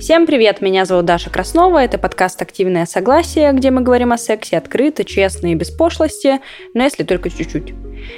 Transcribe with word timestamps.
Всем 0.00 0.26
привет, 0.26 0.62
меня 0.62 0.86
зовут 0.86 1.04
Даша 1.04 1.28
Краснова, 1.28 1.84
это 1.84 1.98
подкаст 1.98 2.40
«Активное 2.40 2.86
согласие», 2.86 3.52
где 3.52 3.70
мы 3.70 3.82
говорим 3.82 4.12
о 4.12 4.16
сексе 4.16 4.56
открыто, 4.56 5.04
честно 5.04 5.52
и 5.52 5.54
без 5.54 5.70
пошлости, 5.70 6.40
но 6.72 6.84
если 6.84 7.04
только 7.04 7.28
чуть-чуть. 7.28 7.74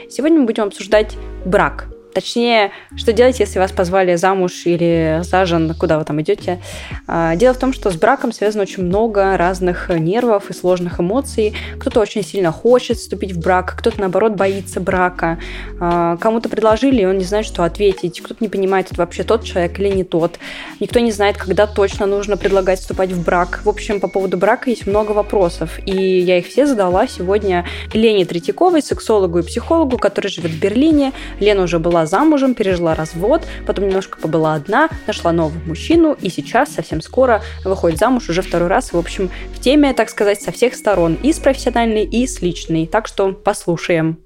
Сегодня 0.08 0.38
мы 0.38 0.46
будем 0.46 0.62
обсуждать 0.62 1.16
брак– 1.44 1.88
Точнее, 2.14 2.72
что 2.96 3.12
делать, 3.12 3.40
если 3.40 3.58
вас 3.58 3.72
позвали 3.72 4.16
замуж 4.16 4.62
или 4.66 5.20
зажен, 5.22 5.74
куда 5.74 5.98
вы 5.98 6.04
там 6.04 6.20
идете. 6.20 6.60
А, 7.06 7.36
дело 7.36 7.54
в 7.54 7.58
том, 7.58 7.72
что 7.72 7.90
с 7.90 7.96
браком 7.96 8.32
связано 8.32 8.62
очень 8.62 8.82
много 8.82 9.36
разных 9.36 9.88
нервов 9.88 10.50
и 10.50 10.52
сложных 10.52 11.00
эмоций. 11.00 11.54
Кто-то 11.78 12.00
очень 12.00 12.22
сильно 12.22 12.52
хочет 12.52 12.98
вступить 12.98 13.32
в 13.32 13.40
брак, 13.40 13.74
кто-то, 13.78 14.00
наоборот, 14.00 14.34
боится 14.34 14.80
брака. 14.80 15.38
А, 15.80 16.16
кому-то 16.18 16.48
предложили, 16.48 17.02
и 17.02 17.06
он 17.06 17.18
не 17.18 17.24
знает, 17.24 17.46
что 17.46 17.64
ответить. 17.64 18.20
Кто-то 18.20 18.38
не 18.40 18.48
понимает, 18.48 18.86
это 18.90 18.96
вообще 18.96 19.22
тот 19.22 19.44
человек 19.44 19.78
или 19.78 19.88
не 19.88 20.04
тот. 20.04 20.38
Никто 20.80 21.00
не 21.00 21.12
знает, 21.12 21.36
когда 21.36 21.66
точно 21.66 22.06
нужно 22.06 22.36
предлагать 22.36 22.80
вступать 22.80 23.12
в 23.12 23.24
брак. 23.24 23.60
В 23.64 23.68
общем, 23.68 24.00
по 24.00 24.08
поводу 24.08 24.36
брака 24.36 24.70
есть 24.70 24.86
много 24.86 25.12
вопросов, 25.12 25.78
и 25.86 26.18
я 26.18 26.38
их 26.38 26.46
все 26.46 26.66
задала 26.66 27.06
сегодня 27.06 27.66
Лене 27.94 28.24
Третьяковой, 28.24 28.82
сексологу 28.82 29.38
и 29.38 29.42
психологу, 29.42 29.98
который 29.98 30.28
живет 30.28 30.50
в 30.50 30.60
Берлине. 30.60 31.12
Лена 31.40 31.62
уже 31.62 31.78
была 31.78 32.01
замужем, 32.06 32.54
пережила 32.54 32.94
развод, 32.94 33.46
потом 33.66 33.86
немножко 33.86 34.18
побыла 34.18 34.54
одна, 34.54 34.88
нашла 35.06 35.32
нового 35.32 35.58
мужчину 35.66 36.16
и 36.20 36.28
сейчас 36.28 36.70
совсем 36.70 37.00
скоро 37.00 37.42
выходит 37.64 37.98
замуж 37.98 38.28
уже 38.28 38.42
второй 38.42 38.68
раз. 38.68 38.92
В 38.92 38.98
общем, 38.98 39.30
в 39.54 39.60
теме, 39.60 39.92
так 39.92 40.10
сказать, 40.10 40.40
со 40.40 40.52
всех 40.52 40.74
сторон. 40.74 41.18
И 41.22 41.32
с 41.32 41.38
профессиональной, 41.38 42.04
и 42.04 42.26
с 42.26 42.40
личной. 42.42 42.86
Так 42.86 43.06
что 43.06 43.32
послушаем. 43.32 44.18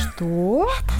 Что? 0.00 0.68
Это 0.86 0.99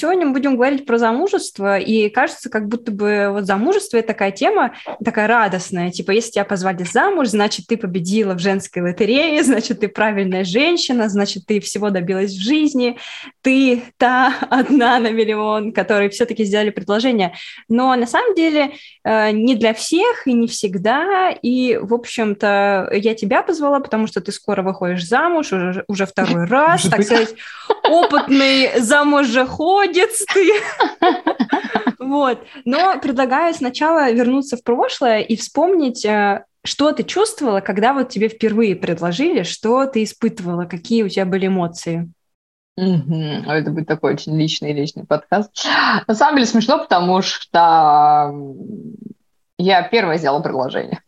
сегодня 0.00 0.26
мы 0.26 0.32
будем 0.32 0.56
говорить 0.56 0.86
про 0.86 0.98
замужество, 0.98 1.78
и 1.78 2.08
кажется, 2.08 2.48
как 2.48 2.68
будто 2.68 2.90
бы 2.90 3.28
вот 3.30 3.44
замужество– 3.44 3.96
это 3.98 4.08
такая 4.08 4.30
тема, 4.30 4.74
такая 5.04 5.26
радостная, 5.26 5.90
типа, 5.90 6.12
если 6.12 6.32
тебя 6.32 6.44
позвали 6.44 6.84
замуж, 6.84 7.28
значит, 7.28 7.66
ты 7.66 7.76
победила 7.76 8.34
в 8.34 8.38
женской 8.38 8.82
лотерее, 8.82 9.42
значит, 9.44 9.80
ты 9.80 9.88
правильная 9.88 10.44
женщина, 10.44 11.08
значит, 11.08 11.44
ты 11.46 11.60
всего 11.60 11.90
добилась 11.90 12.32
в 12.32 12.42
жизни, 12.42 12.96
ты 13.42 13.82
та 13.98 14.34
одна 14.50 14.98
на 14.98 15.10
миллион, 15.10 15.72
которые 15.72 16.08
все-таки 16.08 16.44
сделали 16.44 16.70
предложение. 16.70 17.34
Но 17.68 17.94
на 17.94 18.06
самом 18.06 18.34
деле 18.34 18.72
э, 19.04 19.30
не 19.32 19.54
для 19.54 19.74
всех 19.74 20.26
и 20.26 20.32
не 20.32 20.46
всегда, 20.46 21.30
и, 21.30 21.78
в 21.80 21.92
общем-то, 21.92 22.90
я 22.94 23.14
тебя 23.14 23.42
позвала, 23.42 23.80
потому 23.80 24.06
что 24.06 24.20
ты 24.20 24.32
скоро 24.32 24.62
выходишь 24.62 25.06
замуж, 25.06 25.52
уже, 25.52 25.84
уже 25.88 26.06
второй 26.06 26.44
раз, 26.46 26.84
так 26.84 27.02
сказать, 27.02 27.34
опытный 27.84 28.80
замужеход, 28.80 29.89
молодец 29.90 30.24
ты. 30.32 30.52
Вот. 31.98 32.42
Но 32.64 32.98
предлагаю 32.98 33.54
сначала 33.54 34.10
вернуться 34.10 34.56
в 34.56 34.64
прошлое 34.64 35.20
и 35.20 35.36
вспомнить, 35.36 36.04
э, 36.04 36.44
что 36.64 36.92
ты 36.92 37.04
чувствовала, 37.04 37.60
когда 37.60 37.92
вот 37.92 38.08
тебе 38.08 38.28
впервые 38.28 38.74
предложили, 38.74 39.42
что 39.42 39.86
ты 39.86 40.02
испытывала, 40.02 40.64
какие 40.64 41.02
у 41.02 41.08
тебя 41.08 41.26
были 41.26 41.46
эмоции? 41.46 42.10
Угу. 42.76 43.14
Это 43.46 43.70
будет 43.70 43.86
такой 43.86 44.14
очень 44.14 44.36
личный 44.36 44.72
личный 44.72 45.04
подкаст. 45.04 45.52
На 46.06 46.14
самом 46.14 46.36
деле 46.36 46.46
смешно, 46.46 46.78
потому 46.78 47.20
что 47.22 48.34
я 49.58 49.82
первая 49.82 50.16
сделала 50.16 50.42
предложение. 50.42 51.02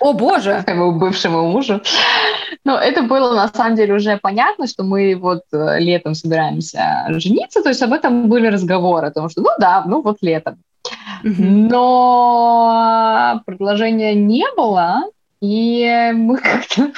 О, 0.00 0.12
боже! 0.12 0.62
Своему 0.62 0.92
бывшему 0.92 1.50
мужу. 1.50 1.80
Но 2.64 2.78
это 2.78 3.02
было, 3.02 3.34
на 3.34 3.48
самом 3.48 3.76
деле, 3.76 3.94
уже 3.94 4.18
понятно, 4.22 4.66
что 4.66 4.82
мы 4.82 5.14
вот 5.16 5.42
э, 5.52 5.78
летом 5.78 6.14
собираемся 6.14 7.06
жениться, 7.10 7.62
то 7.62 7.68
есть 7.68 7.82
об 7.82 7.92
этом 7.92 8.28
были 8.28 8.48
разговоры, 8.48 9.06
о 9.08 9.10
том, 9.12 9.28
что 9.28 9.40
ну 9.42 9.50
да, 9.58 9.84
ну 9.86 10.02
вот 10.02 10.18
летом. 10.22 10.58
Но 11.22 12.62
предложения 13.46 14.14
не 14.14 14.44
было, 14.56 15.02
и 15.40 16.10
мы 16.14 16.38
как-то 16.38 16.92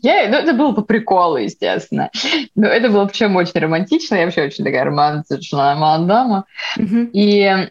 я, 0.00 0.28
ну, 0.28 0.36
это 0.36 0.52
было 0.52 0.72
по 0.72 0.82
приколу, 0.82 1.38
естественно. 1.38 2.10
Но 2.54 2.68
это 2.68 2.88
было 2.88 3.06
причем 3.06 3.34
очень 3.36 3.60
романтично. 3.60 4.14
Я 4.14 4.26
вообще 4.26 4.44
очень 4.44 4.64
такая 4.64 4.84
романтичная 4.84 5.74
мадама. 5.74 6.44
Mm-hmm. 6.78 7.10
И 7.12 7.70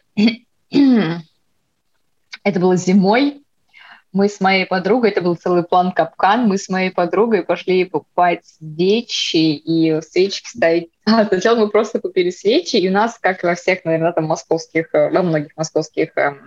это 2.43 2.59
было 2.59 2.75
зимой, 2.75 3.41
мы 4.13 4.29
с 4.29 4.40
моей 4.40 4.66
подругой, 4.66 5.12
это 5.12 5.22
был 5.22 5.35
целый 5.35 5.63
план 5.63 5.91
капкан, 5.91 6.47
мы 6.47 6.57
с 6.57 6.69
моей 6.69 6.91
подругой 6.91 7.44
пошли 7.44 7.85
покупать 7.85 8.45
свечи 8.45 9.56
и 9.56 10.01
свечки 10.01 10.50
ставить. 10.50 10.90
А, 11.09 11.25
сначала 11.25 11.57
мы 11.57 11.69
просто 11.69 12.01
купили 12.01 12.31
свечи, 12.31 12.75
и 12.75 12.90
у 12.90 12.91
нас, 12.91 13.17
как 13.17 13.41
во 13.41 13.56
всех, 13.56 13.85
наверное, 13.85 14.12
там 14.12 14.25
московских, 14.25 14.94
э, 14.94 15.09
во 15.09 15.23
многих 15.23 15.56
московских 15.56 16.12
эм, 16.17 16.41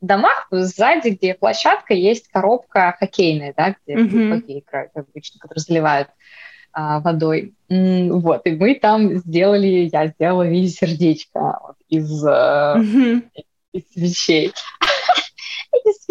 домах, 0.00 0.46
сзади, 0.50 1.10
где 1.10 1.34
площадка, 1.34 1.92
есть 1.92 2.28
коробка 2.28 2.96
хоккейная, 2.98 3.52
да, 3.54 3.76
где 3.84 3.96
mm-hmm. 3.96 4.34
хоккей 4.34 4.60
играют 4.60 4.92
обычно, 4.94 5.38
которые 5.38 5.60
заливают 5.60 6.08
а, 6.72 7.00
водой. 7.00 7.52
Вот, 7.68 8.46
и 8.46 8.52
мы 8.52 8.74
там 8.74 9.16
сделали, 9.16 9.90
я 9.92 10.06
сделала 10.06 10.44
в 10.44 10.48
виде 10.48 10.68
сердечка 10.68 11.58
вот, 11.62 11.76
из, 11.88 12.24
mm-hmm. 12.24 13.22
из 13.72 13.92
свечей 13.92 14.54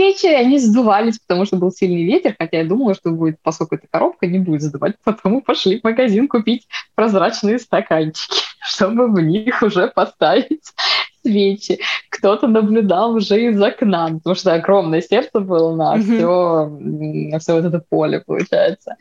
свечи, 0.01 0.27
они 0.27 0.57
сдувались, 0.57 1.19
потому 1.19 1.45
что 1.45 1.57
был 1.57 1.71
сильный 1.71 2.03
ветер, 2.03 2.35
хотя 2.37 2.57
я 2.57 2.65
думала, 2.65 2.95
что 2.95 3.11
будет, 3.11 3.37
поскольку 3.41 3.75
эта 3.75 3.87
коробка 3.89 4.27
не 4.27 4.39
будет 4.39 4.61
сдувать, 4.61 4.95
потому 5.03 5.41
пошли 5.41 5.79
в 5.79 5.83
магазин 5.83 6.27
купить 6.27 6.67
прозрачные 6.95 7.59
стаканчики, 7.59 8.41
чтобы 8.61 9.07
в 9.07 9.19
них 9.21 9.61
уже 9.61 9.87
поставить 9.87 10.71
свечи. 11.21 11.79
Кто-то 12.09 12.47
наблюдал 12.47 13.13
уже 13.13 13.45
из 13.45 13.61
окна, 13.61 14.07
потому 14.07 14.35
что 14.35 14.53
огромное 14.53 15.01
сердце 15.01 15.39
было 15.39 15.75
на 15.75 15.95
mm-hmm. 15.95 16.17
все, 16.17 16.65
на 17.29 17.39
все 17.39 17.53
вот 17.53 17.65
это 17.65 17.83
поле, 17.87 18.21
получается. 18.25 18.95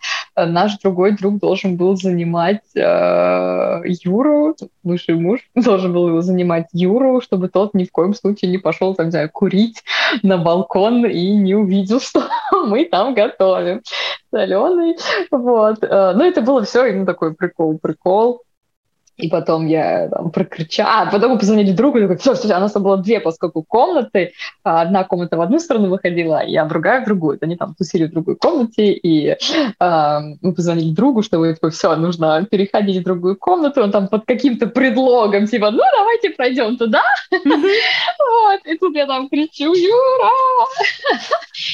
Наш 0.47 0.79
другой 0.79 1.13
друг 1.13 1.39
должен 1.39 1.77
был 1.77 1.97
занимать 1.97 2.63
э, 2.75 3.83
Юру, 4.05 4.57
бывший 4.83 5.15
муж, 5.15 5.41
должен 5.55 5.93
был 5.93 6.09
его 6.09 6.21
занимать 6.23 6.67
Юру, 6.73 7.21
чтобы 7.21 7.49
тот 7.49 7.75
ни 7.75 7.85
в 7.85 7.93
коем 7.93 8.15
случае 8.15 8.51
не 8.51 8.59
пошел, 8.59 8.95
там, 8.95 9.07
не 9.07 9.13
знаю, 9.13 9.31
курить 9.33 9.83
на 10.23 10.39
балкон 10.39 11.07
и 11.07 11.31
не 11.31 11.55
увидел, 11.55 12.01
что 12.01 12.23
мы 12.53 12.85
там 12.85 13.15
готовим 13.15 13.83
соленый. 14.31 14.97
Вот. 15.31 15.83
Э, 15.83 16.13
ну, 16.15 16.25
это 16.25 16.43
было 16.43 16.63
все, 16.65 16.93
ну, 16.93 17.07
такой 17.07 17.35
прикол-прикол. 17.35 18.43
И 19.21 19.29
потом 19.29 19.67
я 19.67 20.09
там 20.09 20.31
прокричала. 20.31 21.03
А, 21.03 21.11
потом 21.11 21.33
мы 21.33 21.39
позвонили 21.39 21.73
другу, 21.73 21.99
и 21.99 22.03
такой, 22.03 22.17
все, 22.17 22.35
все, 22.35 22.47
у 22.57 22.61
нас 22.61 22.73
там 22.73 22.83
было 22.83 22.97
две, 22.97 23.21
поскольку 23.21 23.63
комнаты. 23.63 24.33
А, 24.65 24.83
одна 24.83 25.05
комната 25.05 25.37
в 25.37 25.41
одну 25.41 25.59
сторону 25.59 25.89
выходила, 25.89 26.41
а 26.41 26.65
другая 26.65 27.03
в 27.03 27.05
другую. 27.05 27.39
Они 27.41 27.57
там 27.57 27.75
тусили 27.75 28.07
в 28.07 28.11
другой 28.11 28.37
комнате, 28.37 28.93
и 28.93 29.37
а, 29.79 30.21
мы 30.41 30.55
позвонили 30.55 30.95
другу, 30.95 31.23
что 31.23 31.53
типа, 31.53 31.71
все, 31.71 31.97
нужно 31.97 32.47
переходить 32.51 32.99
в 32.99 33.05
другую 33.05 33.37
комнату. 33.37 33.83
Он 33.83 33.93
там 33.93 34.09
под 34.09 34.25
каким-то 34.25 34.67
предлогом, 34.67 35.47
типа, 35.47 35.71
ну, 35.71 35.83
давайте 35.97 36.31
пройдем 36.31 36.77
туда. 36.77 37.03
Вот, 37.31 38.61
и 38.65 38.77
тут 38.79 38.95
я 38.97 39.07
там 39.07 39.29
кричу, 39.29 39.73
Юра! 39.73 40.31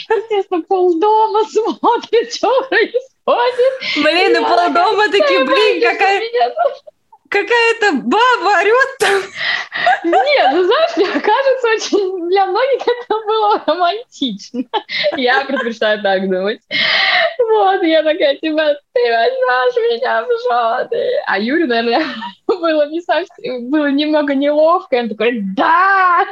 Естественно, 0.09 0.63
полдома 0.63 1.45
смотрит, 1.45 2.33
что 2.35 2.49
происходит. 2.69 3.07
Блин, 3.97 4.37
и 4.37 4.45
полдома 4.45 5.11
такие, 5.11 5.45
блин, 5.45 5.83
какая 5.83 6.21
какая-то 7.29 7.93
баба 8.03 8.61
орет 8.61 8.99
там. 8.99 9.23
Нет, 10.05 10.49
ну 10.53 10.65
знаешь, 10.65 10.97
мне 10.97 11.07
кажется, 11.07 11.69
очень 11.75 12.29
для 12.29 12.47
многих 12.47 12.83
это 12.83 13.15
было 13.27 13.63
романтично. 13.67 14.63
Я 15.17 15.45
предпочитаю 15.45 16.03
так 16.03 16.29
думать. 16.29 16.61
Вот, 17.39 17.83
я 17.83 18.03
такая, 18.03 18.37
типа, 18.37 18.77
ты 18.97 19.13
возьмешь 19.13 20.01
меня 20.01 20.25
в 20.25 20.89
жены. 20.89 21.11
А 21.27 21.39
Юрий, 21.39 21.67
наверное, 21.67 22.07
было 22.47 22.89
не 22.89 23.01
совсем, 23.03 23.71
было 23.71 23.91
немного 23.91 24.35
неловко. 24.35 24.97
Он 24.97 25.09
такой, 25.09 25.43
да! 25.55 26.25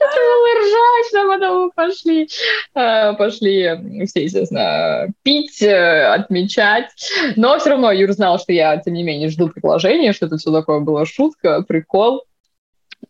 Это 0.00 0.16
было 0.16 0.60
ржать, 0.60 1.08
что 1.08 1.28
потом 1.28 1.62
мы 1.64 1.70
пошли, 1.72 2.28
э, 2.74 3.12
пошли 3.14 4.06
все, 4.06 4.24
естественно, 4.24 5.08
пить, 5.22 5.60
э, 5.62 6.06
отмечать. 6.06 6.90
Но 7.36 7.58
все 7.58 7.70
равно 7.70 7.90
Юр 7.90 8.12
знал, 8.12 8.38
что 8.38 8.52
я, 8.52 8.76
тем 8.76 8.94
не 8.94 9.02
менее, 9.02 9.28
жду 9.28 9.48
предложения, 9.48 10.12
что 10.12 10.26
это 10.26 10.36
все 10.36 10.52
такое 10.52 10.80
было 10.80 11.04
шутка, 11.04 11.62
прикол. 11.62 12.24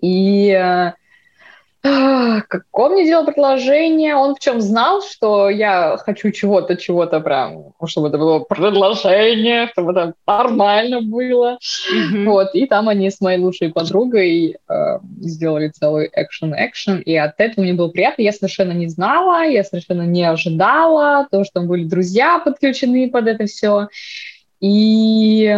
И 0.00 0.92
э, 1.84 2.40
Как 2.48 2.64
он 2.72 2.92
мне 2.92 3.04
делал 3.04 3.24
предложение, 3.24 4.16
он 4.16 4.34
в 4.34 4.40
чем 4.40 4.60
знал, 4.60 5.02
что 5.02 5.48
я 5.50 5.96
хочу 5.98 6.30
чего-то, 6.30 6.76
чего-то 6.76 7.20
прям, 7.20 7.72
чтобы 7.86 8.08
это 8.08 8.18
было 8.18 8.40
предложение, 8.40 9.68
чтобы 9.68 9.92
это 9.92 10.14
нормально 10.26 11.02
было. 11.02 11.58
Mm-hmm. 11.94 12.24
Вот, 12.24 12.54
и 12.54 12.66
там 12.66 12.88
они 12.88 13.10
с 13.10 13.20
моей 13.20 13.38
лучшей 13.38 13.70
подругой 13.70 14.56
э, 14.68 14.98
сделали 15.20 15.68
целый 15.68 16.10
экшен-экшен, 16.12 17.00
и 17.00 17.14
от 17.16 17.38
этого 17.38 17.64
мне 17.64 17.74
было 17.74 17.88
приятно. 17.88 18.22
Я 18.22 18.32
совершенно 18.32 18.72
не 18.72 18.88
знала, 18.88 19.44
я 19.44 19.62
совершенно 19.62 20.02
не 20.02 20.24
ожидала, 20.24 21.28
то, 21.30 21.44
что 21.44 21.60
там 21.60 21.68
были 21.68 21.84
друзья 21.84 22.38
подключены 22.38 23.10
под 23.10 23.28
это 23.28 23.46
все. 23.46 23.88
И 24.60 25.54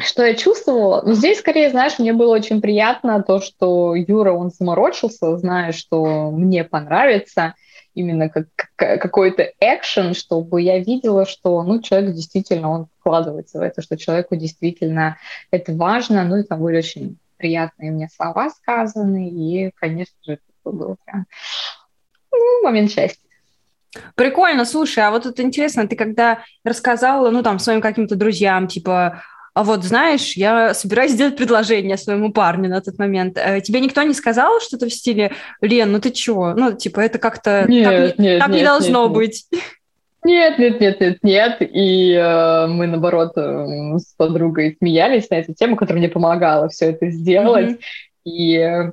что 0.00 0.24
я 0.24 0.34
чувствовала? 0.34 1.02
Ну, 1.04 1.14
здесь, 1.14 1.38
скорее, 1.38 1.70
знаешь, 1.70 1.98
мне 1.98 2.12
было 2.12 2.34
очень 2.34 2.60
приятно 2.60 3.22
то, 3.22 3.40
что 3.40 3.94
Юра, 3.94 4.32
он 4.32 4.50
заморочился, 4.50 5.36
зная, 5.36 5.72
что 5.72 6.30
мне 6.30 6.64
понравится 6.64 7.54
именно 7.94 8.28
как, 8.28 8.46
какой-то 8.76 9.52
экшен, 9.60 10.14
чтобы 10.14 10.62
я 10.62 10.78
видела, 10.78 11.26
что, 11.26 11.62
ну, 11.62 11.82
человек 11.82 12.14
действительно, 12.14 12.70
он 12.70 12.86
вкладывается 13.00 13.58
в 13.58 13.62
это, 13.62 13.82
что 13.82 13.96
человеку 13.96 14.36
действительно 14.36 15.16
это 15.50 15.72
важно, 15.72 16.24
ну, 16.24 16.36
и 16.36 16.42
там 16.42 16.62
были 16.62 16.78
очень 16.78 17.18
приятные 17.36 17.90
мне 17.90 18.08
слова 18.14 18.50
сказаны, 18.50 19.28
и, 19.30 19.70
конечно 19.74 20.14
же, 20.24 20.32
это 20.34 20.42
был 20.76 20.96
прям 21.04 21.26
ну, 22.32 22.62
момент 22.62 22.90
счастья. 22.90 23.20
Прикольно, 24.14 24.64
слушай, 24.64 25.00
а 25.00 25.10
вот 25.10 25.26
это 25.26 25.42
интересно, 25.42 25.88
ты 25.88 25.96
когда 25.96 26.44
рассказала, 26.64 27.30
ну, 27.30 27.42
там, 27.42 27.58
своим 27.58 27.80
каким-то 27.80 28.14
друзьям, 28.14 28.68
типа, 28.68 29.22
а 29.54 29.64
вот 29.64 29.84
знаешь, 29.84 30.34
я 30.36 30.74
собираюсь 30.74 31.12
сделать 31.12 31.36
предложение 31.36 31.96
своему 31.96 32.32
парню 32.32 32.68
на 32.68 32.80
тот 32.80 32.98
момент. 32.98 33.36
Э, 33.36 33.60
тебе 33.60 33.80
никто 33.80 34.02
не 34.02 34.14
сказал 34.14 34.60
что-то 34.60 34.86
в 34.86 34.92
стиле, 34.92 35.32
Лен, 35.60 35.90
ну 35.90 36.00
ты 36.00 36.10
чего? 36.10 36.54
Ну, 36.54 36.72
типа, 36.72 37.00
это 37.00 37.18
как-то 37.18 37.64
нет, 37.68 37.84
так, 37.84 38.18
нет, 38.18 38.38
так 38.38 38.48
нет, 38.48 38.58
не 38.58 38.64
должно 38.64 39.04
нет, 39.04 39.12
быть. 39.12 39.46
Нет, 40.22 40.58
нет, 40.58 40.80
нет, 40.80 41.00
нет, 41.00 41.18
нет. 41.22 41.56
И 41.60 42.12
э, 42.12 42.66
мы, 42.66 42.86
наоборот, 42.86 43.32
э, 43.36 43.98
с 43.98 44.14
подругой 44.16 44.76
смеялись 44.78 45.30
на 45.30 45.36
эту 45.36 45.54
тему, 45.54 45.76
которая 45.76 46.00
мне 46.00 46.10
помогала 46.10 46.68
все 46.68 46.90
это 46.90 47.10
сделать. 47.10 47.70
Mm-hmm. 47.70 47.80
И, 48.24 48.56
э, 48.56 48.92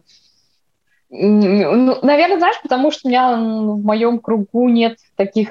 ну, 1.09 1.99
наверное, 2.01 2.39
знаешь, 2.39 2.61
потому 2.63 2.91
что 2.91 3.01
у 3.07 3.09
меня 3.09 3.35
в 3.35 3.83
моем 3.83 4.19
кругу 4.19 4.69
нет 4.69 4.97
таких 5.15 5.49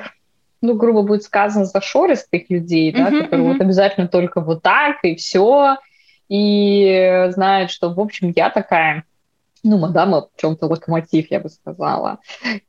ну, 0.62 0.74
грубо 0.74 1.02
будет 1.02 1.22
сказано, 1.22 1.64
зашористых 1.64 2.48
людей, 2.48 2.92
да, 2.92 3.08
uh-huh, 3.08 3.24
которые 3.24 3.48
uh-huh. 3.48 3.52
вот 3.52 3.60
обязательно 3.60 4.08
только 4.08 4.40
вот 4.40 4.62
так 4.62 4.96
и 5.02 5.14
все, 5.16 5.76
и 6.28 7.26
знают, 7.30 7.70
что, 7.70 7.92
в 7.92 8.00
общем, 8.00 8.32
я 8.34 8.50
такая, 8.50 9.04
ну, 9.62 9.78
мадама 9.78 10.28
в 10.34 10.40
чем-то 10.40 10.66
локомотив, 10.66 11.30
я 11.30 11.40
бы 11.40 11.48
сказала. 11.48 12.18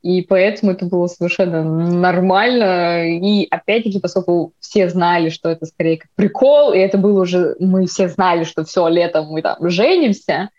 И 0.02 0.22
поэтому 0.22 0.72
это 0.72 0.84
было 0.84 1.06
совершенно 1.06 1.62
нормально. 1.62 3.08
И 3.08 3.46
опять-таки, 3.50 4.00
поскольку 4.00 4.52
все 4.60 4.88
знали, 4.88 5.30
что 5.30 5.48
это 5.48 5.66
скорее 5.66 5.98
как 5.98 6.10
прикол, 6.14 6.72
и 6.72 6.78
это 6.78 6.98
было 6.98 7.22
уже, 7.22 7.56
мы 7.58 7.86
все 7.86 8.08
знали, 8.08 8.44
что 8.44 8.64
все, 8.64 8.86
летом 8.88 9.26
мы 9.26 9.42
там 9.42 9.56
женимся, 9.68 10.50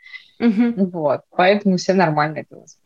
uh-huh. 0.41 0.89
вот, 0.91 1.21
поэтому 1.35 1.77
все 1.77 1.93
нормально 1.93 2.39
это 2.39 2.55
восприняли. 2.55 2.78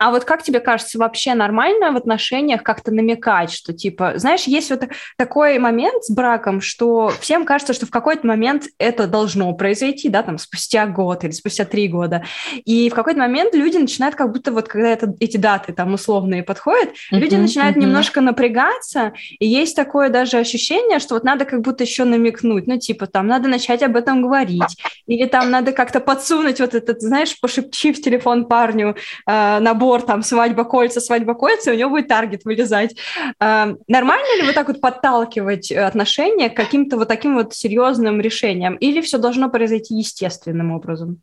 А 0.00 0.10
вот 0.10 0.24
как 0.24 0.42
тебе 0.42 0.60
кажется, 0.60 0.98
вообще 0.98 1.34
нормально 1.34 1.92
в 1.92 1.96
отношениях 1.96 2.62
как-то 2.62 2.90
намекать, 2.90 3.52
что 3.52 3.74
типа, 3.74 4.14
знаешь, 4.16 4.44
есть 4.44 4.70
вот 4.70 4.84
такой 5.18 5.58
момент 5.58 6.02
с 6.04 6.10
браком, 6.10 6.62
что 6.62 7.12
всем 7.20 7.44
кажется, 7.44 7.74
что 7.74 7.84
в 7.84 7.90
какой-то 7.90 8.26
момент 8.26 8.64
это 8.78 9.06
должно 9.06 9.52
произойти, 9.52 10.08
да, 10.08 10.22
там 10.22 10.38
спустя 10.38 10.86
год 10.86 11.22
или 11.24 11.32
спустя 11.32 11.66
три 11.66 11.86
года. 11.86 12.24
И 12.64 12.88
в 12.88 12.94
какой-то 12.94 13.20
момент 13.20 13.54
люди 13.54 13.76
начинают 13.76 14.14
как 14.14 14.32
будто 14.32 14.52
вот, 14.52 14.68
когда 14.68 14.88
это, 14.88 15.14
эти 15.20 15.36
даты 15.36 15.74
там 15.74 15.92
условные 15.92 16.42
подходят, 16.42 16.88
uh-huh, 16.88 17.18
люди 17.18 17.34
начинают 17.34 17.76
uh-huh. 17.76 17.80
немножко 17.80 18.22
напрягаться, 18.22 19.12
и 19.38 19.46
есть 19.46 19.76
такое 19.76 20.08
даже 20.08 20.38
ощущение, 20.38 20.98
что 20.98 21.12
вот 21.12 21.24
надо 21.24 21.44
как 21.44 21.60
будто 21.60 21.84
еще 21.84 22.04
намекнуть, 22.04 22.66
ну 22.66 22.78
типа 22.78 23.06
там 23.06 23.26
надо 23.26 23.50
начать 23.50 23.82
об 23.82 23.96
этом 23.96 24.22
говорить, 24.22 24.78
или 25.06 25.26
там 25.26 25.50
надо 25.50 25.72
как-то 25.72 26.00
подсунуть 26.00 26.58
вот 26.58 26.74
этот, 26.74 27.02
знаешь, 27.02 27.38
пошепчи 27.38 27.92
в 27.92 28.00
телефон 28.00 28.46
парню 28.46 28.96
э, 29.26 29.58
набор 29.58 29.89
набор 29.90 30.02
там 30.02 30.22
свадьба 30.22 30.64
кольца, 30.64 31.00
свадьба 31.00 31.34
кольца, 31.34 31.70
и 31.70 31.74
у 31.74 31.78
него 31.78 31.90
будет 31.90 32.08
таргет 32.08 32.44
вылезать. 32.44 32.96
А, 33.40 33.74
нормально 33.88 34.36
ли 34.36 34.46
вот 34.46 34.54
так 34.54 34.68
вот 34.68 34.80
подталкивать 34.80 35.72
э, 35.72 35.84
отношения 35.84 36.48
к 36.48 36.56
каким-то 36.56 36.96
вот 36.96 37.08
таким 37.08 37.34
вот 37.34 37.54
серьезным 37.54 38.20
решениям? 38.20 38.76
Или 38.76 39.00
все 39.00 39.18
должно 39.18 39.50
произойти 39.50 39.96
естественным 39.96 40.72
образом? 40.72 41.22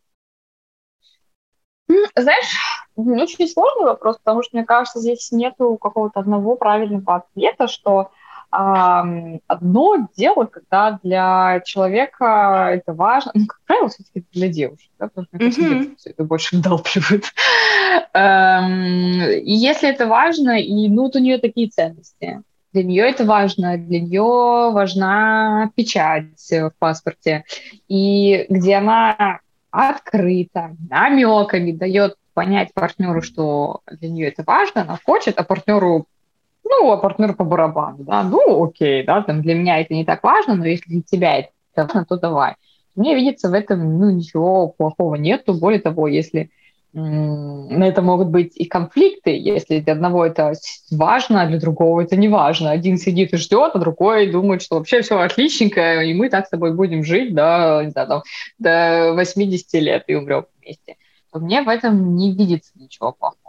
Знаешь, 2.14 2.54
очень 2.96 3.48
сложный 3.48 3.86
вопрос, 3.86 4.18
потому 4.18 4.42
что, 4.42 4.56
мне 4.56 4.66
кажется, 4.66 5.00
здесь 5.00 5.32
нету 5.32 5.78
какого-то 5.80 6.20
одного 6.20 6.56
правильного 6.56 7.16
ответа, 7.16 7.68
что 7.68 8.10
одно 8.50 10.08
дело, 10.16 10.44
когда 10.44 10.98
для 11.02 11.60
человека 11.66 12.70
это 12.72 12.94
важно, 12.94 13.32
ну, 13.34 13.46
как 13.46 13.60
правило, 13.66 13.88
все-таки 13.88 14.24
для 14.32 14.48
девушек, 14.48 14.90
да, 14.98 15.08
потому 15.08 15.26
что, 15.26 15.36
mm-hmm. 15.36 15.96
все 15.96 16.10
это 16.10 16.24
больше 16.24 16.56
вдалбливают. 16.56 17.24
И 19.44 19.54
если 19.54 19.88
это 19.90 20.06
важно, 20.06 20.60
и, 20.60 20.88
ну, 20.88 21.02
вот 21.02 21.16
у 21.16 21.18
нее 21.18 21.38
такие 21.38 21.68
ценности, 21.68 22.42
для 22.72 22.84
нее 22.84 23.08
это 23.08 23.24
важно, 23.24 23.76
для 23.76 24.00
нее 24.00 24.70
важна 24.72 25.70
печать 25.74 26.50
в 26.50 26.72
паспорте, 26.78 27.44
и 27.88 28.46
где 28.48 28.76
она 28.76 29.40
открыто, 29.70 30.76
намеками 30.88 31.72
дает 31.72 32.16
понять 32.34 32.72
партнеру, 32.72 33.20
что 33.20 33.80
для 33.90 34.08
нее 34.08 34.28
это 34.28 34.42
важно, 34.46 34.82
она 34.82 34.98
хочет, 35.04 35.38
а 35.38 35.44
партнеру 35.44 36.06
ну, 36.68 36.92
а 36.92 36.96
партнер 36.96 37.34
по 37.34 37.44
барабану, 37.44 38.04
да, 38.04 38.22
ну, 38.22 38.64
окей, 38.64 39.04
да, 39.04 39.22
там 39.22 39.42
для 39.42 39.54
меня 39.54 39.80
это 39.80 39.94
не 39.94 40.04
так 40.04 40.22
важно, 40.22 40.54
но 40.54 40.66
если 40.66 40.90
для 40.90 41.02
тебя 41.02 41.38
это 41.38 41.50
важно, 41.76 42.04
то 42.04 42.16
давай. 42.16 42.54
Мне 42.94 43.14
видится 43.14 43.48
в 43.48 43.54
этом, 43.54 43.98
ну, 43.98 44.10
ничего 44.10 44.68
плохого 44.68 45.14
нету, 45.14 45.54
более 45.54 45.80
того, 45.80 46.08
если 46.08 46.50
на 46.94 47.86
это 47.86 48.02
могут 48.02 48.28
быть 48.28 48.56
и 48.56 48.64
конфликты, 48.64 49.30
если 49.30 49.80
для 49.80 49.92
одного 49.92 50.24
это 50.24 50.52
важно, 50.90 51.42
а 51.42 51.46
для 51.46 51.60
другого 51.60 52.00
это 52.00 52.16
не 52.16 52.28
важно. 52.28 52.70
Один 52.70 52.96
сидит 52.96 53.32
и 53.34 53.36
ждет, 53.36 53.72
а 53.74 53.78
другой 53.78 54.30
думает, 54.30 54.62
что 54.62 54.76
вообще 54.76 55.02
все 55.02 55.18
отличненько, 55.18 56.02
и 56.02 56.14
мы 56.14 56.30
так 56.30 56.46
с 56.46 56.50
тобой 56.50 56.74
будем 56.74 57.04
жить 57.04 57.34
до, 57.34 57.82
не 57.84 57.90
знаю, 57.90 58.08
там, 58.08 58.22
до 58.58 59.12
80 59.14 59.72
лет 59.74 60.04
и 60.06 60.14
умрем 60.14 60.46
вместе. 60.60 60.96
То 61.30 61.40
мне 61.40 61.62
в 61.62 61.68
этом 61.68 62.16
не 62.16 62.32
видится 62.32 62.72
ничего 62.74 63.12
плохого. 63.12 63.47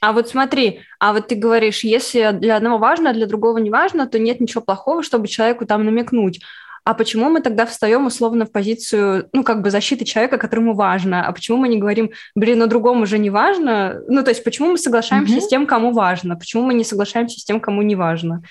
А 0.00 0.12
вот 0.12 0.28
смотри, 0.28 0.80
а 0.98 1.12
вот 1.12 1.28
ты 1.28 1.34
говоришь, 1.34 1.84
если 1.84 2.32
для 2.32 2.56
одного 2.56 2.78
важно, 2.78 3.10
а 3.10 3.12
для 3.12 3.26
другого 3.26 3.58
не 3.58 3.70
важно, 3.70 4.06
то 4.06 4.18
нет 4.18 4.40
ничего 4.40 4.62
плохого, 4.62 5.02
чтобы 5.02 5.28
человеку 5.28 5.66
там 5.66 5.84
намекнуть. 5.84 6.40
А 6.84 6.94
почему 6.94 7.28
мы 7.28 7.42
тогда 7.42 7.66
встаем 7.66 8.06
условно 8.06 8.46
в 8.46 8.52
позицию, 8.52 9.28
ну, 9.32 9.44
как 9.44 9.60
бы 9.60 9.70
защиты 9.70 10.06
человека, 10.06 10.38
которому 10.38 10.74
важно? 10.74 11.26
А 11.26 11.32
почему 11.32 11.58
мы 11.58 11.68
не 11.68 11.76
говорим, 11.76 12.10
блин, 12.34 12.58
но 12.58 12.66
другому 12.66 13.02
уже 13.02 13.18
не 13.18 13.28
важно? 13.28 14.00
Ну, 14.08 14.22
то 14.22 14.30
есть 14.30 14.42
почему 14.42 14.72
мы 14.72 14.78
соглашаемся 14.78 15.36
mm-hmm. 15.36 15.40
с 15.40 15.48
тем, 15.48 15.66
кому 15.66 15.92
важно? 15.92 16.36
Почему 16.36 16.62
мы 16.62 16.72
не 16.72 16.84
соглашаемся 16.84 17.38
с 17.38 17.44
тем, 17.44 17.60
кому 17.60 17.82
не 17.82 17.96
важно? 17.96 18.42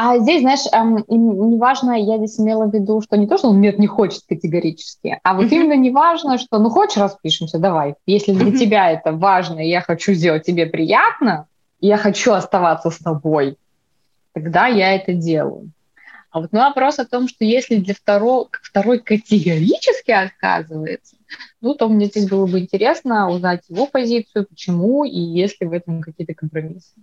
А 0.00 0.16
здесь, 0.20 0.42
знаешь, 0.42 0.60
эм, 0.70 1.04
неважно, 1.08 1.90
я 1.90 2.18
здесь 2.18 2.38
имела 2.38 2.66
в 2.66 2.72
виду, 2.72 3.00
что 3.00 3.16
не 3.16 3.26
то, 3.26 3.36
что 3.36 3.48
он 3.48 3.60
нет, 3.60 3.80
не 3.80 3.88
хочет 3.88 4.22
категорически, 4.28 5.18
а 5.24 5.34
вот 5.34 5.46
mm-hmm. 5.46 5.54
именно 5.54 5.72
неважно, 5.72 6.38
что, 6.38 6.60
ну, 6.60 6.70
хочешь, 6.70 6.98
распишемся, 6.98 7.58
давай. 7.58 7.96
Если 8.06 8.32
для 8.32 8.52
mm-hmm. 8.52 8.58
тебя 8.58 8.92
это 8.92 9.10
важно, 9.10 9.58
и 9.58 9.68
я 9.68 9.80
хочу 9.80 10.12
сделать 10.12 10.44
тебе 10.44 10.66
приятно, 10.66 11.48
и 11.80 11.88
я 11.88 11.96
хочу 11.96 12.30
оставаться 12.30 12.90
с 12.90 12.98
тобой, 12.98 13.56
тогда 14.34 14.68
я 14.68 14.94
это 14.94 15.14
делаю. 15.14 15.72
А 16.30 16.42
вот 16.42 16.52
вопрос 16.52 17.00
о 17.00 17.04
том, 17.04 17.26
что 17.26 17.44
если 17.44 17.74
для 17.74 17.94
второго, 17.94 18.48
второй 18.62 19.00
категорически 19.00 20.12
отказывается, 20.12 21.16
ну, 21.60 21.74
то 21.74 21.88
мне 21.88 22.06
здесь 22.06 22.28
было 22.28 22.46
бы 22.46 22.60
интересно 22.60 23.28
узнать 23.30 23.62
его 23.68 23.88
позицию, 23.88 24.46
почему, 24.48 25.04
и 25.04 25.18
есть 25.18 25.60
ли 25.60 25.66
в 25.66 25.72
этом 25.72 26.02
какие-то 26.02 26.34
компромиссы. 26.34 26.94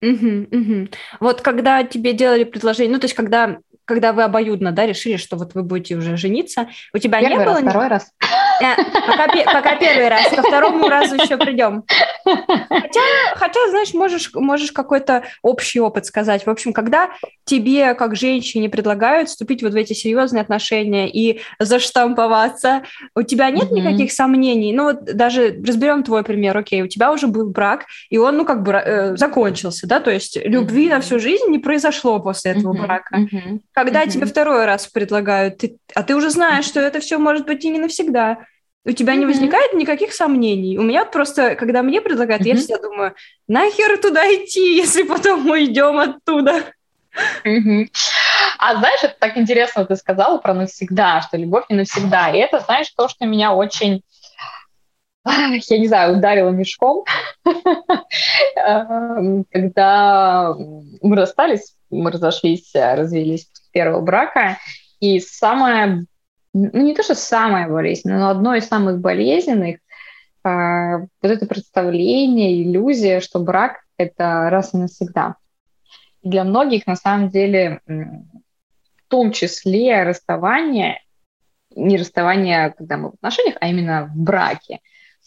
Угу, 0.00 0.48
угу. 0.52 0.88
Вот 1.20 1.40
когда 1.40 1.82
тебе 1.82 2.12
делали 2.12 2.44
предложение, 2.44 2.92
ну, 2.92 3.00
то 3.00 3.06
есть 3.06 3.14
когда, 3.14 3.58
когда 3.84 4.12
вы 4.12 4.22
обоюдно, 4.22 4.70
да, 4.70 4.86
решили, 4.86 5.16
что 5.16 5.36
вот 5.36 5.54
вы 5.54 5.62
будете 5.64 5.96
уже 5.96 6.16
жениться, 6.16 6.68
у 6.94 6.98
тебя 6.98 7.20
первый 7.20 7.38
не 7.38 7.44
раз, 7.44 7.60
было... 7.60 7.70
второй 7.70 7.88
раз. 7.88 8.12
Э, 8.60 8.74
пока, 9.06 9.28
пока 9.52 9.76
первый 9.76 10.08
раз, 10.08 10.28
ко 10.28 10.42
второму 10.42 10.88
разу 10.88 11.16
еще 11.16 11.36
придем. 11.36 11.84
Хотя, 12.24 13.00
хотя, 13.36 13.70
знаешь, 13.70 13.94
можешь, 13.94 14.34
можешь 14.34 14.72
какой-то 14.72 15.24
общий 15.42 15.80
опыт 15.80 16.06
сказать. 16.06 16.46
В 16.46 16.50
общем, 16.50 16.72
когда 16.72 17.10
тебе, 17.44 17.94
как 17.94 18.16
женщине, 18.16 18.68
предлагают 18.68 19.28
вступить 19.28 19.62
вот 19.62 19.72
в 19.72 19.76
эти 19.76 19.92
серьезные 19.92 20.42
отношения 20.42 21.08
и 21.08 21.40
заштамповаться, 21.58 22.82
у 23.14 23.22
тебя 23.22 23.50
нет 23.50 23.70
mm-hmm. 23.70 23.74
никаких 23.74 24.12
сомнений? 24.12 24.72
Ну 24.72 24.84
вот 24.84 25.04
даже 25.04 25.60
разберем 25.64 26.02
твой 26.02 26.24
пример, 26.24 26.56
окей, 26.56 26.82
у 26.82 26.88
тебя 26.88 27.12
уже 27.12 27.26
был 27.26 27.50
брак, 27.50 27.86
и 28.10 28.18
он, 28.18 28.36
ну, 28.36 28.44
как 28.44 28.62
бы 28.62 28.72
э, 28.72 29.16
закончился, 29.16 29.86
да, 29.86 30.00
то 30.00 30.10
есть 30.10 30.36
любви 30.44 30.86
mm-hmm. 30.86 30.90
на 30.90 31.00
всю 31.00 31.18
жизнь 31.18 31.46
не 31.48 31.58
произошло 31.58 32.18
после 32.20 32.52
этого 32.52 32.74
mm-hmm. 32.74 32.86
брака. 32.86 33.16
Mm-hmm. 33.16 33.60
Когда 33.72 34.04
mm-hmm. 34.04 34.10
тебе 34.10 34.26
второй 34.26 34.66
раз 34.66 34.86
предлагают, 34.86 35.58
ты, 35.58 35.76
а 35.94 36.02
ты 36.02 36.14
уже 36.14 36.30
знаешь, 36.30 36.66
что 36.66 36.80
это 36.80 37.00
все 37.00 37.18
может 37.18 37.46
быть 37.46 37.64
и 37.64 37.70
не 37.70 37.78
навсегда, 37.78 38.38
у 38.88 38.92
тебя 38.92 39.14
mm-hmm. 39.14 39.18
не 39.18 39.26
возникает 39.26 39.74
никаких 39.74 40.14
сомнений. 40.14 40.78
У 40.78 40.82
меня 40.82 41.04
просто, 41.04 41.54
когда 41.56 41.82
мне 41.82 42.00
предлагают, 42.00 42.42
mm-hmm. 42.42 42.48
я 42.48 42.56
всегда 42.56 42.78
думаю, 42.78 43.14
нахер 43.46 43.98
туда 43.98 44.24
идти, 44.34 44.76
если 44.76 45.02
потом 45.02 45.42
мы 45.42 45.64
идем 45.64 45.98
оттуда. 45.98 46.62
Mm-hmm. 47.44 47.88
А 48.58 48.76
знаешь, 48.76 49.00
это 49.02 49.14
так 49.18 49.36
интересно, 49.36 49.84
ты 49.84 49.96
сказала 49.96 50.38
про 50.38 50.54
навсегда, 50.54 51.20
что 51.20 51.36
любовь 51.36 51.64
не 51.68 51.76
навсегда. 51.76 52.30
И 52.30 52.38
это, 52.38 52.60
знаешь, 52.60 52.88
то, 52.96 53.08
что 53.08 53.26
меня 53.26 53.52
очень 53.52 54.02
я 55.24 55.78
не 55.78 55.88
знаю, 55.88 56.16
ударила 56.16 56.48
мешком, 56.48 57.04
эм, 58.56 59.44
когда 59.52 60.54
мы 61.02 61.16
расстались, 61.16 61.74
мы 61.90 62.10
разошлись, 62.10 62.70
развелись 62.72 63.44
после 63.44 63.70
первого 63.72 64.00
брака, 64.00 64.56
и 65.00 65.20
самое, 65.20 66.06
ну 66.52 66.82
не 66.82 66.94
то, 66.94 67.02
что 67.02 67.14
самое 67.14 67.68
болезненное, 67.68 68.18
но 68.18 68.30
одно 68.30 68.54
из 68.54 68.66
самых 68.66 69.00
болезненных, 69.00 69.78
э, 70.44 70.98
вот 70.98 71.30
это 71.30 71.46
представление, 71.46 72.62
иллюзия, 72.62 73.20
что 73.20 73.40
брак— 73.40 73.84
это 73.96 74.48
раз 74.50 74.74
и 74.74 74.78
навсегда. 74.78 75.36
И 76.22 76.28
для 76.28 76.44
многих, 76.44 76.86
на 76.86 76.96
самом 76.96 77.28
деле, 77.28 77.80
в 77.86 79.08
том 79.08 79.32
числе 79.32 80.02
расставание, 80.02 81.00
не 81.74 81.96
расставание, 81.96 82.74
когда 82.76 82.96
мы 82.96 83.10
в 83.10 83.14
отношениях, 83.14 83.56
а 83.60 83.68
именно 83.68 84.06
в 84.06 84.16
браке, 84.16 84.80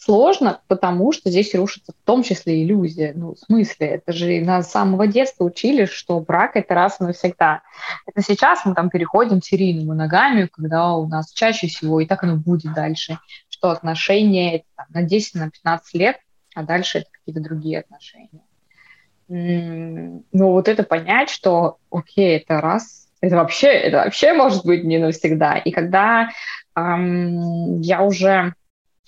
сложно, 0.04 0.60
потому 0.66 1.12
что 1.12 1.30
здесь 1.30 1.54
рушится 1.54 1.92
в 1.92 2.06
том 2.06 2.24
числе 2.24 2.64
иллюзия. 2.64 3.12
Ну, 3.14 3.34
в 3.34 3.38
смысле, 3.38 3.86
это 3.86 4.12
же 4.12 4.40
нас 4.40 4.68
с 4.68 4.72
самого 4.72 5.06
детства 5.06 5.44
учили, 5.44 5.84
что 5.84 6.18
брак— 6.18 6.52
это 6.56 6.74
раз 6.74 7.00
и 7.00 7.04
навсегда. 7.04 7.62
Это 8.06 8.20
сейчас 8.20 8.64
мы 8.64 8.74
там 8.74 8.90
переходим 8.90 9.40
к 9.40 9.44
серийным 9.44 9.86
моногамию, 9.86 10.48
когда 10.50 10.94
у 10.94 11.06
нас 11.06 11.32
чаще 11.32 11.68
всего, 11.68 12.00
и 12.00 12.06
так 12.06 12.24
оно 12.24 12.36
будет 12.36 12.74
дальше, 12.74 13.18
что 13.48 13.70
отношения 13.70 14.64
там, 14.76 14.86
на 14.90 15.02
10, 15.02 15.34
на 15.36 15.50
15 15.50 15.94
лет, 15.94 16.16
а 16.54 16.64
дальше 16.64 16.98
это 16.98 17.06
какие-то 17.12 17.40
другие 17.40 17.78
отношения. 17.78 18.42
Но 19.28 20.52
вот 20.52 20.66
это 20.66 20.82
понять, 20.82 21.30
что, 21.30 21.78
окей, 21.90 22.38
это 22.38 22.60
раз, 22.60 23.08
это 23.20 23.36
вообще, 23.36 23.68
это 23.68 23.98
вообще 23.98 24.32
может 24.32 24.66
быть 24.66 24.82
не 24.82 24.98
навсегда. 24.98 25.58
И 25.58 25.70
когда 25.70 26.30
эм, 26.74 27.80
я 27.80 28.02
уже 28.02 28.54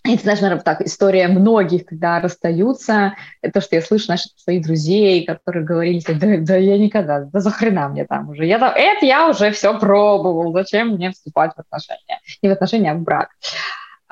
это, 0.04 0.22
знаешь, 0.22 0.40
наверное, 0.40 0.62
так, 0.62 0.82
история 0.82 1.28
многих, 1.28 1.86
когда 1.86 2.20
расстаются, 2.20 3.14
то, 3.52 3.60
что 3.62 3.76
я 3.76 3.82
слышу 3.82 4.06
наших 4.08 4.32
своих 4.36 4.64
друзей, 4.64 5.24
которые 5.24 5.64
говорили, 5.64 6.02
да, 6.06 6.36
да 6.38 6.56
я 6.56 6.78
никогда, 6.78 7.20
да 7.20 7.40
за 7.40 7.50
хрена 7.50 7.88
мне 7.88 8.04
там 8.04 8.28
уже, 8.28 8.44
я 8.44 8.58
там, 8.58 8.72
это 8.76 9.06
я 9.06 9.28
уже 9.28 9.50
все 9.52 9.78
пробовал, 9.78 10.52
зачем 10.52 10.90
мне 10.90 11.10
вступать 11.10 11.52
в 11.56 11.60
отношения, 11.60 12.20
не 12.42 12.48
в 12.50 12.52
отношения, 12.52 12.92
а 12.92 12.94
в 12.94 13.00
брак. 13.00 13.30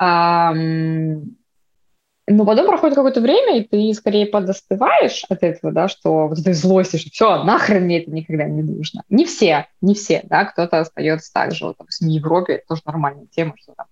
Um, 0.01 1.25
но 2.25 2.45
потом 2.45 2.65
проходит 2.65 2.95
какое-то 2.95 3.21
время, 3.21 3.59
и 3.59 3.63
ты 3.63 3.93
скорее 3.93 4.25
подостываешь 4.25 5.25
от 5.29 5.43
этого, 5.43 5.71
да, 5.71 5.87
что 5.87 6.27
вот 6.27 6.39
этой 6.39 6.53
злости, 6.53 6.97
что 6.97 7.09
все, 7.11 7.43
нахрен 7.43 7.83
мне 7.83 8.01
это 8.01 8.11
никогда 8.11 8.45
не 8.45 8.63
нужно. 8.63 9.03
Не 9.09 9.25
все, 9.25 9.67
не 9.81 9.93
все, 9.93 10.21
да, 10.23 10.45
кто-то 10.45 10.79
остается 10.79 11.31
так 11.31 11.51
же, 11.51 11.65
вот, 11.65 11.75
допустим, 11.77 12.07
в 12.07 12.11
Европе 12.11 12.53
это 12.53 12.63
тоже 12.69 12.81
нормальная 12.85 13.27
тема, 13.27 13.53
что 13.57 13.73
там 13.75 13.85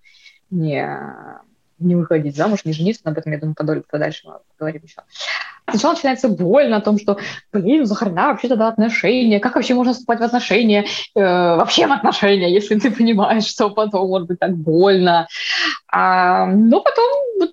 не 0.50 0.84
не 1.84 1.96
выходить 1.96 2.36
замуж, 2.36 2.64
не 2.64 2.72
жениться, 2.72 3.02
об 3.04 3.18
этом, 3.18 3.32
я 3.32 3.38
думаю, 3.38 3.54
подольше, 3.54 3.84
подальше 3.90 4.28
мы 4.28 4.34
поговорим 4.56 4.82
еще. 4.82 5.02
Сначала 5.68 5.92
начинается 5.92 6.28
боль 6.28 6.68
на 6.68 6.80
том, 6.80 6.98
что, 6.98 7.18
блин, 7.52 7.80
ну 7.80 7.84
захрена 7.84 8.28
вообще 8.28 8.48
тогда 8.48 8.68
отношения, 8.68 9.40
как 9.40 9.54
вообще 9.54 9.74
можно 9.74 9.92
вступать 9.92 10.20
в 10.20 10.22
отношения, 10.22 10.84
э, 11.14 11.20
вообще 11.20 11.86
в 11.86 11.92
отношения, 11.92 12.52
если 12.52 12.78
ты 12.78 12.90
понимаешь, 12.90 13.44
что 13.44 13.70
потом 13.70 14.08
может 14.08 14.28
быть 14.28 14.38
так 14.38 14.56
больно. 14.56 15.28
А, 15.88 16.46
но 16.46 16.80
потом 16.80 17.10
вот, 17.38 17.52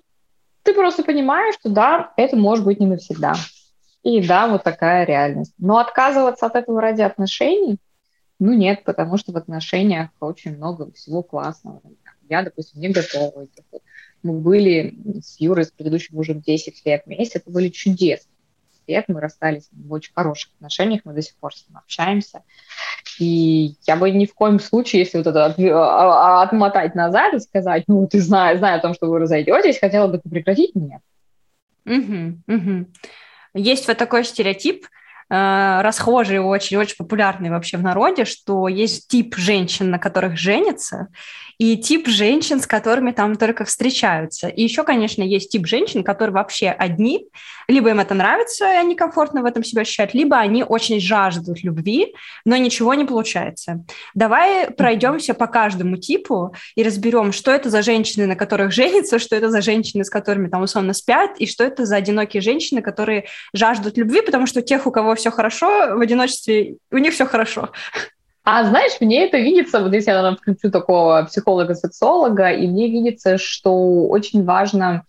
ты 0.62 0.74
просто 0.74 1.02
понимаешь, 1.04 1.54
что 1.60 1.70
да, 1.70 2.12
это 2.16 2.36
может 2.36 2.64
быть 2.64 2.80
не 2.80 2.86
навсегда. 2.86 3.34
И 4.02 4.26
да, 4.26 4.48
вот 4.48 4.64
такая 4.64 5.04
реальность. 5.04 5.54
Но 5.58 5.78
отказываться 5.78 6.46
от 6.46 6.56
этого 6.56 6.80
ради 6.80 7.02
отношений, 7.02 7.78
ну 8.38 8.54
нет, 8.54 8.84
потому 8.84 9.18
что 9.18 9.32
в 9.32 9.36
отношениях 9.36 10.08
очень 10.18 10.56
много 10.56 10.90
всего 10.92 11.22
классного. 11.22 11.80
Я, 12.28 12.42
допустим, 12.42 12.80
не 12.80 12.88
готова 12.88 13.46
мы 14.22 14.34
были 14.40 14.94
с 15.22 15.40
Юрой, 15.40 15.64
с 15.64 15.70
предыдущим 15.70 16.16
мужем 16.16 16.40
10 16.40 16.84
лет 16.84 17.02
вместе, 17.06 17.38
это 17.38 17.50
были 17.50 17.68
чудесные 17.68 18.30
лет, 18.90 19.04
мы 19.08 19.20
расстались 19.20 19.68
в 19.72 19.92
очень 19.92 20.12
хороших 20.12 20.50
отношениях, 20.56 21.02
мы 21.04 21.14
до 21.14 21.22
сих 21.22 21.36
пор 21.36 21.54
с 21.54 21.66
ним 21.68 21.78
общаемся. 21.78 22.42
И 23.18 23.74
я 23.86 23.96
бы 23.96 24.10
ни 24.10 24.26
в 24.26 24.34
коем 24.34 24.60
случае, 24.60 25.00
если 25.00 25.18
вот 25.18 25.26
это 25.26 25.46
от, 25.46 25.58
а, 25.58 26.40
а, 26.40 26.42
отмотать 26.42 26.94
назад 26.94 27.34
и 27.34 27.40
сказать, 27.40 27.84
ну, 27.86 28.06
ты 28.06 28.20
знаешь, 28.20 28.58
зная 28.58 28.76
о 28.76 28.80
том, 28.80 28.94
что 28.94 29.06
вы 29.06 29.18
разойдетесь, 29.18 29.78
хотела 29.78 30.08
бы 30.08 30.18
ты 30.18 30.28
прекратить? 30.28 30.74
Нет. 30.74 31.00
Угу, 31.86 32.54
угу. 32.54 32.86
Есть 33.54 33.88
вот 33.88 33.96
такой 33.96 34.24
стереотип, 34.24 34.86
э, 35.30 35.80
расхожий, 35.82 36.38
очень-очень 36.38 36.96
популярный 36.96 37.50
вообще 37.50 37.76
в 37.76 37.82
народе, 37.82 38.24
что 38.24 38.68
есть 38.68 39.08
тип 39.08 39.36
женщин, 39.36 39.90
на 39.90 39.98
которых 39.98 40.36
женятся, 40.36 41.08
и 41.60 41.76
тип 41.76 42.08
женщин, 42.08 42.58
с 42.58 42.66
которыми 42.66 43.10
там 43.10 43.36
только 43.36 43.66
встречаются. 43.66 44.48
И 44.48 44.62
еще, 44.62 44.82
конечно, 44.82 45.22
есть 45.22 45.52
тип 45.52 45.66
женщин, 45.66 46.02
которые 46.02 46.32
вообще 46.32 46.70
одни, 46.70 47.26
либо 47.68 47.90
им 47.90 48.00
это 48.00 48.14
нравится, 48.14 48.64
и 48.64 48.76
они 48.76 48.94
комфортно 48.94 49.42
в 49.42 49.44
этом 49.44 49.62
себя 49.62 49.82
ощущают, 49.82 50.14
либо 50.14 50.38
они 50.38 50.64
очень 50.64 51.00
жаждут 51.00 51.62
любви, 51.62 52.14
но 52.46 52.56
ничего 52.56 52.94
не 52.94 53.04
получается. 53.04 53.84
Давай 54.14 54.70
пройдемся 54.70 55.34
по 55.34 55.46
каждому 55.46 55.98
типу 55.98 56.54
и 56.76 56.82
разберем, 56.82 57.30
что 57.30 57.50
это 57.50 57.68
за 57.68 57.82
женщины, 57.82 58.26
на 58.26 58.36
которых 58.36 58.72
женятся, 58.72 59.18
что 59.18 59.36
это 59.36 59.50
за 59.50 59.60
женщины, 59.60 60.02
с 60.02 60.08
которыми 60.08 60.48
там 60.48 60.62
условно 60.62 60.94
спят, 60.94 61.32
и 61.36 61.46
что 61.46 61.62
это 61.62 61.84
за 61.84 61.96
одинокие 61.96 62.40
женщины, 62.40 62.80
которые 62.80 63.26
жаждут 63.52 63.98
любви, 63.98 64.22
потому 64.22 64.46
что 64.46 64.62
тех, 64.62 64.86
у 64.86 64.90
кого 64.90 65.14
все 65.20 65.30
хорошо, 65.30 65.96
в 65.96 66.00
одиночестве 66.00 66.76
у 66.90 66.98
них 66.98 67.14
все 67.14 67.26
хорошо. 67.26 67.70
А 68.42 68.64
знаешь, 68.64 68.92
мне 69.00 69.26
это 69.26 69.38
видится, 69.38 69.80
вот 69.80 69.92
если 69.92 70.10
я 70.10 70.16
наверное, 70.16 70.38
включу 70.38 70.70
такого 70.70 71.22
психолога-социолога, 71.28 72.50
и 72.50 72.66
мне 72.66 72.88
видится, 72.88 73.38
что 73.38 74.06
очень 74.08 74.44
важно, 74.44 75.04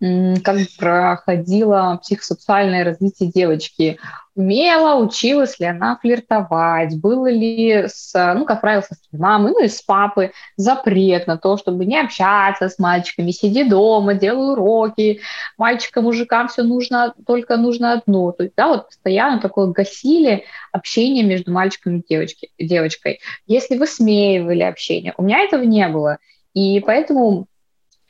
как 0.00 0.58
проходило 0.78 1.98
психосексуальное 2.02 2.84
развитие 2.84 3.32
девочки 3.32 3.98
умела, 4.34 4.96
училась 4.96 5.58
ли 5.60 5.66
она 5.66 5.96
флиртовать, 6.00 7.00
было 7.00 7.30
ли, 7.30 7.84
с, 7.86 8.12
ну, 8.34 8.44
как 8.44 8.60
правило, 8.60 8.82
со 8.82 8.94
своей 8.94 9.22
мамой, 9.22 9.52
ну 9.52 9.64
и 9.64 9.68
с 9.68 9.80
папы 9.80 10.32
запрет 10.56 11.26
на 11.26 11.38
то, 11.38 11.56
чтобы 11.56 11.84
не 11.84 11.98
общаться 11.98 12.68
с 12.68 12.78
мальчиками, 12.78 13.30
сиди 13.30 13.64
дома, 13.64 14.14
делай 14.14 14.52
уроки, 14.52 15.20
мальчикам, 15.56 16.04
мужикам 16.04 16.48
все 16.48 16.62
нужно, 16.62 17.14
только 17.26 17.56
нужно 17.56 17.92
одно. 17.92 18.32
То 18.32 18.44
есть, 18.44 18.54
да, 18.56 18.68
вот 18.68 18.88
постоянно 18.88 19.40
такое 19.40 19.68
гасили 19.68 20.44
общение 20.72 21.24
между 21.24 21.52
мальчиком 21.52 21.98
и 21.98 22.04
девочкой. 22.08 22.50
девочкой. 22.58 23.20
Если 23.46 23.76
вы 23.76 23.86
смеивали 23.86 24.62
общение, 24.62 25.14
у 25.16 25.22
меня 25.22 25.40
этого 25.40 25.62
не 25.62 25.86
было. 25.88 26.18
И 26.54 26.80
поэтому 26.80 27.46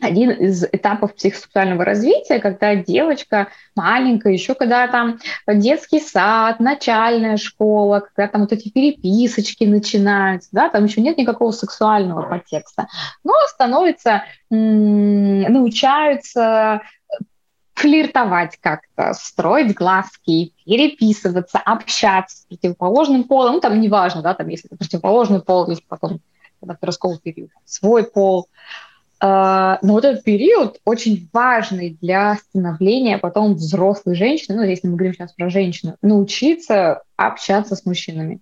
один 0.05 0.31
из 0.31 0.65
этапов 0.65 1.15
психосексуального 1.15 1.85
развития, 1.85 2.39
когда 2.39 2.77
девочка 2.77 3.49
маленькая, 3.75 4.33
еще 4.33 4.55
когда 4.55 4.87
там 4.89 5.19
детский 5.47 6.01
сад, 6.01 6.61
начальная 6.61 7.37
школа, 7.37 8.01
когда 8.01 8.29
там 8.29 8.41
вот 8.43 8.53
эти 8.53 8.71
переписочки 8.71 9.65
начинаются, 9.65 10.49
да, 10.53 10.69
там 10.69 10.85
еще 10.85 11.01
нет 11.01 11.19
никакого 11.19 11.51
сексуального 11.51 12.23
подтекста, 12.23 12.87
но 13.25 13.33
становится, 13.49 14.23
научаются 14.51 16.83
флиртовать 17.75 18.57
как-то, 18.61 19.15
строить 19.15 19.75
глазки, 19.75 20.55
переписываться, 20.65 21.59
общаться 21.59 22.37
с 22.37 22.47
противоположным 22.47 23.25
полом, 23.25 23.55
ну 23.55 23.61
там 23.61 23.81
неважно, 23.81 24.23
да, 24.23 24.35
там 24.35 24.47
если 24.49 24.69
это 24.69 24.77
противоположный 24.77 25.43
пол, 25.43 25.69
есть 25.69 25.85
потом 25.89 26.21
когда 26.61 26.75
подростковый 26.75 27.19
период, 27.19 27.51
свой 27.65 28.05
пол, 28.05 28.47
а, 28.47 28.94
но 29.21 29.79
вот 29.81 30.05
этот 30.05 30.25
период 30.25 30.81
очень 30.85 31.29
важный 31.33 31.97
для 32.01 32.37
становления 32.37 33.19
потом 33.19 33.55
взрослой 33.55 34.15
женщины, 34.15 34.57
ну, 34.57 34.63
если 34.63 34.87
мы 34.87 34.97
говорим 34.97 35.15
сейчас 35.15 35.33
про 35.33 35.49
женщину, 35.49 35.97
научиться 36.03 37.03
общаться 37.17 37.75
с 37.77 37.87
мужчинами. 37.87 38.41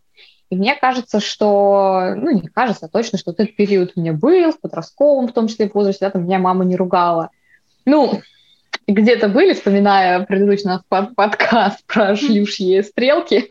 И 0.51 0.57
мне 0.57 0.75
кажется, 0.75 1.21
что, 1.21 2.15
ну, 2.17 2.31
не 2.31 2.49
кажется, 2.49 2.87
а 2.87 2.89
точно, 2.89 3.17
что 3.17 3.31
этот 3.31 3.57
период 3.57 3.93
у 3.97 4.01
меня 4.01 4.13
был, 4.13 4.53
в 4.53 4.61
подростковом, 4.61 5.29
в 5.29 5.33
том 5.33 5.49
числе 5.49 5.69
в 5.69 5.75
возрасте, 5.75 6.05
да, 6.05 6.11
там 6.11 6.25
меня 6.25 6.39
мама 6.39 6.65
не 6.65 6.77
ругала. 6.77 7.31
Ну, 7.87 8.21
где-то 8.87 9.29
были, 9.29 9.55
вспоминая 9.55 10.21
предыдущий 10.25 10.65
наш 10.65 10.83
под 10.89 11.15
подкаст 11.15 11.85
про 11.87 12.17
шлюшьи 12.17 12.83
стрелки, 12.83 13.47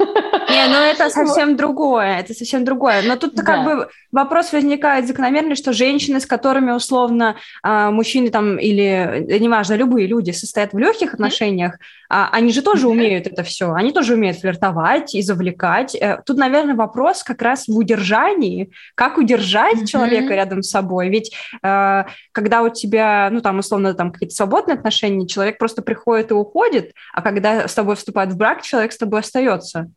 Не, 0.49 0.67
ну 0.67 0.77
это 0.77 1.09
совсем 1.09 1.55
другое, 1.55 2.19
это 2.19 2.33
совсем 2.33 2.65
другое. 2.65 3.01
Но 3.03 3.15
тут 3.15 3.39
как 3.41 3.63
бы 3.63 3.89
вопрос 4.11 4.51
возникает 4.53 5.07
закономерный, 5.07 5.55
что 5.55 5.73
женщины, 5.73 6.19
с 6.19 6.25
которыми 6.25 6.71
условно 6.71 7.35
а, 7.63 7.91
мужчины 7.91 8.29
там 8.29 8.57
или, 8.57 9.25
неважно, 9.39 9.75
любые 9.75 10.07
люди 10.07 10.31
состоят 10.31 10.73
в 10.73 10.77
легких 10.77 11.13
отношениях, 11.13 11.77
а, 12.13 12.29
они 12.33 12.51
же 12.51 12.61
тоже 12.61 12.89
умеют 12.89 13.25
это 13.25 13.41
все, 13.43 13.71
они 13.71 13.93
тоже 13.93 14.15
умеют 14.15 14.37
флиртовать 14.37 15.15
и 15.15 15.21
завлекать. 15.21 15.95
Э, 15.95 16.21
тут, 16.25 16.35
наверное, 16.37 16.75
вопрос 16.75 17.23
как 17.23 17.41
раз 17.41 17.69
в 17.69 17.77
удержании, 17.77 18.69
как 18.95 19.17
удержать 19.17 19.89
человека 19.89 20.35
рядом 20.35 20.61
с 20.61 20.69
собой. 20.69 21.07
Ведь 21.07 21.33
э, 21.63 22.03
когда 22.33 22.63
у 22.63 22.69
тебя, 22.69 23.29
ну 23.31 23.39
там 23.39 23.59
условно 23.59 23.93
там 23.93 24.11
какие-то 24.11 24.35
свободные 24.35 24.75
отношения, 24.75 25.25
человек 25.25 25.57
просто 25.57 25.81
приходит 25.81 26.31
и 26.31 26.33
уходит, 26.33 26.91
а 27.13 27.21
когда 27.21 27.65
с 27.69 27.73
тобой 27.73 27.95
вступает 27.95 28.33
в 28.33 28.37
брак, 28.37 28.61
человек 28.61 28.91
с 28.91 28.97
тобой 28.97 29.21
остается. 29.21 29.89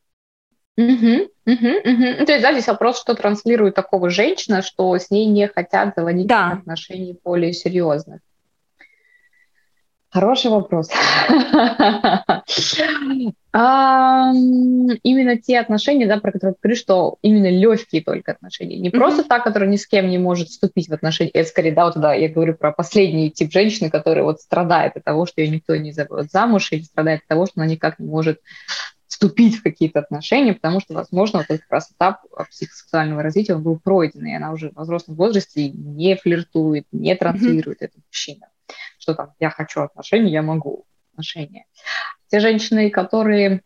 Угу, 0.76 0.86
угу, 0.86 1.18
угу. 1.46 2.26
То 2.26 2.32
есть, 2.32 2.42
да, 2.42 2.52
здесь 2.52 2.68
вопрос, 2.68 3.00
что 3.00 3.14
транслирует 3.14 3.74
такого 3.74 4.08
женщина, 4.08 4.62
что 4.62 4.96
с 4.96 5.10
ней 5.10 5.26
не 5.26 5.48
хотят 5.48 5.94
заводить 5.96 6.28
да. 6.28 6.52
отношений 6.52 7.18
более 7.24 7.52
серьезных. 7.52 8.20
Хороший 10.14 10.50
вопрос. 10.52 10.88
Именно 15.02 15.38
те 15.38 15.58
отношения, 15.58 16.06
да, 16.06 16.18
про 16.18 16.30
которые 16.30 16.54
ты 16.54 16.60
говоришь, 16.62 16.80
что 16.80 17.18
именно 17.22 17.50
легкие 17.50 18.00
только 18.00 18.30
отношения. 18.32 18.78
Не 18.78 18.90
просто 18.90 19.24
та, 19.24 19.40
которая 19.40 19.68
ни 19.68 19.74
с 19.74 19.88
кем 19.88 20.08
не 20.08 20.18
может 20.18 20.50
вступить 20.50 20.88
в 20.88 20.92
отношения. 20.92 21.30
Это 21.30 21.48
скорее, 21.48 21.72
да, 21.72 21.86
вот 21.86 21.96
да, 21.96 22.14
я 22.14 22.28
говорю 22.28 22.54
про 22.54 22.70
последний 22.70 23.32
тип 23.32 23.50
женщины, 23.50 23.90
которая 23.90 24.22
вот 24.24 24.40
страдает 24.40 24.96
от 24.96 25.02
того, 25.02 25.26
что 25.26 25.40
ее 25.40 25.48
никто 25.50 25.74
не 25.74 25.90
зовет 25.90 26.30
замуж, 26.30 26.70
или 26.70 26.82
страдает 26.82 27.22
от 27.22 27.26
того, 27.26 27.46
что 27.46 27.54
она 27.56 27.66
никак 27.66 27.98
не 27.98 28.06
может 28.06 28.40
вступить 29.08 29.56
в 29.56 29.62
какие-то 29.64 29.98
отношения, 29.98 30.54
потому 30.54 30.78
что, 30.78 30.94
возможно, 30.94 31.40
вот 31.40 31.46
этот 31.48 31.62
как 31.62 31.72
раз 31.72 31.90
этап 31.90 32.20
психосексуального 32.50 33.22
развития 33.22 33.56
он 33.56 33.64
был 33.64 33.80
пройден, 33.80 34.24
и 34.26 34.34
она 34.34 34.52
уже 34.52 34.70
в 34.70 34.80
взрослом 34.80 35.16
возрасте 35.16 35.70
не 35.70 36.14
флиртует, 36.14 36.86
не 36.92 37.16
транслирует 37.16 37.82
mm-hmm. 37.82 37.86
это 37.86 37.98
мужчина 38.06 38.46
что 39.04 39.14
там 39.14 39.34
я 39.38 39.50
хочу 39.50 39.82
отношения, 39.82 40.32
я 40.32 40.42
могу 40.42 40.86
отношения. 41.12 41.66
Те 42.28 42.40
женщины, 42.40 42.88
которые 42.90 43.62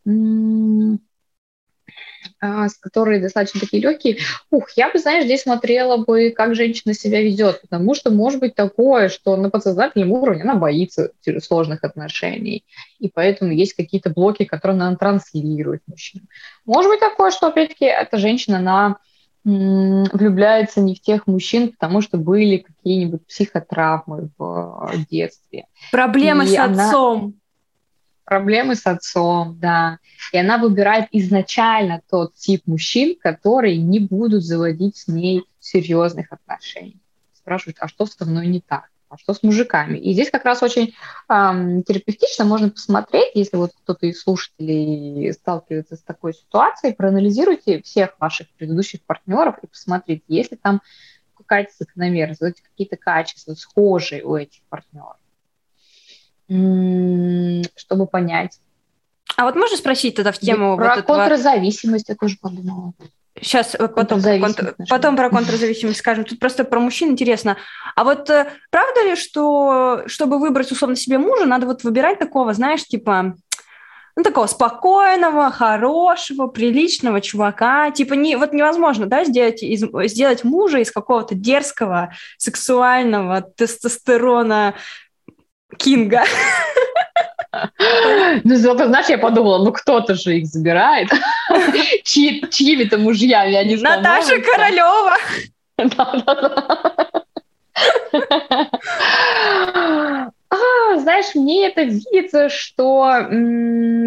а, 2.41 2.67
которые 2.81 3.21
достаточно 3.21 3.61
такие 3.61 3.81
легкие, 3.81 4.19
ух, 4.51 4.71
я 4.77 4.91
бы, 4.91 4.99
знаешь, 4.99 5.25
здесь 5.25 5.43
смотрела 5.43 5.99
бы, 5.99 6.31
как 6.31 6.57
женщина 6.57 6.93
себя 6.93 7.23
ведет, 7.23 7.63
потому 7.63 7.95
что 7.95 8.11
может 8.11 8.41
быть 8.41 8.57
такое, 8.57 9.09
что 9.09 9.37
на 9.37 9.51
подсознательном 9.51 10.11
уровне 10.13 10.43
она 10.43 10.57
боится 10.57 11.13
сложных 11.41 11.85
отношений, 11.85 12.65
и 12.99 13.09
поэтому 13.09 13.53
есть 13.53 13.75
какие-то 13.75 14.11
блоки, 14.11 14.45
которые 14.45 14.75
она 14.75 14.97
транслирует 14.97 15.83
мужчинам. 15.87 16.29
Может 16.67 16.91
быть 16.91 17.01
такое, 17.01 17.31
что, 17.31 17.47
опять-таки, 17.47 17.85
эта 17.85 18.19
женщина, 18.19 18.59
она 18.59 18.99
влюбляется 19.49 20.81
не 20.81 20.95
в 20.95 21.01
тех 21.01 21.27
мужчин, 21.27 21.73
потому 21.73 22.03
что 22.03 22.19
были 22.19 22.59
какие-нибудь 22.59 23.27
психотравмы 23.27 24.29
в 24.37 24.91
э, 24.93 24.99
детстве. 25.11 25.67
Проблемы 25.91 26.45
и 26.45 26.49
с 26.49 26.59
она... 26.59 26.89
отцом. 26.89 27.35
Проблемы 28.25 28.75
с 28.75 28.87
отцом, 28.87 29.59
да. 29.59 29.99
И 30.33 30.39
она 30.39 30.59
выбирает 30.59 31.07
изначально 31.13 32.03
тот 32.11 32.35
тип 32.35 32.63
мужчин, 32.67 33.17
которые 33.19 33.79
не 33.79 34.01
будут 34.01 34.45
заводить 34.45 34.99
с 34.99 35.09
ней 35.09 35.45
серьезных 35.61 36.31
отношений. 36.31 37.01
Спрашивают, 37.33 37.79
а 37.81 37.89
что 37.89 38.05
со 38.05 38.27
мной 38.27 38.49
не 38.49 38.61
так? 38.61 38.91
А 39.09 39.17
что 39.17 39.35
с 39.35 39.43
мужиками? 39.43 39.99
И 39.99 40.13
здесь 40.13 40.31
как 40.31 40.45
раз 40.45 40.63
очень 40.63 40.95
эм, 41.29 41.83
терапевтично 41.83 42.45
можно 42.45 42.71
посмотреть, 42.71 43.33
если 43.35 43.57
вот 43.57 43.73
кто-то 43.83 44.07
из 44.07 44.21
слушателей 44.21 45.33
сталкивается 45.33 45.97
с 45.97 46.03
такой 46.03 46.35
ситуацией, 46.35 46.95
проанализируйте 46.95 47.83
всех 47.83 48.19
ваших 48.21 48.49
предыдущих 48.51 49.03
партнеров 49.03 49.57
и 49.63 49.67
посмотрите, 49.67 50.23
есть 50.29 50.53
ли 50.53 50.59
там 50.59 50.83
какая-то 51.37 51.73
закономерность, 51.79 52.41
какие-то 52.41 52.97
качества 52.97 53.55
схожие 53.55 54.25
у 54.25 54.37
этих 54.37 54.61
партнеров, 54.69 55.17
чтобы 57.77 58.07
понять. 58.07 58.61
А 59.37 59.45
вот 59.45 59.55
можно 59.55 59.77
спросить 59.77 60.17
тогда 60.17 60.33
в 60.33 60.39
тему... 60.39 60.77
Про 60.77 60.89
вот 60.89 60.99
этого... 60.99 61.17
контрзависимость 61.19 62.09
я 62.09 62.17
тоже 62.17 62.37
подумала. 62.41 62.93
Сейчас 63.43 63.75
э, 63.75 63.89
потом, 63.89 64.23
контр, 64.23 64.75
потом 64.89 65.17
про 65.17 65.31
контрзависимость 65.31 65.99
скажем. 65.99 66.25
Тут 66.25 66.39
просто 66.39 66.65
про 66.65 66.81
мужчин 66.81 67.11
интересно. 67.11 67.57
А 67.95 68.05
вот 68.05 68.31
э, 68.31 68.51
правда 68.71 69.05
ли, 69.05 69.17
что 69.17 70.03
чтобы 70.07 70.39
выбрать 70.39 70.73
условно 70.73 70.97
себе 70.97 71.19
мужа, 71.19 71.45
надо 71.45 71.67
вот 71.67 71.85
выбирать 71.85 72.19
такого, 72.19 72.55
знаешь, 72.55 72.85
типа 72.85 73.35
ну, 74.19 74.25
такого 74.25 74.47
спокойного, 74.49 75.51
хорошего, 75.53 76.49
приличного 76.49 77.21
чувака. 77.21 77.93
Типа, 77.93 78.15
не, 78.15 78.35
вот 78.37 78.53
невозможно, 78.53 79.07
да, 79.07 79.25
сделать, 79.25 79.63
из, 79.63 79.85
сделать 80.11 80.43
мужа 80.43 80.79
из 80.79 80.91
какого-то 80.91 81.37
дерзкого, 81.37 82.13
сексуального, 82.37 83.43
тестостерона 83.43 84.75
кинга. 85.77 86.25
Ну, 88.45 88.57
знаешь, 88.57 89.09
я 89.09 89.19
подумала, 89.19 89.65
ну 89.65 89.73
кто-то 89.73 90.15
же 90.15 90.39
их 90.39 90.47
забирает. 90.47 91.09
Чьи, 92.05 92.45
чьими-то 92.51 92.99
мужьями 92.99 93.55
они 93.55 93.77
Наташа 93.77 94.41
Королева. 94.41 95.17
А, 100.51 100.99
знаешь, 100.99 101.35
мне 101.35 101.69
это 101.69 101.83
видится, 101.83 102.49
что 102.49 103.07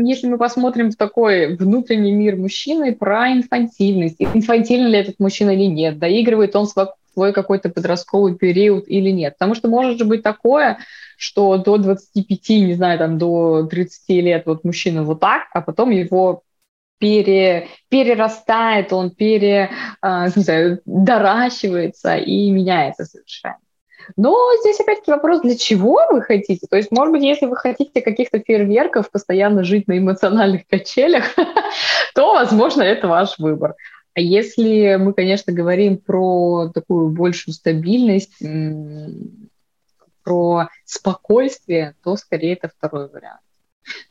если 0.04 0.27
мы 0.27 0.38
посмотрим 0.39 0.89
в 0.89 0.95
такой 0.95 1.56
внутренний 1.56 2.12
мир 2.12 2.36
мужчины 2.36 2.95
про 2.95 3.32
инфантильность, 3.32 4.15
инфантильный 4.19 4.89
ли 4.89 4.97
этот 4.97 5.19
мужчина 5.19 5.51
или 5.51 5.65
нет, 5.65 5.99
доигрывает 5.99 6.56
он 6.56 6.65
свой 7.13 7.34
какой-то 7.34 7.69
подростковый 7.69 8.36
период 8.36 8.86
или 8.88 9.10
нет. 9.10 9.34
Потому 9.38 9.56
что 9.56 9.67
может 9.67 9.97
же 9.97 10.06
быть 10.06 10.24
такое, 10.24 10.80
что 11.17 11.58
до 11.58 11.78
25, 11.78 12.50
не 12.50 12.74
знаю, 12.74 13.00
там 13.00 13.17
до 13.17 13.67
30 13.67 14.10
лет 14.10 14.45
вот 14.45 14.63
мужчина 14.63 15.04
вот 15.04 15.19
так, 15.19 15.43
а 15.54 15.62
потом 15.62 15.89
его 15.91 16.43
пере, 17.02 17.67
перерастает, 17.89 18.93
он 18.93 19.12
пере, 19.12 19.71
э, 20.02 20.26
не 20.36 20.41
знаю, 20.43 20.82
доращивается 20.86 22.15
и 22.15 22.50
меняется 22.52 23.06
совершенно. 23.06 23.58
Но 24.17 24.36
здесь 24.62 24.80
опять-таки 24.80 25.12
вопрос, 25.12 25.41
для 25.41 25.58
чего 25.58 26.00
вы 26.10 26.21
хотите? 26.21 26.67
То 26.69 26.78
есть, 26.78 26.91
может 26.91 27.12
быть, 27.12 27.24
если 27.24 27.45
вы 27.45 27.56
хотите 27.56 28.02
каких-то 28.02 28.39
фейерверков, 28.39 29.12
постоянно 29.12 29.63
жить 29.63 29.88
на 29.88 29.97
эмоциональных 29.97 30.67
качелях, 30.67 31.26
то, 32.15 32.34
возможно, 32.34 32.82
это 32.82 33.08
ваш 33.08 33.38
выбор. 33.38 33.76
А 34.13 34.19
если 34.19 34.95
мы, 34.95 35.13
конечно, 35.13 35.54
говорим 35.54 35.97
про 35.97 36.69
такую 36.74 37.10
большую 37.10 37.54
стабильность, 37.54 38.41
про 40.24 40.67
спокойствие, 40.86 41.95
то 42.04 42.15
скорее 42.15 42.54
это 42.54 42.69
второй 42.69 43.10
вариант. 43.10 43.41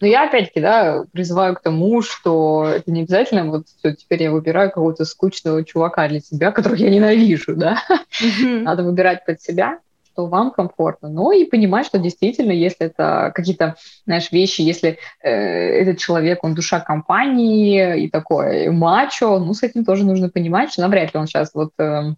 Но 0.01 0.07
я 0.07 0.27
опять-таки, 0.27 0.61
да, 0.61 1.05
призываю 1.13 1.55
к 1.55 1.63
тому, 1.63 2.03
что 2.03 2.65
это 2.67 2.91
не 2.91 3.03
обязательно 3.03 3.45
вот 3.47 3.69
все, 3.69 3.95
теперь 3.95 4.25
я 4.25 4.33
выбираю 4.33 4.71
какого-то 4.71 5.05
скучного 5.05 5.65
чувака 5.65 6.09
для 6.09 6.21
себя, 6.21 6.51
которого 6.51 6.77
я 6.77 6.91
ненавижу, 6.91 7.55
да. 7.55 7.83
Mm-hmm. 8.21 8.63
Надо 8.63 8.83
выбирать 8.83 9.25
под 9.25 9.41
себя, 9.41 9.79
что 10.21 10.27
вам 10.27 10.51
комфортно. 10.51 11.09
Но 11.09 11.33
и 11.33 11.45
понимать, 11.45 11.87
что 11.87 11.99
действительно, 11.99 12.53
если 12.53 12.87
это 12.87 13.33
какие-то, 13.35 13.77
знаешь, 14.05 14.31
вещи, 14.33 14.61
если 14.61 14.99
э, 15.23 15.31
этот 15.31 15.99
человек, 15.99 16.45
он 16.45 16.55
душа 16.55 16.81
компании 16.81 18.05
и 18.05 18.11
такой 18.11 18.69
мачо, 18.71 19.39
ну, 19.39 19.55
с 19.55 19.63
этим 19.63 19.85
тоже 19.85 20.05
нужно 20.05 20.29
понимать, 20.29 20.73
что 20.73 20.83
навряд 20.83 21.15
ли 21.15 21.21
он 21.21 21.27
сейчас 21.27 21.55
вот... 21.55 21.73
Э, 21.79 22.15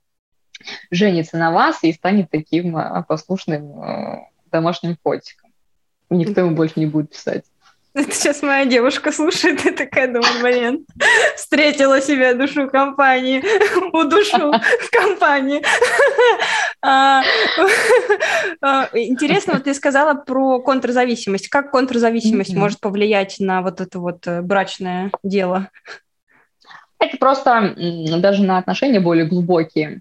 женится 0.93 1.39
на 1.39 1.51
вас 1.51 1.83
и 1.83 1.93
станет 1.93 2.31
таким 2.31 2.77
а, 2.77 3.03
послушным 3.03 3.83
э, 3.83 4.19
домашним 4.53 4.97
котиком. 5.03 5.51
Никто 6.09 6.43
ему 6.43 6.55
больше 6.55 6.75
не 6.79 6.87
будет 6.87 7.11
писать. 7.11 7.45
Это 7.95 8.11
сейчас 8.13 8.43
моя 8.43 8.65
девушка 8.65 9.13
слушает 9.13 9.67
и 9.67 9.71
такая 9.71 10.07
думает, 10.07 10.43
блин, 10.43 10.87
встретила 11.37 12.01
себя 12.01 12.35
душу 12.35 12.69
компании, 12.69 13.43
у 13.93 14.05
душу 14.05 14.53
в 14.81 14.91
компании. 14.91 15.63
А, 16.81 17.23
а, 18.61 18.89
интересно, 18.95 19.55
вот 19.55 19.65
ты 19.65 19.75
сказала 19.75 20.15
про 20.15 20.61
контрзависимость. 20.61 21.49
Как 21.49 21.71
контрзависимость 21.71 22.55
может 22.55 22.81
повлиять 22.81 23.37
на 23.39 23.63
вот 23.63 23.81
это 23.81 24.01
вот 24.01 24.27
э, 24.27 24.43
брачное 24.43 25.13
дело? 25.23 25.69
Это 26.99 27.17
просто 27.19 27.75
даже 28.19 28.43
на 28.43 28.59
отношения 28.59 29.01
более 29.01 29.27
глубокие 29.27 30.01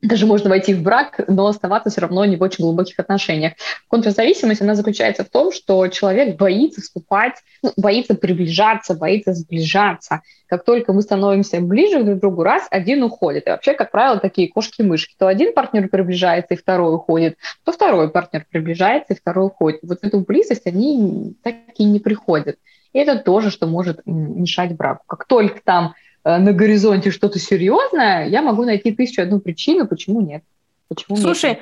даже 0.00 0.26
можно 0.26 0.48
войти 0.48 0.74
в 0.74 0.82
брак, 0.82 1.20
но 1.26 1.46
оставаться 1.46 1.90
все 1.90 2.00
равно 2.00 2.24
не 2.24 2.36
в 2.36 2.42
очень 2.42 2.64
глубоких 2.64 2.98
отношениях. 2.98 3.54
Контрзависимость, 3.88 4.62
она 4.62 4.74
заключается 4.74 5.24
в 5.24 5.28
том, 5.28 5.52
что 5.52 5.88
человек 5.88 6.36
боится 6.36 6.80
вступать, 6.80 7.34
ну, 7.62 7.72
боится 7.76 8.14
приближаться, 8.14 8.94
боится 8.94 9.34
сближаться. 9.34 10.22
Как 10.46 10.64
только 10.64 10.92
мы 10.92 11.02
становимся 11.02 11.60
ближе 11.60 12.02
друг 12.02 12.18
к 12.18 12.20
другу, 12.20 12.42
раз, 12.42 12.66
один 12.70 13.02
уходит. 13.02 13.46
И 13.46 13.50
вообще, 13.50 13.74
как 13.74 13.90
правило, 13.90 14.18
такие 14.18 14.48
кошки-мышки. 14.48 15.14
То 15.18 15.26
один 15.26 15.52
партнер 15.52 15.88
приближается, 15.88 16.54
и 16.54 16.56
второй 16.56 16.94
уходит, 16.94 17.36
то 17.64 17.72
второй 17.72 18.10
партнер 18.10 18.46
приближается, 18.48 19.14
и 19.14 19.16
второй 19.16 19.46
уходит. 19.46 19.80
Вот 19.82 19.98
эту 20.02 20.20
близость 20.20 20.66
они 20.66 21.34
так 21.42 21.56
и 21.76 21.84
не 21.84 21.98
приходят. 21.98 22.56
И 22.92 22.98
это 22.98 23.18
тоже, 23.18 23.50
что 23.50 23.66
может 23.66 24.00
мешать 24.06 24.76
браку. 24.76 25.02
Как 25.06 25.26
только 25.26 25.60
там 25.62 25.94
на 26.36 26.52
горизонте 26.52 27.10
что-то 27.10 27.38
серьезное, 27.38 28.28
я 28.28 28.42
могу 28.42 28.64
найти 28.64 28.92
тысячу 28.92 29.22
одну 29.22 29.40
причину, 29.40 29.86
почему 29.86 30.20
нет. 30.20 30.42
Почему 30.88 31.16
Слушай, 31.16 31.58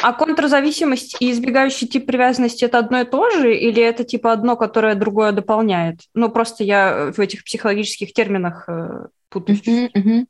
а 0.00 0.12
контрзависимость 0.12 1.16
и 1.20 1.30
избегающий 1.30 1.86
тип 1.86 2.06
привязанности 2.06 2.64
это 2.64 2.78
одно 2.78 3.00
и 3.00 3.04
то 3.04 3.30
же, 3.30 3.54
или 3.54 3.82
это 3.82 4.04
типа 4.04 4.32
одно, 4.32 4.56
которое 4.56 4.94
другое 4.94 5.32
дополняет? 5.32 6.00
Ну, 6.14 6.30
просто 6.30 6.64
я 6.64 7.12
в 7.14 7.20
этих 7.20 7.44
психологических 7.44 8.12
терминах 8.12 8.64
э, 8.68 9.06
путаюсь. 9.28 9.60
Uh-huh, 9.60 9.90
uh-huh. 9.94 10.26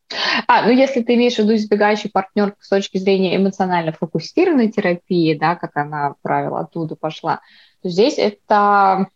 А, 0.49 0.67
ну 0.67 0.73
если 0.73 1.03
ты 1.03 1.15
имеешь 1.15 1.37
в 1.37 1.39
виду 1.39 1.55
избегающий 1.55 2.11
партнер 2.11 2.55
с 2.61 2.69
точки 2.69 2.99
зрения 2.99 3.37
эмоционально 3.37 3.93
фокусированной 3.93 4.71
терапии, 4.71 5.35
да, 5.35 5.55
как 5.55 5.77
она, 5.77 6.15
правило, 6.23 6.61
оттуда 6.61 6.97
пошла, 6.97 7.41
то 7.83 7.89
здесь 7.89 8.19
это, 8.19 9.07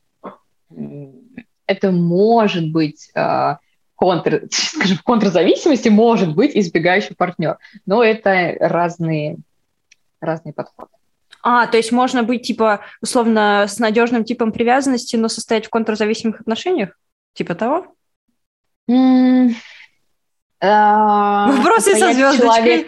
это 1.66 1.90
может 1.90 2.70
быть 2.70 3.10
э, 3.14 3.56
контр, 3.96 4.44
скажем, 4.50 4.98
в 4.98 5.02
контрзависимости 5.02 5.88
может 5.88 6.34
быть 6.34 6.56
избегающий 6.56 7.16
партнер, 7.16 7.58
но 7.84 8.04
это 8.04 8.54
разные 8.60 9.38
разные 10.20 10.52
подходы. 10.52 10.90
А, 11.42 11.66
то 11.66 11.76
есть 11.76 11.92
можно 11.92 12.22
быть, 12.22 12.42
типа, 12.42 12.80
условно, 13.00 13.66
с 13.68 13.78
надежным 13.78 14.24
типом 14.24 14.52
привязанности, 14.52 15.16
но 15.16 15.28
состоять 15.28 15.66
в 15.66 15.70
контрзависимых 15.70 16.40
отношениях? 16.40 16.98
Типа 17.34 17.54
того? 17.54 17.86
Mm, 18.90 19.52
Вопросы 20.60 21.96
со 21.96 22.12
звездочкой. 22.12 22.86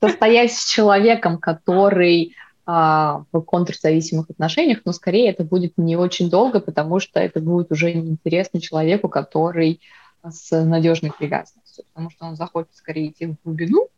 Состоять 0.00 0.52
с 0.52 0.70
человеком, 0.70 1.38
который 1.38 2.36
а, 2.64 3.24
в 3.32 3.40
контрзависимых 3.40 4.30
отношениях, 4.30 4.80
но 4.84 4.92
скорее 4.92 5.30
это 5.30 5.42
будет 5.42 5.72
не 5.76 5.96
очень 5.96 6.30
долго, 6.30 6.60
потому 6.60 7.00
что 7.00 7.18
это 7.18 7.40
будет 7.40 7.72
уже 7.72 7.92
неинтересно 7.92 8.60
человеку, 8.60 9.08
который 9.08 9.80
с 10.22 10.64
надежной 10.64 11.12
привязанностью, 11.12 11.84
потому 11.92 12.10
что 12.10 12.26
он 12.26 12.36
захочет 12.36 12.74
скорее 12.74 13.08
идти 13.08 13.26
в 13.26 13.36
глубину, 13.44 13.88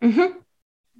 угу 0.00 0.34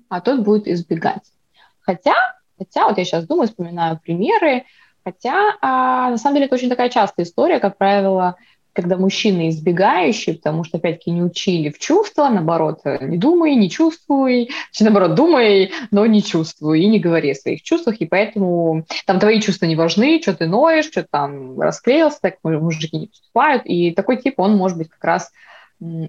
а 0.09 0.21
тот 0.21 0.41
будет 0.41 0.67
избегать. 0.69 1.33
Хотя, 1.81 2.15
хотя, 2.59 2.89
вот 2.89 2.99
я 2.99 3.05
сейчас 3.05 3.27
думаю, 3.27 3.49
вспоминаю 3.49 3.99
примеры, 3.99 4.65
хотя 5.05 5.57
а, 5.61 6.11
на 6.11 6.19
самом 6.19 6.35
деле 6.37 6.47
это 6.47 6.55
очень 6.55 6.69
такая 6.69 6.89
частая 6.91 7.27
история, 7.27 7.61
как 7.61 7.79
правило, 7.79 8.37
когда 8.77 8.97
мужчины 8.97 9.49
избегающие, 9.49 10.37
потому 10.37 10.62
что, 10.62 10.77
опять-таки, 10.77 11.11
не 11.11 11.23
учили 11.23 11.71
в 11.71 11.79
чувства, 11.79 12.29
наоборот, 12.29 12.81
не 13.01 13.17
думай, 13.17 13.57
не 13.57 13.71
чувствуй, 13.71 14.51
наоборот, 14.79 15.15
думай, 15.15 15.73
но 15.91 16.05
не 16.07 16.23
чувствуй, 16.23 16.83
и 16.83 16.87
не 16.87 17.01
говори 17.01 17.31
о 17.31 17.35
своих 17.35 17.62
чувствах, 17.62 17.97
и 18.01 18.07
поэтому 18.07 18.85
там 19.07 19.19
твои 19.19 19.41
чувства 19.41 19.65
не 19.65 19.75
важны, 19.75 20.21
что 20.21 20.35
ты 20.35 20.47
ноешь, 20.47 20.85
что 20.85 21.07
там 21.11 21.59
расклеился, 21.59 22.19
так 22.21 22.35
мужики 22.43 22.99
не 22.99 23.07
поступают, 23.07 23.62
и 23.65 23.93
такой 23.93 24.19
тип, 24.19 24.35
он 24.39 24.57
может 24.57 24.77
быть 24.77 24.91
как 24.91 25.03
раз 25.03 25.33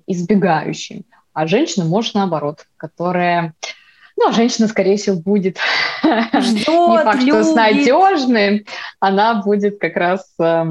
избегающим. 0.06 1.06
А 1.34 1.48
женщина 1.48 1.86
может 1.86 2.16
наоборот, 2.16 2.66
которая 2.78 3.54
ну, 4.18 4.32
женщина, 4.34 4.68
скорее 4.68 4.98
всего, 4.98 5.16
будет 5.16 5.58
Ждет, 6.04 6.68
не 6.68 6.98
факт, 7.04 7.20
любит. 7.20 7.34
что 7.34 7.44
с 7.44 7.54
надежным, 7.54 8.66
она 9.00 9.42
будет 9.44 9.80
как 9.80 9.96
раз 9.96 10.28
э, 10.40 10.66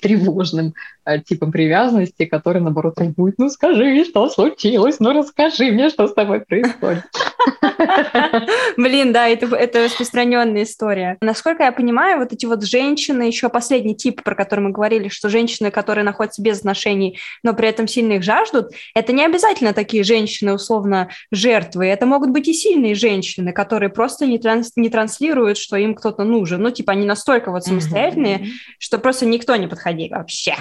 тревожным 0.00 0.74
э, 1.04 1.20
типом 1.20 1.52
привязанности, 1.52 2.24
который, 2.24 2.60
наоборот, 2.60 2.94
будет, 3.16 3.38
ну, 3.38 3.48
скажи, 3.48 4.04
что 4.04 4.28
случилось, 4.28 5.00
ну, 5.00 5.12
расскажи 5.12 5.70
мне, 5.70 5.90
что 5.90 6.08
с 6.08 6.14
тобой 6.14 6.40
происходит. 6.40 7.04
Блин, 8.76 9.12
да, 9.12 9.28
это, 9.28 9.54
это 9.54 9.84
распространенная 9.84 10.64
история. 10.64 11.16
Насколько 11.20 11.64
я 11.64 11.72
понимаю, 11.72 12.18
вот 12.18 12.32
эти 12.32 12.46
вот 12.46 12.64
женщины, 12.64 13.22
еще 13.22 13.48
последний 13.48 13.96
тип, 13.96 14.22
про 14.22 14.34
который 14.34 14.60
мы 14.60 14.70
говорили, 14.70 15.08
что 15.08 15.28
женщины, 15.28 15.70
которые 15.70 16.04
находятся 16.04 16.42
без 16.42 16.58
отношений, 16.58 17.18
но 17.42 17.54
при 17.54 17.68
этом 17.68 17.86
сильно 17.86 18.14
их 18.14 18.22
жаждут, 18.22 18.72
это 18.94 19.12
не 19.12 19.24
обязательно 19.24 19.72
такие 19.72 20.04
женщины, 20.04 20.52
условно, 20.52 21.10
жертвы. 21.30 21.86
Это 21.86 22.06
могут 22.06 22.30
быть 22.30 22.48
и 22.48 22.52
сильные 22.52 22.94
женщины, 22.94 23.52
которые 23.52 23.90
просто 23.90 24.26
не, 24.26 24.38
транс, 24.38 24.72
не 24.76 24.90
транслируют, 24.90 25.58
что 25.58 25.76
им 25.76 25.94
кто-то 25.94 26.24
нужен. 26.24 26.62
Ну, 26.62 26.70
типа, 26.70 26.92
они 26.92 27.06
настолько 27.06 27.50
вот 27.50 27.64
самостоятельные, 27.64 28.48
что 28.78 28.98
просто 28.98 29.26
никто 29.26 29.56
не 29.56 29.66
подходит 29.66 30.10
вообще. 30.10 30.56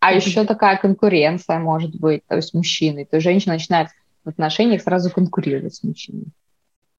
А 0.00 0.12
еще 0.14 0.44
такая 0.44 0.76
конкуренция 0.76 1.58
может 1.58 1.94
быть, 1.94 2.22
то 2.26 2.36
есть 2.36 2.54
мужчины. 2.54 3.04
То 3.04 3.16
есть 3.16 3.24
женщина 3.24 3.54
начинает 3.54 3.88
в 4.24 4.28
отношениях 4.28 4.82
сразу 4.82 5.10
конкурировать 5.10 5.74
с 5.74 5.82
мужчиной. 5.82 6.26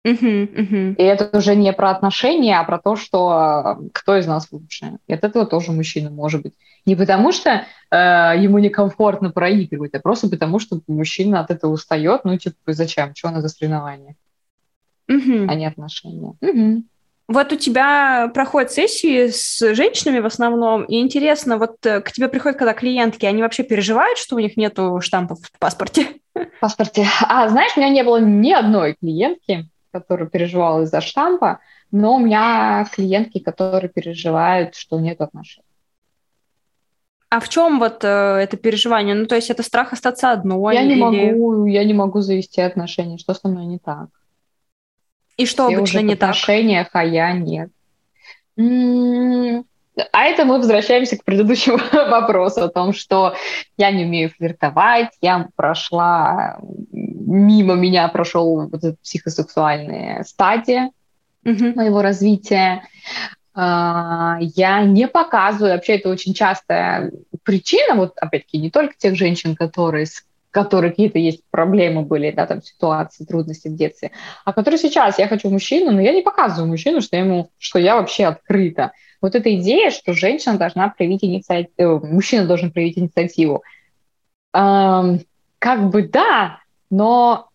Uh-huh, 0.04 0.52
uh-huh. 0.52 0.94
И 0.96 1.02
это 1.02 1.36
уже 1.36 1.54
не 1.54 1.72
про 1.72 1.90
отношения, 1.90 2.58
а 2.58 2.64
про 2.64 2.80
то, 2.80 2.96
что 2.96 3.78
э, 3.80 3.88
кто 3.92 4.16
из 4.16 4.26
нас 4.26 4.48
лучше. 4.50 4.98
И 5.06 5.12
от 5.12 5.22
этого 5.22 5.46
тоже 5.46 5.70
мужчина 5.70 6.10
может 6.10 6.42
быть. 6.42 6.54
Не 6.84 6.96
потому 6.96 7.30
что 7.30 7.50
э, 7.90 7.96
ему 7.96 8.58
некомфортно 8.58 9.30
проигрывать, 9.30 9.94
а 9.94 10.00
просто 10.00 10.28
потому 10.28 10.58
что 10.58 10.80
мужчина 10.88 11.38
от 11.38 11.52
этого 11.52 11.70
устает. 11.70 12.22
Ну, 12.24 12.36
типа, 12.36 12.56
зачем? 12.72 13.14
Чего 13.14 13.30
надо 13.30 13.48
соревнования? 13.48 14.16
Uh-huh. 15.08 15.46
А 15.48 15.54
не 15.54 15.66
отношения. 15.66 16.34
Uh-huh. 16.40 16.82
Вот 17.28 17.52
у 17.52 17.56
тебя 17.56 18.30
проходят 18.34 18.72
сессии 18.72 19.28
с 19.28 19.74
женщинами 19.74 20.18
в 20.18 20.26
основном, 20.26 20.84
и 20.84 21.00
интересно, 21.00 21.56
вот 21.56 21.84
э, 21.86 22.00
к 22.00 22.12
тебе 22.12 22.28
приходят 22.28 22.58
когда 22.58 22.74
клиентки, 22.74 23.26
они 23.26 23.42
вообще 23.42 23.62
переживают, 23.62 24.18
что 24.18 24.36
у 24.36 24.38
них 24.38 24.56
нету 24.56 25.00
штампов 25.00 25.38
в 25.40 25.58
паспорте? 25.58 26.08
В 26.34 26.60
паспорте. 26.60 27.06
А, 27.28 27.48
знаешь, 27.48 27.72
у 27.76 27.80
меня 27.80 27.90
не 27.90 28.02
было 28.02 28.20
ни 28.20 28.52
одной 28.52 28.96
клиентки, 29.00 29.68
которая 29.92 30.28
переживала 30.28 30.82
из-за 30.82 31.00
штампа, 31.00 31.60
но 31.90 32.16
у 32.16 32.18
меня 32.18 32.86
клиентки, 32.92 33.38
которые 33.38 33.90
переживают, 33.90 34.74
что 34.74 34.98
нет 34.98 35.20
отношений. 35.20 35.66
А 37.30 37.40
в 37.40 37.48
чем 37.48 37.78
вот 37.78 38.04
э, 38.04 38.08
это 38.08 38.58
переживание? 38.58 39.14
Ну, 39.14 39.26
то 39.26 39.36
есть 39.36 39.48
это 39.48 39.62
страх 39.62 39.94
остаться 39.94 40.32
одной? 40.32 40.74
Я 40.74 40.82
или... 40.82 40.94
не 40.94 41.00
могу, 41.00 41.64
я 41.66 41.82
не 41.84 41.94
могу 41.94 42.20
завести 42.20 42.60
отношения. 42.60 43.16
Что 43.16 43.32
со 43.32 43.48
мной 43.48 43.64
не 43.64 43.78
так? 43.78 44.08
И 45.36 45.46
что 45.46 45.68
Все 45.68 45.76
обычно 45.76 45.98
не 46.00 46.14
так? 46.14 46.30
В 46.30 46.32
отношениях, 46.32 46.88
а 46.92 47.04
я 47.04 47.32
нет. 47.32 47.70
А 50.12 50.24
это 50.24 50.44
мы 50.44 50.56
возвращаемся 50.58 51.18
к 51.18 51.24
предыдущему 51.24 51.78
вопросу 51.92 52.64
о 52.64 52.68
том, 52.68 52.92
что 52.92 53.34
я 53.76 53.90
не 53.90 54.04
умею 54.04 54.30
флиртовать, 54.30 55.10
я 55.20 55.48
прошла, 55.54 56.58
мимо 56.90 57.74
меня 57.74 58.08
прошел 58.08 58.68
вот 58.68 58.82
эта 58.82 58.96
психосексуальная 59.02 60.24
стадия 60.24 60.90
mm-hmm. 61.44 61.74
моего 61.74 62.00
развития. 62.00 62.84
А, 63.54 64.38
я 64.40 64.82
не 64.82 65.06
показываю, 65.06 65.74
вообще 65.74 65.96
это 65.96 66.08
очень 66.08 66.32
частая 66.32 67.12
причина, 67.42 67.94
вот 67.96 68.14
опять-таки 68.16 68.58
не 68.58 68.70
только 68.70 68.94
тех 68.96 69.14
женщин, 69.14 69.54
которые 69.54 70.06
с 70.06 70.24
которые 70.52 70.90
какие-то 70.90 71.18
есть 71.18 71.42
проблемы 71.50 72.02
были, 72.02 72.30
да, 72.30 72.46
там 72.46 72.62
ситуации, 72.62 73.24
трудности 73.24 73.68
в 73.68 73.74
детстве, 73.74 74.12
а 74.44 74.52
которые 74.52 74.78
сейчас 74.78 75.18
я 75.18 75.26
хочу 75.26 75.50
мужчину, 75.50 75.90
но 75.90 76.00
я 76.00 76.12
не 76.12 76.22
показываю 76.22 76.68
мужчину, 76.68 77.00
что 77.00 77.16
я 77.16 77.24
ему, 77.24 77.50
что 77.58 77.78
я 77.78 77.96
вообще 77.96 78.26
открыта. 78.26 78.92
Вот 79.22 79.34
эта 79.34 79.54
идея, 79.56 79.90
что 79.90 80.12
женщина 80.12 80.58
должна 80.58 80.90
проявить 80.90 81.24
инициативу, 81.24 81.72
э, 81.78 82.06
мужчина 82.06 82.46
должен 82.46 82.70
проявить 82.70 82.98
инициативу. 82.98 83.62
Эм, 84.52 85.20
как 85.58 85.88
бы 85.88 86.02
да, 86.02 86.58
но 86.90 87.48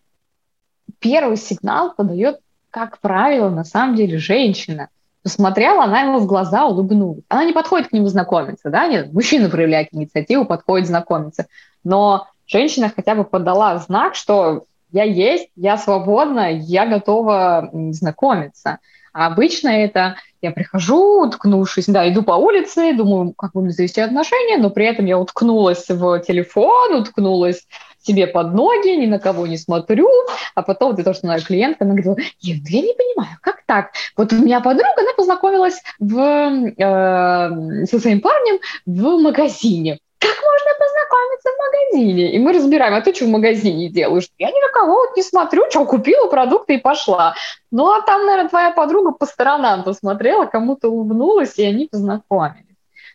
первый 0.98 1.36
сигнал 1.36 1.94
подает, 1.94 2.40
как 2.70 2.98
правило, 2.98 3.48
на 3.48 3.64
самом 3.64 3.94
деле 3.94 4.18
женщина. 4.18 4.88
Посмотрела, 5.22 5.84
она 5.84 6.00
ему 6.00 6.18
в 6.18 6.26
глаза 6.26 6.66
улыбнулась. 6.66 7.22
Она 7.28 7.44
не 7.44 7.52
подходит 7.52 7.88
к 7.88 7.92
нему 7.92 8.08
знакомиться, 8.08 8.70
да, 8.70 8.88
нет, 8.88 9.12
мужчина 9.12 9.48
проявляет 9.48 9.88
инициативу, 9.92 10.46
подходит 10.46 10.88
знакомиться. 10.88 11.46
Но 11.84 12.26
женщина 12.48 12.92
хотя 12.94 13.14
бы 13.14 13.24
подала 13.24 13.78
знак, 13.78 14.14
что 14.14 14.64
я 14.90 15.04
есть, 15.04 15.48
я 15.54 15.76
свободна, 15.76 16.50
я 16.50 16.86
готова 16.86 17.70
знакомиться. 17.72 18.78
А 19.12 19.26
обычно 19.26 19.68
это 19.68 20.16
я 20.40 20.50
прихожу, 20.50 21.24
уткнувшись, 21.24 21.86
да, 21.86 22.08
иду 22.08 22.22
по 22.22 22.32
улице, 22.32 22.92
думаю, 22.92 23.32
как 23.36 23.54
мне 23.54 23.70
завести 23.70 24.00
отношения, 24.00 24.58
но 24.58 24.70
при 24.70 24.86
этом 24.86 25.06
я 25.06 25.18
уткнулась 25.18 25.88
в 25.88 26.20
телефон, 26.20 26.94
уткнулась 26.94 27.66
себе 28.00 28.26
под 28.26 28.54
ноги, 28.54 28.96
ни 28.96 29.06
на 29.06 29.18
кого 29.18 29.46
не 29.46 29.58
смотрю, 29.58 30.08
а 30.54 30.62
потом 30.62 30.94
вот 30.94 31.04
то, 31.04 31.14
что 31.14 31.26
моя 31.26 31.40
клиентка, 31.40 31.84
она 31.84 31.94
говорила, 31.94 32.16
я, 32.40 32.54
ну 32.54 32.62
я 32.68 32.80
не 32.80 32.94
понимаю, 32.94 33.36
как 33.42 33.62
так? 33.66 33.90
Вот 34.16 34.32
у 34.32 34.36
меня 34.36 34.60
подруга, 34.60 34.94
она 34.98 35.12
познакомилась 35.16 35.82
в, 35.98 36.16
э, 36.18 37.86
со 37.86 37.98
своим 37.98 38.20
парнем 38.20 38.60
в 38.86 39.20
магазине 39.20 39.98
как 40.18 40.36
можно 40.36 40.70
познакомиться 40.78 41.48
в 41.50 41.58
магазине? 41.58 42.32
И 42.34 42.38
мы 42.38 42.52
разбираем, 42.52 42.94
а 42.94 43.00
ты 43.00 43.14
что 43.14 43.26
в 43.26 43.28
магазине 43.28 43.88
делаешь? 43.88 44.28
Я 44.38 44.48
ни 44.48 44.60
на 44.60 44.72
кого 44.72 44.94
вот 44.94 45.16
не 45.16 45.22
смотрю, 45.22 45.64
что 45.70 45.84
купила 45.84 46.28
продукты 46.28 46.74
и 46.74 46.78
пошла. 46.78 47.34
Ну, 47.70 47.90
а 47.90 48.02
там, 48.02 48.26
наверное, 48.26 48.48
твоя 48.48 48.70
подруга 48.70 49.12
по 49.12 49.26
сторонам 49.26 49.84
посмотрела, 49.84 50.46
кому-то 50.46 50.88
улыбнулась, 50.88 51.58
и 51.58 51.64
они 51.64 51.86
познакомились. 51.86 52.64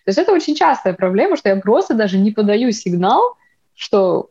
То 0.06 0.10
есть 0.10 0.20
это 0.20 0.34
очень 0.34 0.56
частая 0.56 0.94
проблема, 0.94 1.38
что 1.38 1.50
я 1.50 1.56
просто 1.56 1.94
даже 1.94 2.18
не 2.18 2.32
подаю 2.32 2.72
сигнал, 2.72 3.38
что 3.76 4.30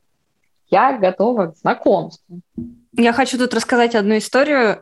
я 0.70 0.96
готова 0.96 1.48
к 1.48 1.56
знакомству. 1.56 2.40
Я 2.94 3.12
хочу 3.12 3.38
тут 3.38 3.54
рассказать 3.54 3.94
одну 3.94 4.18
историю. 4.18 4.78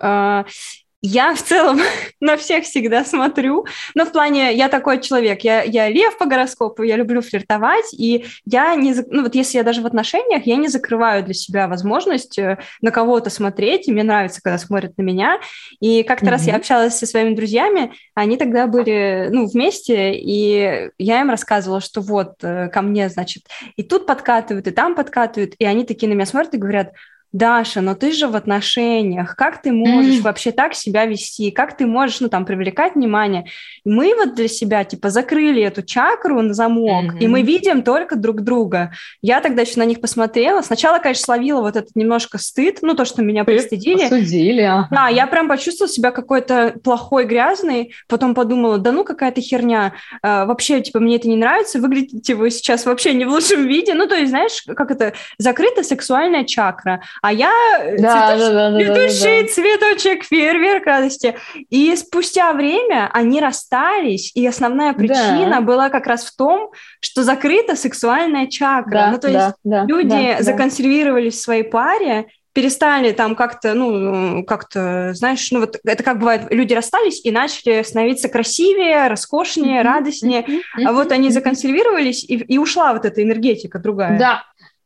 Я 1.02 1.34
в 1.34 1.42
целом 1.42 1.80
на 2.20 2.36
всех 2.36 2.64
всегда 2.64 3.04
смотрю, 3.04 3.64
но 3.94 4.04
в 4.04 4.12
плане, 4.12 4.52
я 4.52 4.68
такой 4.68 5.00
человек, 5.00 5.42
я, 5.42 5.62
я 5.62 5.88
лев 5.88 6.18
по 6.18 6.26
гороскопу, 6.26 6.82
я 6.82 6.96
люблю 6.96 7.22
флиртовать, 7.22 7.94
и 7.94 8.26
я 8.44 8.74
не, 8.74 8.94
ну 9.08 9.22
вот 9.22 9.34
если 9.34 9.58
я 9.58 9.64
даже 9.64 9.80
в 9.80 9.86
отношениях, 9.86 10.46
я 10.46 10.56
не 10.56 10.68
закрываю 10.68 11.24
для 11.24 11.32
себя 11.32 11.68
возможность 11.68 12.38
э, 12.38 12.58
на 12.82 12.90
кого-то 12.90 13.30
смотреть, 13.30 13.88
и 13.88 13.92
мне 13.92 14.02
нравится, 14.02 14.42
когда 14.42 14.58
смотрят 14.58 14.98
на 14.98 15.02
меня, 15.02 15.40
и 15.80 16.02
как-то 16.02 16.26
mm-hmm. 16.26 16.30
раз 16.30 16.46
я 16.46 16.56
общалась 16.56 16.98
со 16.98 17.06
своими 17.06 17.34
друзьями, 17.34 17.94
они 18.14 18.36
тогда 18.36 18.66
были, 18.66 19.28
ну, 19.30 19.46
вместе, 19.46 20.12
и 20.14 20.90
я 20.98 21.20
им 21.20 21.30
рассказывала, 21.30 21.80
что 21.80 22.02
вот, 22.02 22.34
э, 22.42 22.68
ко 22.68 22.82
мне, 22.82 23.08
значит, 23.08 23.44
и 23.76 23.82
тут 23.82 24.06
подкатывают, 24.06 24.66
и 24.66 24.70
там 24.70 24.94
подкатывают, 24.94 25.54
и 25.58 25.64
они 25.64 25.84
такие 25.86 26.08
на 26.08 26.14
меня 26.14 26.26
смотрят 26.26 26.52
и 26.52 26.58
говорят, 26.58 26.92
Даша, 27.32 27.80
но 27.80 27.94
ты 27.94 28.12
же 28.12 28.26
в 28.26 28.34
отношениях, 28.34 29.36
как 29.36 29.62
ты 29.62 29.70
можешь 29.72 30.16
mm. 30.16 30.22
вообще 30.22 30.50
так 30.50 30.74
себя 30.74 31.06
вести, 31.06 31.52
как 31.52 31.76
ты 31.76 31.86
можешь, 31.86 32.20
ну, 32.20 32.28
там, 32.28 32.44
привлекать 32.44 32.96
внимание. 32.96 33.46
мы 33.84 34.14
вот 34.16 34.34
для 34.34 34.48
себя, 34.48 34.82
типа, 34.84 35.10
закрыли 35.10 35.62
эту 35.62 35.82
чакру 35.82 36.40
на 36.42 36.54
замок, 36.54 37.14
mm-hmm. 37.14 37.18
и 37.20 37.28
мы 37.28 37.42
видим 37.42 37.82
только 37.82 38.16
друг 38.16 38.40
друга. 38.40 38.92
Я 39.22 39.40
тогда 39.40 39.62
еще 39.62 39.78
на 39.78 39.84
них 39.84 40.00
посмотрела. 40.00 40.62
Сначала, 40.62 40.98
конечно, 40.98 41.24
словила 41.24 41.60
вот 41.60 41.76
этот 41.76 41.94
немножко 41.94 42.38
стыд, 42.38 42.78
ну, 42.82 42.94
то, 42.94 43.04
что 43.04 43.22
меня 43.22 43.44
пристыдили. 43.44 44.02
Осудили, 44.02 44.62
ага. 44.62 44.88
Да, 44.90 45.08
я 45.08 45.26
прям 45.28 45.48
почувствовала 45.48 45.92
себя 45.92 46.10
какой-то 46.10 46.74
плохой, 46.82 47.26
грязный, 47.26 47.94
потом 48.08 48.34
подумала, 48.34 48.78
да 48.78 48.90
ну, 48.90 49.04
какая-то 49.04 49.40
херня, 49.40 49.94
а, 50.22 50.46
вообще, 50.46 50.80
типа, 50.80 50.98
мне 50.98 51.16
это 51.16 51.28
не 51.28 51.36
нравится, 51.36 51.78
выглядите 51.78 52.34
вы 52.34 52.50
сейчас 52.50 52.86
вообще 52.86 53.14
не 53.14 53.24
в 53.24 53.28
лучшем 53.28 53.68
виде, 53.68 53.94
ну, 53.94 54.08
то 54.08 54.16
есть, 54.16 54.30
знаешь, 54.30 54.64
как 54.66 54.90
это, 54.90 55.12
закрыта 55.38 55.84
сексуальная 55.84 56.44
чакра, 56.44 57.02
а 57.22 57.32
я 57.32 57.52
э, 57.80 57.98
да, 57.98 58.36
цветоч... 58.36 58.52
да, 58.52 58.70
да, 58.70 58.78
цветущий 58.78 59.42
да, 59.42 59.46
да, 59.46 59.52
цветочек, 59.52 60.24
фейерверк 60.24 60.86
радости. 60.86 61.36
И 61.68 61.94
спустя 61.96 62.52
время 62.52 63.10
они 63.12 63.40
расстались, 63.40 64.32
и 64.34 64.46
основная 64.46 64.92
причина 64.92 65.56
да. 65.56 65.60
была 65.60 65.90
как 65.90 66.06
раз 66.06 66.24
в 66.24 66.36
том, 66.36 66.70
что 67.00 67.22
закрыта 67.22 67.76
сексуальная 67.76 68.46
чакра. 68.46 68.90
Да, 68.90 69.10
ну, 69.10 69.18
то 69.18 69.30
да, 69.30 69.44
есть 69.46 69.56
да, 69.64 69.84
люди 69.84 70.34
да, 70.38 70.42
законсервировались 70.42 71.34
в 71.34 71.42
своей 71.42 71.64
паре, 71.64 72.26
перестали 72.52 73.12
там 73.12 73.36
как-то, 73.36 73.74
ну, 73.74 74.44
как-то, 74.44 75.12
знаешь, 75.14 75.50
ну 75.52 75.60
вот 75.60 75.76
это 75.84 76.02
как 76.02 76.18
бывает, 76.18 76.48
люди 76.50 76.74
расстались 76.74 77.24
и 77.24 77.30
начали 77.30 77.82
становиться 77.82 78.28
красивее, 78.28 79.06
роскошнее, 79.06 79.80
mm-hmm. 79.80 79.84
радостнее, 79.84 80.40
mm-hmm. 80.40 80.84
а 80.84 80.92
вот 80.92 81.12
они 81.12 81.30
законсервировались, 81.30 82.24
и, 82.24 82.36
и 82.36 82.58
ушла 82.58 82.92
вот 82.92 83.04
эта 83.04 83.22
энергетика 83.22 83.78
другая. 83.78 84.18
Да, 84.18 84.42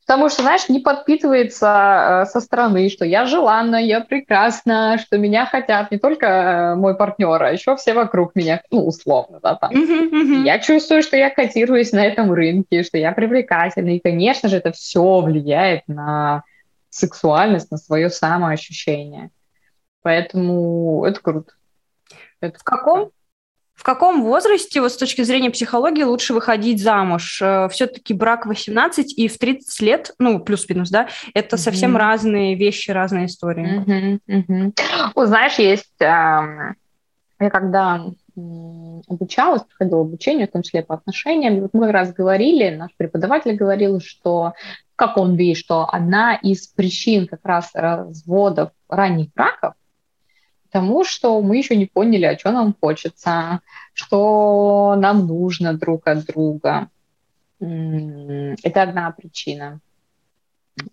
Потому 0.06 0.28
что, 0.28 0.42
знаешь, 0.42 0.68
не 0.68 0.80
подпитывается 0.80 2.24
э, 2.24 2.26
со 2.26 2.40
стороны, 2.40 2.90
что 2.90 3.06
я 3.06 3.24
желанна, 3.24 3.76
я 3.76 4.00
прекрасна, 4.00 4.98
что 4.98 5.16
меня 5.16 5.46
хотят 5.46 5.90
не 5.90 5.98
только 5.98 6.26
э, 6.26 6.74
мой 6.74 6.94
партнер, 6.94 7.42
а 7.42 7.52
еще 7.52 7.74
все 7.76 7.94
вокруг 7.94 8.34
меня, 8.34 8.62
ну, 8.70 8.86
условно, 8.86 9.40
да, 9.42 9.54
там. 9.54 9.72
Uh-huh, 9.72 10.10
uh-huh. 10.10 10.42
Я 10.44 10.58
чувствую, 10.58 11.02
что 11.02 11.16
я 11.16 11.30
котируюсь 11.30 11.92
на 11.92 12.04
этом 12.04 12.30
рынке, 12.32 12.82
что 12.82 12.98
я 12.98 13.12
привлекательна, 13.12 13.96
и, 13.96 13.98
конечно 13.98 14.50
же, 14.50 14.58
это 14.58 14.72
все 14.72 15.20
влияет 15.20 15.84
на 15.86 16.42
сексуальность, 16.90 17.70
на 17.70 17.78
свое 17.78 18.10
самоощущение. 18.10 19.30
Поэтому 20.02 21.06
это 21.06 21.18
круто. 21.20 21.52
Это 22.42 22.58
в 22.58 22.62
каком 22.62 23.10
в 23.74 23.82
каком 23.82 24.22
возрасте, 24.22 24.80
вот 24.80 24.92
с 24.92 24.96
точки 24.96 25.22
зрения 25.22 25.50
психологии, 25.50 26.04
лучше 26.04 26.32
выходить 26.32 26.82
замуж? 26.82 27.40
Э, 27.42 27.68
Все-таки 27.68 28.14
брак 28.14 28.46
18 28.46 29.18
и 29.18 29.28
в 29.28 29.36
30 29.36 29.80
лет, 29.80 30.14
ну, 30.18 30.38
плюс-минус, 30.40 30.90
да, 30.90 31.08
это 31.34 31.56
mm-hmm. 31.56 31.58
совсем 31.58 31.96
разные 31.96 32.54
вещи, 32.54 32.90
разные 32.90 33.26
истории. 33.26 33.84
Mm-hmm. 33.84 34.20
Mm-hmm. 34.28 35.10
Вот, 35.14 35.28
знаешь, 35.28 35.58
есть... 35.58 36.00
Э, 36.00 36.74
я 37.40 37.50
когда 37.50 38.04
обучалась, 39.08 39.62
проходила 39.62 40.00
обучение, 40.00 40.46
в 40.46 40.52
том 40.52 40.62
числе 40.62 40.82
по 40.82 40.94
отношениям, 40.94 41.60
вот 41.60 41.70
мы 41.72 41.86
как 41.86 41.92
раз 41.92 42.12
говорили, 42.12 42.74
наш 42.74 42.90
преподаватель 42.96 43.54
говорил, 43.54 44.00
что 44.00 44.54
как 44.96 45.16
он 45.16 45.36
видит, 45.36 45.58
что 45.58 45.88
одна 45.90 46.34
из 46.36 46.66
причин 46.68 47.26
как 47.26 47.40
раз 47.44 47.70
разводов 47.74 48.70
ранних 48.88 49.32
браков 49.34 49.74
тому, 50.74 51.04
что 51.04 51.40
мы 51.40 51.56
еще 51.56 51.76
не 51.76 51.86
поняли, 51.86 52.24
а 52.24 52.36
что 52.36 52.50
нам 52.50 52.74
хочется, 52.80 53.60
что 53.92 54.96
нам 54.98 55.24
нужно 55.24 55.72
друг 55.72 56.08
от 56.08 56.24
друга. 56.26 56.88
Это 57.60 58.82
одна 58.82 59.12
причина. 59.12 59.78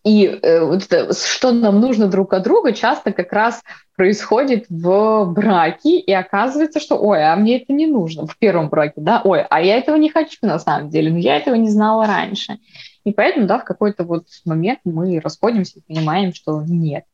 И 0.04 0.26
э, 0.26 0.64
вот 0.64 0.84
что 1.18 1.52
нам 1.52 1.80
нужно 1.80 2.08
друг 2.08 2.34
от 2.34 2.44
друга, 2.44 2.72
часто 2.72 3.12
как 3.12 3.34
раз 3.34 3.64
происходит 3.96 4.66
в 4.70 5.26
браке, 5.26 6.00
и 6.00 6.12
оказывается, 6.12 6.80
что, 6.80 6.98
ой, 6.98 7.24
а 7.24 7.36
мне 7.36 7.62
это 7.62 7.74
не 7.74 7.88
нужно 7.88 8.28
в 8.28 8.38
первом 8.38 8.70
браке, 8.70 8.96
да, 8.98 9.22
ой, 9.24 9.42
а 9.42 9.62
я 9.62 9.78
этого 9.78 9.96
не 9.96 10.10
хочу 10.10 10.38
на 10.44 10.60
самом 10.60 10.90
деле, 10.90 11.12
но 11.12 11.18
я 11.18 11.38
этого 11.38 11.56
не 11.56 11.70
знала 11.70 12.06
раньше. 12.06 12.60
И 13.04 13.12
поэтому, 13.12 13.48
да, 13.48 13.58
в 13.58 13.64
какой-то 13.64 14.04
вот 14.04 14.26
момент 14.46 14.80
мы 14.84 15.20
расходимся 15.20 15.80
и 15.80 15.94
понимаем, 15.94 16.34
что 16.34 16.64
нет. 16.68 17.06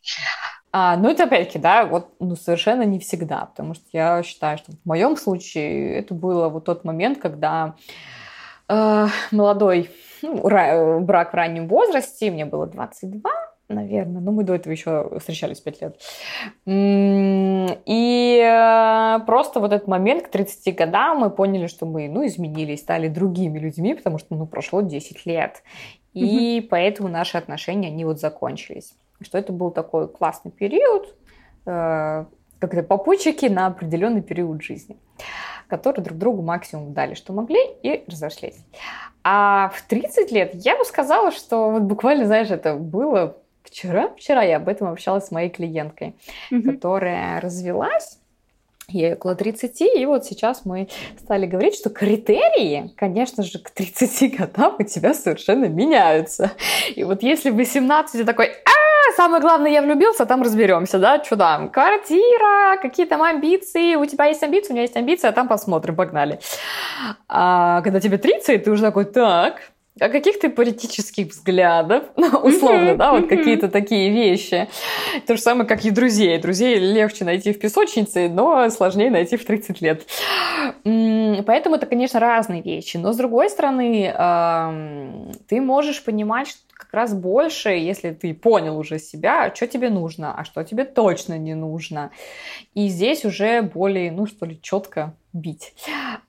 А, 0.73 0.97
ну, 0.97 1.09
это 1.09 1.23
опять-таки, 1.23 1.59
да, 1.59 1.85
вот 1.85 2.09
ну, 2.19 2.35
совершенно 2.35 2.83
не 2.83 2.99
всегда, 2.99 3.45
потому 3.45 3.73
что 3.73 3.85
я 3.93 4.21
считаю, 4.23 4.57
что 4.57 4.73
в 4.73 4.85
моем 4.85 5.15
случае 5.15 5.95
это 5.95 6.13
было 6.13 6.49
вот 6.49 6.65
тот 6.65 6.83
момент, 6.83 7.19
когда 7.19 7.75
э, 8.67 9.07
молодой 9.31 9.89
ну, 10.21 10.41
ра- 10.41 10.99
брак 10.99 11.31
в 11.31 11.35
раннем 11.35 11.67
возрасте, 11.67 12.31
мне 12.31 12.45
было 12.45 12.67
22, 12.67 13.31
наверное, 13.69 14.21
но 14.21 14.31
мы 14.31 14.43
до 14.43 14.55
этого 14.55 14.71
еще 14.71 15.19
встречались 15.19 15.59
5 15.59 15.81
лет. 15.81 15.99
И 16.65 18.41
э, 18.43 19.19
просто 19.25 19.59
вот 19.59 19.73
этот 19.73 19.87
момент 19.87 20.23
к 20.23 20.29
30 20.29 20.75
годам 20.75 21.19
мы 21.19 21.29
поняли, 21.29 21.67
что 21.67 21.85
мы, 21.85 22.07
ну, 22.07 22.25
изменились, 22.25 22.81
стали 22.81 23.07
другими 23.07 23.59
людьми, 23.59 23.93
потому 23.93 24.17
что, 24.17 24.35
ну, 24.35 24.45
прошло 24.45 24.81
10 24.81 25.25
лет. 25.25 25.63
И 26.13 26.59
mm-hmm. 26.59 26.67
поэтому 26.69 27.09
наши 27.09 27.37
отношения, 27.37 27.89
они 27.89 28.05
вот 28.05 28.19
закончились 28.19 28.93
что 29.21 29.37
это 29.37 29.51
был 29.53 29.71
такой 29.71 30.07
классный 30.07 30.51
период, 30.51 31.15
э, 31.65 32.25
как-то 32.59 32.83
попутчики 32.83 33.45
на 33.45 33.67
определенный 33.67 34.21
период 34.21 34.61
жизни, 34.61 34.97
которые 35.67 36.03
друг 36.03 36.17
другу 36.17 36.41
максимум 36.41 36.93
дали, 36.93 37.13
что 37.13 37.33
могли, 37.33 37.59
и 37.83 38.03
разошлись. 38.07 38.57
А 39.23 39.69
в 39.75 39.81
30 39.83 40.31
лет 40.31 40.51
я 40.53 40.77
бы 40.77 40.85
сказала, 40.85 41.31
что 41.31 41.71
вот 41.71 41.83
буквально, 41.83 42.25
знаешь, 42.25 42.49
это 42.49 42.75
было 42.75 43.37
вчера. 43.63 44.09
Вчера 44.17 44.43
я 44.43 44.57
об 44.57 44.67
этом 44.69 44.87
общалась 44.87 45.25
с 45.25 45.31
моей 45.31 45.49
клиенткой, 45.49 46.15
mm-hmm. 46.51 46.61
которая 46.61 47.41
развелась 47.41 48.19
ей 48.89 49.13
около 49.13 49.35
30, 49.35 49.81
и 49.81 50.05
вот 50.05 50.25
сейчас 50.25 50.63
мы 50.63 50.87
стали 51.21 51.45
говорить, 51.45 51.75
что 51.75 51.89
критерии, 51.89 52.93
конечно 52.95 53.43
же, 53.43 53.59
к 53.59 53.69
30 53.69 54.37
годам 54.37 54.77
у 54.79 54.83
тебя 54.83 55.13
совершенно 55.13 55.65
меняются. 55.65 56.51
И 56.95 57.03
вот 57.03 57.21
если 57.21 57.49
в 57.49 57.55
18 57.55 58.25
такой, 58.25 58.47
а, 58.47 58.86
самое 59.15 59.41
главное, 59.41 59.71
я 59.71 59.81
влюбился, 59.81 60.25
там 60.25 60.41
разберемся, 60.41 60.99
да, 60.99 61.23
что 61.23 61.37
там, 61.37 61.69
квартира, 61.69 62.77
какие 62.81 63.05
там 63.05 63.21
амбиции, 63.23 63.95
у 63.95 64.05
тебя 64.05 64.25
есть 64.25 64.43
амбиции, 64.43 64.69
у 64.69 64.73
меня 64.73 64.83
есть 64.83 64.95
амбиции, 64.95 65.27
а 65.27 65.31
там 65.31 65.47
посмотрим, 65.47 65.95
погнали. 65.95 66.39
А 67.27 67.81
когда 67.81 67.99
тебе 67.99 68.17
30, 68.17 68.63
ты 68.63 68.71
уже 68.71 68.81
такой, 68.81 69.05
так, 69.05 69.61
а 69.99 70.09
каких 70.09 70.39
ты 70.39 70.49
политических 70.49 71.27
взглядов, 71.27 72.03
ну, 72.15 72.27
условно, 72.39 72.95
да, 72.95 73.13
вот 73.13 73.27
какие-то 73.27 73.67
такие 73.67 74.11
вещи. 74.11 74.67
То 75.25 75.35
же 75.35 75.41
самое, 75.41 75.67
как 75.67 75.85
и 75.85 75.91
друзей. 75.91 76.37
Друзей 76.37 76.77
легче 76.77 77.25
найти 77.25 77.53
в 77.53 77.59
песочнице, 77.59 78.29
но 78.29 78.69
сложнее 78.69 79.09
найти 79.09 79.37
в 79.37 79.45
30 79.45 79.81
лет. 79.81 80.05
Поэтому 80.83 81.75
это, 81.75 81.85
конечно, 81.85 82.19
разные 82.19 82.61
вещи. 82.61 82.97
Но, 82.97 83.13
с 83.13 83.17
другой 83.17 83.49
стороны, 83.49 84.13
ты 85.47 85.61
можешь 85.61 86.03
понимать, 86.03 86.47
что 86.49 86.59
как 86.87 86.93
раз 86.93 87.13
больше, 87.13 87.69
если 87.69 88.11
ты 88.11 88.33
понял 88.33 88.79
уже 88.79 88.97
себя, 88.97 89.53
что 89.53 89.67
тебе 89.67 89.89
нужно, 89.89 90.33
а 90.33 90.45
что 90.45 90.63
тебе 90.63 90.85
точно 90.85 91.37
не 91.37 91.53
нужно. 91.53 92.11
И 92.73 92.87
здесь 92.87 93.25
уже 93.25 93.61
более, 93.61 94.09
ну 94.09 94.25
что 94.25 94.45
ли, 94.45 94.61
четко 94.61 95.13
бить. 95.33 95.73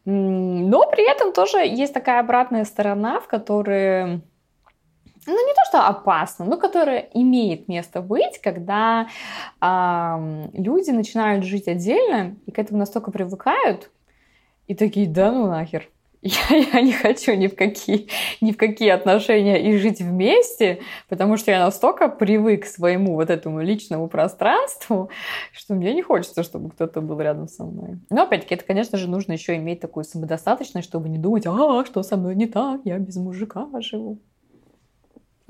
Но 0.04 0.90
при 0.90 1.08
этом 1.08 1.32
тоже 1.32 1.58
есть 1.58 1.94
такая 1.94 2.18
обратная 2.18 2.64
сторона, 2.64 3.20
в 3.20 3.28
которой 3.28 4.20
ну 5.26 5.46
не 5.46 5.54
то, 5.54 5.60
что 5.68 5.86
опасно, 5.86 6.44
но 6.44 6.56
которая 6.56 7.08
имеет 7.14 7.68
место 7.68 8.00
быть, 8.00 8.40
когда 8.42 9.08
э, 9.60 10.48
люди 10.54 10.90
начинают 10.90 11.44
жить 11.44 11.68
отдельно 11.68 12.34
и 12.46 12.50
к 12.50 12.58
этому 12.58 12.80
настолько 12.80 13.12
привыкают, 13.12 13.90
и 14.66 14.74
такие, 14.74 15.06
да 15.06 15.30
ну 15.30 15.46
нахер, 15.46 15.88
я, 16.22 16.56
я 16.72 16.80
не 16.80 16.92
хочу 16.92 17.34
ни 17.34 17.46
в, 17.46 17.54
какие, 17.54 18.08
ни 18.40 18.52
в 18.52 18.56
какие 18.56 18.90
отношения 18.90 19.70
и 19.70 19.76
жить 19.76 20.00
вместе, 20.00 20.80
потому 21.08 21.36
что 21.36 21.50
я 21.50 21.64
настолько 21.64 22.08
привык 22.08 22.64
к 22.64 22.66
своему 22.66 23.14
вот 23.14 23.30
этому 23.30 23.60
личному 23.60 24.08
пространству, 24.08 25.10
что 25.52 25.74
мне 25.74 25.94
не 25.94 26.02
хочется, 26.02 26.42
чтобы 26.42 26.70
кто-то 26.70 27.00
был 27.00 27.20
рядом 27.20 27.48
со 27.48 27.64
мной. 27.64 27.98
Но 28.10 28.22
опять-таки, 28.24 28.54
это, 28.54 28.64
конечно 28.64 28.98
же, 28.98 29.08
нужно 29.08 29.32
еще 29.32 29.56
иметь 29.56 29.80
такую 29.80 30.04
самодостаточность, 30.04 30.88
чтобы 30.88 31.08
не 31.08 31.18
думать, 31.18 31.46
а, 31.46 31.84
что 31.84 32.02
со 32.02 32.16
мной 32.16 32.34
не 32.34 32.46
так, 32.46 32.80
я 32.84 32.98
без 32.98 33.16
мужика 33.16 33.66
живу. 33.80 34.18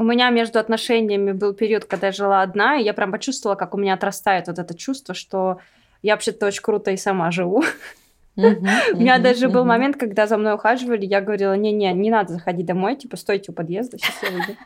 У 0.00 0.04
меня 0.04 0.30
между 0.30 0.60
отношениями 0.60 1.32
был 1.32 1.54
период, 1.54 1.84
когда 1.84 2.08
я 2.08 2.12
жила 2.12 2.42
одна, 2.42 2.78
и 2.78 2.84
я 2.84 2.94
прям 2.94 3.10
почувствовала, 3.10 3.56
как 3.56 3.74
у 3.74 3.78
меня 3.78 3.94
отрастает 3.94 4.46
вот 4.46 4.58
это 4.58 4.74
чувство, 4.76 5.14
что 5.14 5.58
Я 6.02 6.14
вообще-то 6.14 6.46
очень 6.46 6.62
круто 6.62 6.92
и 6.92 6.96
сама 6.96 7.32
живу. 7.32 7.64
У 8.92 8.96
меня 8.96 9.18
даже 9.18 9.48
был 9.48 9.64
момент, 9.64 9.96
когда 9.96 10.26
за 10.26 10.36
мной 10.36 10.54
ухаживали, 10.54 11.04
я 11.04 11.20
говорила, 11.20 11.54
не-не, 11.54 11.92
не 11.92 12.10
надо 12.10 12.34
заходить 12.34 12.66
домой, 12.66 12.94
типа, 12.94 13.16
стойте 13.16 13.50
у 13.50 13.54
подъезда, 13.54 13.98
сейчас 13.98 14.14
я 14.22 14.30
выйду. 14.30 14.56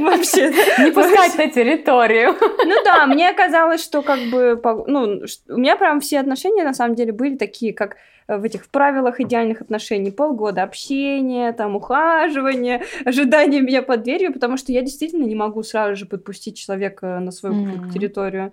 Вообще. 0.00 0.52
Не 0.78 0.90
пускать 0.90 1.36
на 1.36 1.48
территорию. 1.48 2.34
Ну 2.64 2.76
да, 2.84 3.06
мне 3.06 3.32
казалось, 3.36 3.82
что 3.82 4.02
как 4.02 4.18
бы, 4.30 4.60
ну, 4.86 5.22
у 5.48 5.56
меня 5.58 5.76
прям 5.76 6.00
все 6.00 6.20
отношения 6.20 6.64
на 6.64 6.74
самом 6.74 6.94
деле 6.94 7.12
были 7.12 7.36
такие, 7.36 7.74
как 7.74 7.96
в 8.28 8.44
этих 8.44 8.68
правилах 8.68 9.20
идеальных 9.20 9.60
отношений 9.60 10.10
полгода 10.10 10.62
общения, 10.62 11.52
там 11.52 11.76
ухаживания, 11.76 12.82
ожидания 13.04 13.60
меня 13.60 13.82
под 13.82 14.04
дверью, 14.04 14.32
потому 14.32 14.56
что 14.56 14.72
я 14.72 14.82
действительно 14.82 15.24
не 15.24 15.34
могу 15.34 15.62
сразу 15.62 15.96
же 15.96 16.06
подпустить 16.06 16.56
человека 16.56 17.18
на 17.20 17.32
свою 17.32 17.54
mm-hmm. 17.54 17.90
территорию. 17.92 18.52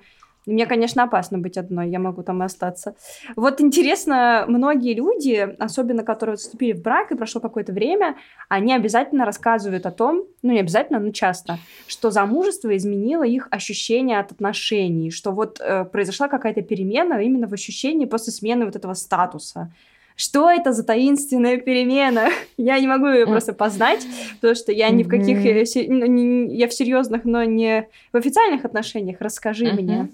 Мне, 0.49 0.65
конечно, 0.65 1.03
опасно 1.03 1.38
быть 1.38 1.57
одной, 1.57 1.89
я 1.89 1.99
могу 1.99 2.23
там 2.23 2.41
и 2.41 2.45
остаться. 2.45 2.95
Вот 3.35 3.62
интересно, 3.62 4.45
многие 4.47 4.93
люди, 4.93 5.55
особенно 5.59 6.03
которые 6.03 6.38
вступили 6.38 6.73
в 6.73 6.81
брак 6.81 7.12
и 7.12 7.15
прошло 7.15 7.39
какое-то 7.39 7.71
время, 7.71 8.15
они 8.47 8.73
обязательно 8.73 9.25
рассказывают 9.25 9.85
о 9.85 9.91
том, 9.91 10.23
ну 10.41 10.51
не 10.51 10.59
обязательно, 10.59 10.99
но 10.99 11.12
часто, 11.12 11.59
что 11.88 12.12
замужество 12.12 12.75
изменило 12.75 13.23
их 13.23 13.47
ощущение 13.51 14.19
от 14.19 14.31
отношений, 14.31 15.12
что 15.12 15.31
вот 15.31 15.59
э, 15.59 15.85
произошла 15.85 16.27
какая-то 16.27 16.62
перемена 16.62 17.21
именно 17.21 17.47
в 17.47 17.53
ощущении 17.53 18.05
после 18.05 18.33
смены 18.33 18.65
вот 18.65 18.75
этого 18.75 18.93
статуса 18.93 19.71
что 20.19 20.49
это 20.49 20.73
за 20.73 20.83
таинственная 20.83 21.55
перемена? 21.57 22.27
Я 22.57 22.77
не 22.77 22.88
могу 22.88 23.07
ее 23.07 23.25
просто 23.25 23.53
познать, 23.53 24.05
потому 24.35 24.53
что 24.53 24.73
я 24.73 24.89
ни 24.89 25.03
в 25.03 25.07
каких... 25.07 25.38
Э, 25.45 25.63
я 25.63 26.67
в 26.67 26.73
серьезных, 26.73 27.23
но 27.23 27.45
не 27.45 27.88
в 28.12 28.17
официальных 28.17 28.65
отношениях. 28.65 29.21
Расскажи 29.21 29.71
мне. 29.71 30.09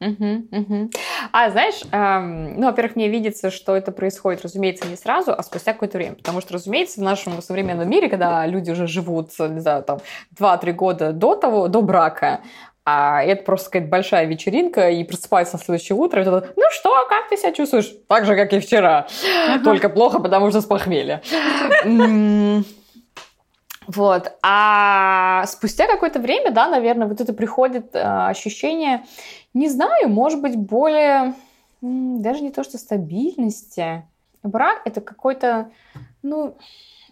Угу, 0.00 0.46
угу. 0.50 0.90
А 1.30 1.50
знаешь, 1.50 1.82
эм, 1.92 2.58
ну, 2.58 2.66
во-первых, 2.66 2.96
мне 2.96 3.08
видится, 3.08 3.50
что 3.50 3.76
это 3.76 3.92
происходит, 3.92 4.42
разумеется, 4.42 4.88
не 4.88 4.96
сразу, 4.96 5.32
а 5.32 5.42
спустя 5.42 5.74
какое-то 5.74 5.98
время. 5.98 6.14
Потому 6.14 6.40
что, 6.40 6.54
разумеется, 6.54 7.00
в 7.00 7.04
нашем 7.04 7.40
современном 7.42 7.88
мире, 7.88 8.08
когда 8.08 8.46
люди 8.46 8.70
уже 8.70 8.86
живут, 8.86 9.30
не 9.38 9.60
знаю, 9.60 9.82
там, 9.82 10.00
2-3 10.38 10.72
года 10.72 11.12
до 11.12 11.34
того, 11.34 11.68
до 11.68 11.82
брака, 11.82 12.40
а 12.86 13.22
это 13.22 13.44
просто 13.44 13.70
какая-то 13.70 13.90
большая 13.90 14.24
вечеринка, 14.24 14.88
и 14.88 15.04
просыпается 15.04 15.58
на 15.58 15.62
следующее 15.62 15.96
утро, 15.96 16.20
и 16.20 16.22
это, 16.22 16.52
ну 16.56 16.64
что, 16.70 17.06
как 17.08 17.28
ты 17.28 17.36
себя 17.36 17.52
чувствуешь? 17.52 17.92
Так 18.08 18.24
же, 18.24 18.34
как 18.34 18.52
и 18.54 18.58
вчера, 18.58 19.06
только 19.62 19.90
плохо, 19.90 20.18
потому 20.18 20.50
что 20.50 20.62
с 20.62 20.64
похмелья. 20.64 21.22
Вот. 23.86 24.32
А 24.42 25.44
спустя 25.46 25.88
какое-то 25.88 26.20
время, 26.20 26.52
да, 26.52 26.68
наверное, 26.68 27.08
вот 27.08 27.20
это 27.20 27.32
приходит 27.32 27.94
э, 27.94 28.00
ощущение, 28.00 29.04
не 29.54 29.68
знаю, 29.68 30.08
может 30.08 30.40
быть, 30.40 30.56
более, 30.56 31.34
даже 31.80 32.42
не 32.42 32.50
то, 32.50 32.62
что 32.62 32.78
стабильности. 32.78 34.04
Брак 34.42 34.82
это 34.84 35.00
какой-то, 35.00 35.70
ну, 36.22 36.56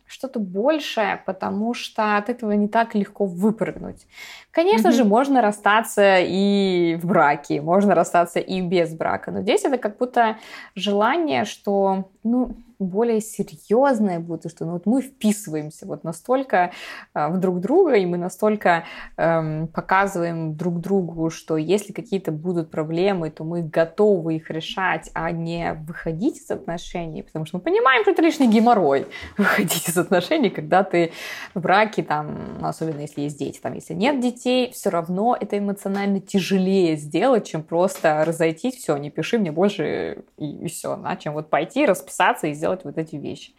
что-то 0.06 0.40
большее, 0.40 1.22
потому 1.26 1.74
что 1.74 2.16
от 2.16 2.30
этого 2.30 2.52
не 2.52 2.66
так 2.66 2.94
легко 2.94 3.26
выпрыгнуть. 3.26 4.06
Конечно 4.50 4.88
mm-hmm. 4.88 4.92
же, 4.92 5.04
можно 5.04 5.42
расстаться 5.42 6.18
и 6.18 6.96
в 6.96 7.06
браке, 7.06 7.60
можно 7.60 7.94
расстаться 7.94 8.40
и 8.40 8.60
без 8.62 8.94
брака, 8.94 9.30
но 9.30 9.42
здесь 9.42 9.64
это 9.64 9.76
как 9.76 9.98
будто 9.98 10.38
желание, 10.74 11.44
что, 11.44 12.08
ну, 12.24 12.56
более 12.78 13.20
серьезное 13.20 14.20
будет, 14.20 14.50
что 14.50 14.64
ну, 14.64 14.72
вот 14.72 14.86
мы 14.86 15.02
вписываемся 15.02 15.86
вот 15.86 16.04
настолько 16.04 16.72
э, 17.14 17.28
в 17.28 17.38
друг 17.38 17.60
друга, 17.60 17.94
и 17.94 18.06
мы 18.06 18.18
настолько 18.18 18.84
эм, 19.16 19.68
показываем 19.68 20.56
друг 20.56 20.80
другу, 20.80 21.30
что 21.30 21.56
если 21.56 21.92
какие-то 21.92 22.30
будут 22.30 22.70
проблемы, 22.70 23.30
то 23.30 23.44
мы 23.44 23.62
готовы 23.62 24.36
их 24.36 24.50
решать, 24.50 25.10
а 25.14 25.30
не 25.30 25.74
выходить 25.74 26.38
из 26.38 26.50
отношений, 26.50 27.22
потому 27.22 27.46
что 27.46 27.58
мы 27.58 27.62
понимаем, 27.62 28.02
что 28.02 28.12
это 28.12 28.22
лишний 28.22 28.48
геморрой 28.48 29.06
выходить 29.36 29.88
из 29.88 29.98
отношений, 29.98 30.50
когда 30.50 30.84
ты 30.84 31.12
в 31.54 31.60
браке, 31.60 32.02
там, 32.02 32.58
ну, 32.60 32.68
особенно 32.68 33.00
если 33.00 33.22
есть 33.22 33.38
дети, 33.38 33.58
там, 33.60 33.74
если 33.74 33.94
нет 33.94 34.20
детей, 34.20 34.70
все 34.72 34.90
равно 34.90 35.36
это 35.38 35.58
эмоционально 35.58 36.20
тяжелее 36.20 36.96
сделать, 36.96 37.46
чем 37.46 37.62
просто 37.62 38.24
разойтись, 38.24 38.76
все, 38.76 38.96
не 38.96 39.10
пиши 39.10 39.38
мне 39.38 39.50
больше 39.50 40.24
и, 40.36 40.64
и 40.64 40.68
все, 40.68 40.96
да, 40.96 41.16
чем 41.16 41.34
вот 41.34 41.50
пойти, 41.50 41.86
расписаться 41.86 42.46
и 42.46 42.52
сделать 42.52 42.67
делать 42.68 42.84
вот 42.84 42.98
эти 42.98 43.16
вещи. 43.16 43.52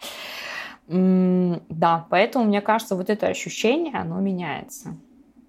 Да, 0.88 2.08
поэтому, 2.10 2.45
мне 2.45 2.62
кажется, 2.62 2.95
вот 2.95 3.10
это 3.10 3.28
ощущение, 3.28 3.95
оно 3.95 4.19
меняется. 4.19 4.95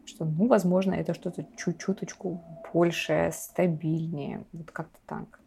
Что, 0.04 0.24
ну, 0.24 0.46
возможно, 0.46 0.92
это 0.94 1.14
что-то 1.14 1.46
чуть-чуточку 1.56 2.42
большее, 2.74 3.32
стабильнее. 3.32 4.44
Вот 4.52 4.70
как-то 4.70 4.98
так. 5.06 5.40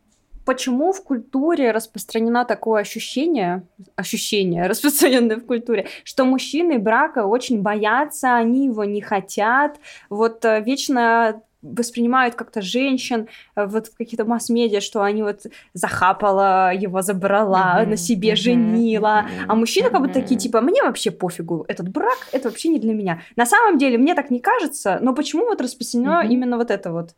Почему 0.46 0.92
в 0.92 1.04
культуре 1.04 1.72
распространено 1.72 2.44
такое 2.44 2.82
ощущение, 2.82 3.64
ощущение, 3.96 4.68
распространенное 4.68 5.38
в 5.38 5.46
культуре, 5.46 5.88
что 6.04 6.26
мужчины 6.26 6.80
брака 6.80 7.26
очень 7.26 7.62
боятся, 7.62 8.36
они 8.36 8.66
его 8.66 8.84
не 8.84 9.02
хотят, 9.02 9.80
вот 10.10 10.44
э, 10.44 10.62
вечно 10.62 11.42
воспринимают 11.64 12.36
как-то 12.36 12.62
женщин 12.62 13.28
э, 13.56 13.66
вот 13.66 13.88
в 13.88 13.98
каких-то 13.98 14.26
масс-медиа, 14.26 14.82
что 14.82 15.02
они 15.02 15.24
вот 15.24 15.48
захапала, 15.74 16.74
его 16.74 17.02
забрала, 17.02 17.82
mm-hmm. 17.82 17.90
на 17.90 17.98
себе 17.98 18.34
mm-hmm. 18.34 18.36
женила, 18.36 19.26
mm-hmm. 19.26 19.46
а 19.48 19.56
мужчины 19.56 19.90
как 19.90 20.02
будто 20.02 20.14
такие, 20.14 20.40
типа, 20.40 20.62
мне 20.62 20.84
вообще 20.84 21.12
пофигу, 21.12 21.66
этот 21.68 21.90
брак, 21.90 22.28
это 22.32 22.50
вообще 22.50 22.70
не 22.70 22.80
для 22.80 22.94
меня. 22.94 23.22
На 23.36 23.46
самом 23.46 23.78
деле, 23.78 23.98
мне 23.98 24.14
так 24.14 24.30
не 24.30 24.40
кажется, 24.40 25.00
но 25.02 25.16
почему 25.16 25.46
вот 25.46 25.62
распространено 25.62 26.24
mm-hmm. 26.24 26.30
именно 26.30 26.58
вот 26.58 26.70
это 26.70 26.92
вот? 26.92 27.16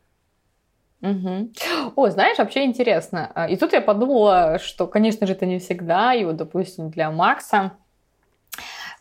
Угу. 1.01 1.51
О, 1.95 2.09
знаешь, 2.09 2.37
вообще 2.37 2.65
интересно. 2.65 3.31
А, 3.35 3.47
и 3.47 3.57
тут 3.57 3.73
я 3.73 3.81
подумала, 3.81 4.59
что, 4.59 4.87
конечно 4.87 5.27
же, 5.27 5.33
это 5.33 5.45
не 5.45 5.59
всегда. 5.59 6.13
И 6.15 6.25
вот, 6.25 6.37
допустим, 6.37 6.89
для 6.89 7.11
Макса, 7.11 7.73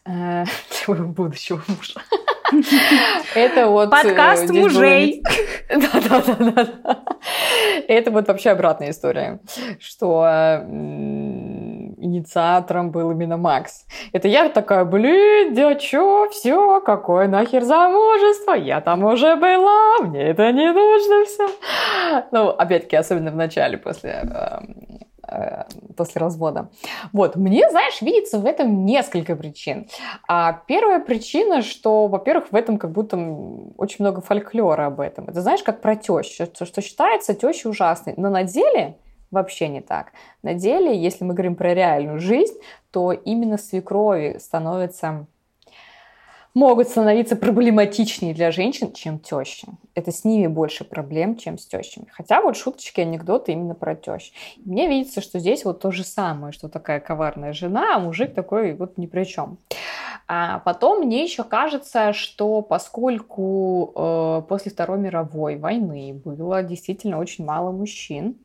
э, 0.04 0.44
для 0.86 0.94
моего 0.94 1.08
будущего 1.08 1.62
мужа, 1.66 2.00
Это 3.34 3.68
вот... 3.68 3.88
Э, 3.88 3.90
Подкаст 3.90 4.50
мужей. 4.50 5.22
Да-да-да. 5.68 6.98
Это 7.88 8.10
вот 8.10 8.28
вообще 8.28 8.50
обратная 8.50 8.90
история, 8.90 9.40
что 9.80 10.60
инициатором 11.98 12.90
был 12.90 13.10
именно 13.10 13.36
Макс. 13.36 13.86
Это 14.12 14.28
я 14.28 14.48
такая, 14.48 14.84
блин, 14.84 15.54
да 15.54 15.74
чё, 15.74 16.28
все, 16.30 16.80
какое 16.80 17.28
нахер 17.28 17.62
замужество, 17.62 18.52
я 18.52 18.80
там 18.80 19.04
уже 19.04 19.36
была, 19.36 19.98
мне 20.00 20.22
это 20.22 20.52
не 20.52 20.70
нужно 20.70 21.24
все. 21.24 21.48
Ну, 22.30 22.48
опять-таки, 22.50 22.96
особенно 22.96 23.30
в 23.30 23.36
начале, 23.36 23.78
после 23.78 24.10
эм, 24.10 25.03
после 25.96 26.20
развода. 26.20 26.68
Вот, 27.12 27.36
мне, 27.36 27.68
знаешь, 27.70 28.00
видится 28.02 28.38
в 28.38 28.46
этом 28.46 28.84
несколько 28.84 29.36
причин. 29.36 29.88
А 30.28 30.52
первая 30.66 31.00
причина, 31.00 31.62
что, 31.62 32.06
во-первых, 32.06 32.52
в 32.52 32.56
этом 32.56 32.78
как 32.78 32.90
будто 32.90 33.16
очень 33.76 33.96
много 34.00 34.20
фольклора 34.20 34.86
об 34.86 35.00
этом. 35.00 35.28
Это 35.28 35.40
знаешь, 35.40 35.62
как 35.62 35.80
про 35.80 35.96
тещу, 35.96 36.46
что, 36.46 36.66
что 36.66 36.82
считается 36.82 37.34
тещей 37.34 37.70
ужасной. 37.70 38.14
Но 38.16 38.30
на 38.30 38.44
деле 38.44 38.96
вообще 39.30 39.68
не 39.68 39.80
так. 39.80 40.12
На 40.42 40.54
деле, 40.54 40.96
если 40.96 41.24
мы 41.24 41.34
говорим 41.34 41.56
про 41.56 41.74
реальную 41.74 42.18
жизнь, 42.20 42.54
то 42.90 43.12
именно 43.12 43.58
свекрови 43.58 44.38
становятся 44.38 45.26
могут 46.54 46.88
становиться 46.88 47.34
проблематичнее 47.36 48.32
для 48.32 48.52
женщин, 48.52 48.92
чем 48.92 49.18
тещи. 49.18 49.66
Это 49.94 50.12
с 50.12 50.24
ними 50.24 50.46
больше 50.46 50.84
проблем, 50.84 51.36
чем 51.36 51.58
с 51.58 51.66
тещами. 51.66 52.06
Хотя 52.10 52.40
вот 52.40 52.56
шуточки, 52.56 53.00
анекдоты 53.00 53.52
именно 53.52 53.74
про 53.74 53.96
тещ. 53.96 54.32
Мне 54.64 54.88
видится, 54.88 55.20
что 55.20 55.40
здесь 55.40 55.64
вот 55.64 55.80
то 55.80 55.90
же 55.90 56.04
самое, 56.04 56.52
что 56.52 56.68
такая 56.68 57.00
коварная 57.00 57.52
жена, 57.52 57.96
а 57.96 57.98
мужик 57.98 58.34
такой 58.34 58.74
вот 58.74 58.96
ни 58.98 59.06
при 59.06 59.24
чем. 59.24 59.58
А 60.26 60.60
потом 60.60 61.04
мне 61.04 61.24
еще 61.24 61.44
кажется, 61.44 62.12
что 62.12 62.62
поскольку 62.62 63.92
э, 63.94 64.42
после 64.48 64.70
Второй 64.70 64.98
мировой 64.98 65.56
войны 65.56 66.14
было 66.24 66.62
действительно 66.62 67.18
очень 67.18 67.44
мало 67.44 67.72
мужчин, 67.72 68.36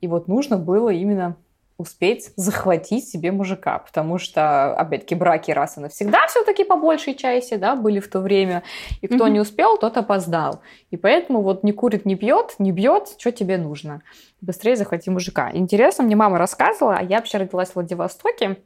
и 0.00 0.06
вот 0.06 0.28
нужно 0.28 0.58
было 0.58 0.90
именно 0.90 1.36
успеть 1.76 2.32
захватить 2.36 3.08
себе 3.08 3.32
мужика, 3.32 3.78
потому 3.78 4.18
что, 4.18 4.74
опять-таки, 4.74 5.14
браки 5.14 5.50
раз 5.50 5.76
и 5.76 5.80
навсегда 5.80 6.26
все-таки 6.28 6.64
по 6.64 6.76
большей 6.76 7.14
части, 7.14 7.54
да, 7.54 7.74
были 7.74 8.00
в 8.00 8.08
то 8.08 8.20
время, 8.20 8.62
и 9.00 9.06
кто 9.06 9.26
mm-hmm. 9.26 9.30
не 9.30 9.40
успел, 9.40 9.76
тот 9.76 9.96
опоздал. 9.96 10.60
И 10.90 10.96
поэтому 10.96 11.42
вот 11.42 11.64
не 11.64 11.72
курит, 11.72 12.06
не 12.06 12.16
пьет, 12.16 12.54
не 12.58 12.70
бьет, 12.70 13.14
что 13.18 13.32
тебе 13.32 13.58
нужно? 13.58 14.02
Быстрее 14.40 14.76
захвати 14.76 15.10
мужика. 15.10 15.50
Интересно, 15.52 16.04
мне 16.04 16.16
мама 16.16 16.38
рассказывала, 16.38 16.96
а 16.98 17.02
я 17.02 17.16
вообще 17.16 17.38
родилась 17.38 17.70
в 17.70 17.74
Владивостоке, 17.74 18.58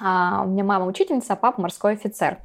А 0.00 0.42
у 0.44 0.48
меня 0.48 0.64
мама 0.64 0.86
учительница, 0.86 1.34
а 1.34 1.36
папа 1.36 1.60
морской 1.60 1.92
офицер. 1.92 2.38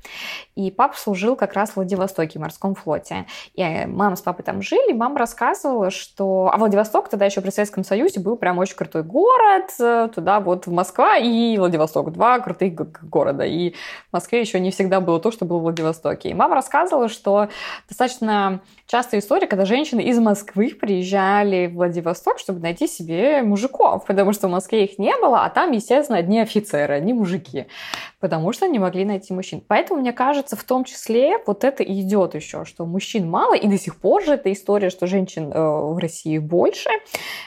И 0.56 0.72
папа 0.72 0.98
служил 0.98 1.36
как 1.36 1.54
раз 1.54 1.72
в 1.72 1.76
Владивостоке, 1.78 2.40
в 2.40 2.42
морском 2.42 2.76
флоте. 2.76 3.26
И 3.54 3.62
э, 3.62 3.88
мама 3.88 4.16
с 4.16 4.22
папой 4.22 4.44
там 4.44 4.62
жили, 4.62 4.94
мама 4.94 5.20
рассказывала, 5.20 5.92
что... 5.92 6.50
А 6.54 6.58
Владивосток 6.58 7.10
тогда 7.10 7.26
еще 7.26 7.42
при 7.42 7.50
Советском 7.50 7.84
Союзе 7.84 8.20
был 8.20 8.38
прям 8.38 8.58
очень 8.58 8.76
крутой 8.76 9.04
город. 9.04 9.72
Э, 9.80 10.10
туда 10.14 10.40
вот 10.40 10.68
Москва 10.68 11.18
и 11.18 11.58
Владивосток. 11.58 12.12
Два 12.12 12.40
крутых 12.40 12.74
города. 13.10 13.44
И 13.44 13.72
в 14.10 14.14
Москве 14.14 14.42
еще 14.42 14.60
не 14.60 14.72
всегда 14.72 15.00
было 15.00 15.20
то, 15.20 15.32
что 15.32 15.46
было 15.46 15.60
в 15.60 15.64
Владивостоке. 15.64 16.30
И 16.30 16.34
мама 16.34 16.56
рассказывала, 16.56 17.10
что 17.10 17.50
достаточно 17.88 18.62
частая 18.88 19.22
история, 19.22 19.48
когда 19.48 19.66
женщины 19.66 20.02
из 20.02 20.20
Москвы 20.20 20.70
приезжали 20.70 21.68
в 21.68 21.76
Владивосток, 21.76 22.40
чтобы 22.40 22.60
найти 22.60 22.88
себе 22.88 23.42
мужиков, 23.42 24.06
потому 24.06 24.34
что 24.34 24.48
в 24.48 24.52
Москве 24.52 24.86
их 24.86 25.00
не 25.00 25.16
было, 25.18 25.44
а 25.44 25.50
там, 25.50 25.72
естественно, 25.72 26.20
одни 26.20 26.40
офицеры, 26.40 26.94
одни 26.94 27.14
мужики, 27.14 27.43
потому 28.20 28.54
что 28.54 28.68
не 28.68 28.80
могли 28.80 29.06
найти 29.06 29.34
мужчин. 29.34 29.62
Поэтому, 29.68 30.00
мне 30.00 30.14
кажется, 30.14 30.56
в 30.56 30.64
том 30.64 30.84
числе 30.84 31.38
вот 31.46 31.64
это 31.64 31.84
и 31.84 32.02
идет 32.02 32.36
еще, 32.36 32.66
что 32.66 32.86
мужчин 32.86 33.30
мало, 33.30 33.56
и 33.56 33.68
до 33.68 33.78
сих 33.78 33.96
пор 33.96 34.24
же 34.24 34.34
эта 34.34 34.52
история, 34.52 34.90
что 34.90 35.08
женщин 35.08 35.52
э, 35.52 35.60
в 35.60 35.98
России 35.98 36.38
больше, 36.38 36.90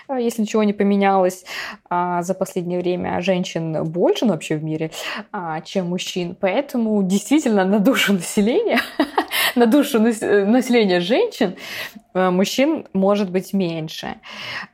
э, 0.08 0.18
если 0.20 0.42
ничего 0.42 0.62
не 0.64 0.72
поменялось 0.72 1.44
э, 1.90 2.18
за 2.22 2.34
последнее 2.34 2.80
время, 2.80 3.20
женщин 3.20 3.84
больше, 3.84 4.26
ну, 4.26 4.32
вообще 4.32 4.56
в 4.56 4.64
мире, 4.64 4.90
э, 5.32 5.60
чем 5.64 5.88
мужчин. 5.88 6.36
Поэтому 6.38 7.02
действительно 7.02 7.64
на 7.64 7.78
душу 7.78 8.12
населения 8.12 8.80
на 9.56 9.66
душу 9.66 9.98
населения 9.98 11.00
женщин, 11.00 11.56
э, 12.14 12.30
мужчин 12.30 12.86
может 12.92 13.30
быть 13.30 13.52
меньше. 13.52 14.16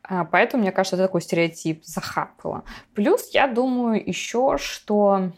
А, 0.03 0.25
поэтому, 0.25 0.63
мне 0.63 0.73
кажется, 0.73 0.97
это 0.97 1.05
такой 1.05 1.23
стереотип 1.23 1.85
захапало. 1.85 2.65
Плюс, 2.95 3.31
я 3.33 3.47
думаю 3.47 4.03
еще, 4.05 4.57
что 4.59 5.33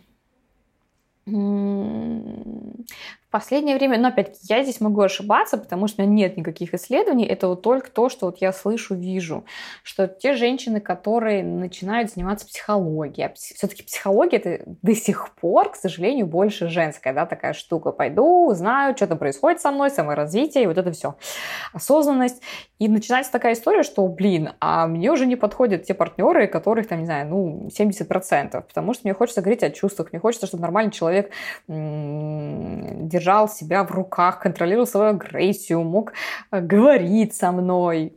последнее 3.35 3.74
время, 3.74 3.99
но 3.99 4.09
опять 4.09 4.39
я 4.43 4.62
здесь 4.62 4.80
могу 4.80 5.01
ошибаться, 5.01 5.59
потому 5.59 5.89
что 5.89 6.05
у 6.05 6.07
меня 6.07 6.28
нет 6.28 6.37
никаких 6.37 6.72
исследований, 6.72 7.26
это 7.26 7.49
вот 7.49 7.62
только 7.62 7.91
то, 7.91 8.09
что 8.09 8.26
вот 8.26 8.39
я 8.41 8.53
слышу, 8.53 8.95
вижу, 8.95 9.45
что 9.82 10.07
те 10.07 10.37
женщины, 10.37 10.78
которые 10.80 11.43
начинают 11.43 12.12
заниматься 12.12 12.47
психологией, 12.47 13.26
а 13.26 13.32
все-таки 13.35 13.82
психология 13.82 14.37
это 14.37 14.64
до 14.82 14.95
сих 14.95 15.30
пор, 15.35 15.72
к 15.72 15.74
сожалению, 15.74 16.26
больше 16.26 16.68
женская, 16.68 17.12
да, 17.12 17.26
такая 17.26 17.55
штука, 17.55 17.91
пойду, 17.91 18.47
узнаю, 18.47 18.97
что 18.97 19.09
там 19.09 19.18
происходит 19.18 19.61
со 19.61 19.72
мной, 19.72 19.91
саморазвитие, 19.91 20.62
и 20.62 20.66
вот 20.68 20.78
это 20.78 20.93
все, 20.93 21.16
осознанность, 21.72 22.41
и 22.78 22.87
начинается 22.87 23.32
такая 23.32 23.55
история, 23.55 23.82
что, 23.82 24.07
блин, 24.07 24.51
а 24.61 24.87
мне 24.87 25.11
уже 25.11 25.26
не 25.26 25.35
подходят 25.35 25.82
те 25.82 25.95
партнеры, 25.95 26.47
которых 26.47 26.87
там, 26.87 27.01
не 27.01 27.07
знаю, 27.07 27.26
ну, 27.26 27.68
70%, 27.76 28.62
потому 28.62 28.95
что 28.95 29.01
мне 29.03 29.12
хочется 29.12 29.41
говорить 29.41 29.64
о 29.64 29.70
чувствах, 29.70 30.12
мне 30.12 30.20
хочется, 30.20 30.47
чтобы 30.47 30.62
нормальный 30.62 30.93
человек 30.93 31.32
держал 31.66 33.24
держал 33.25 33.49
себя 33.49 33.85
в 33.85 33.91
руках, 33.91 34.41
контролировал 34.41 34.87
свою 34.87 35.11
агрессию, 35.11 35.83
мог 35.83 36.12
э, 36.51 36.61
говорить 36.61 37.35
со 37.35 37.53
мной 37.53 38.12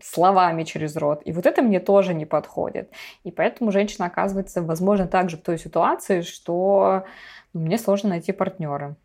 словами 0.00 0.64
через 0.64 0.96
рот. 0.96 1.22
И 1.24 1.32
вот 1.32 1.46
это 1.46 1.62
мне 1.62 1.80
тоже 1.80 2.14
не 2.14 2.26
подходит. 2.26 2.90
И 3.24 3.30
поэтому 3.30 3.72
женщина 3.72 4.06
оказывается, 4.06 4.62
возможно, 4.62 5.06
также 5.06 5.36
в 5.36 5.42
той 5.42 5.58
ситуации, 5.58 6.22
что 6.22 7.04
ну, 7.52 7.60
мне 7.60 7.78
сложно 7.78 8.10
найти 8.10 8.32
партнера. 8.32 8.96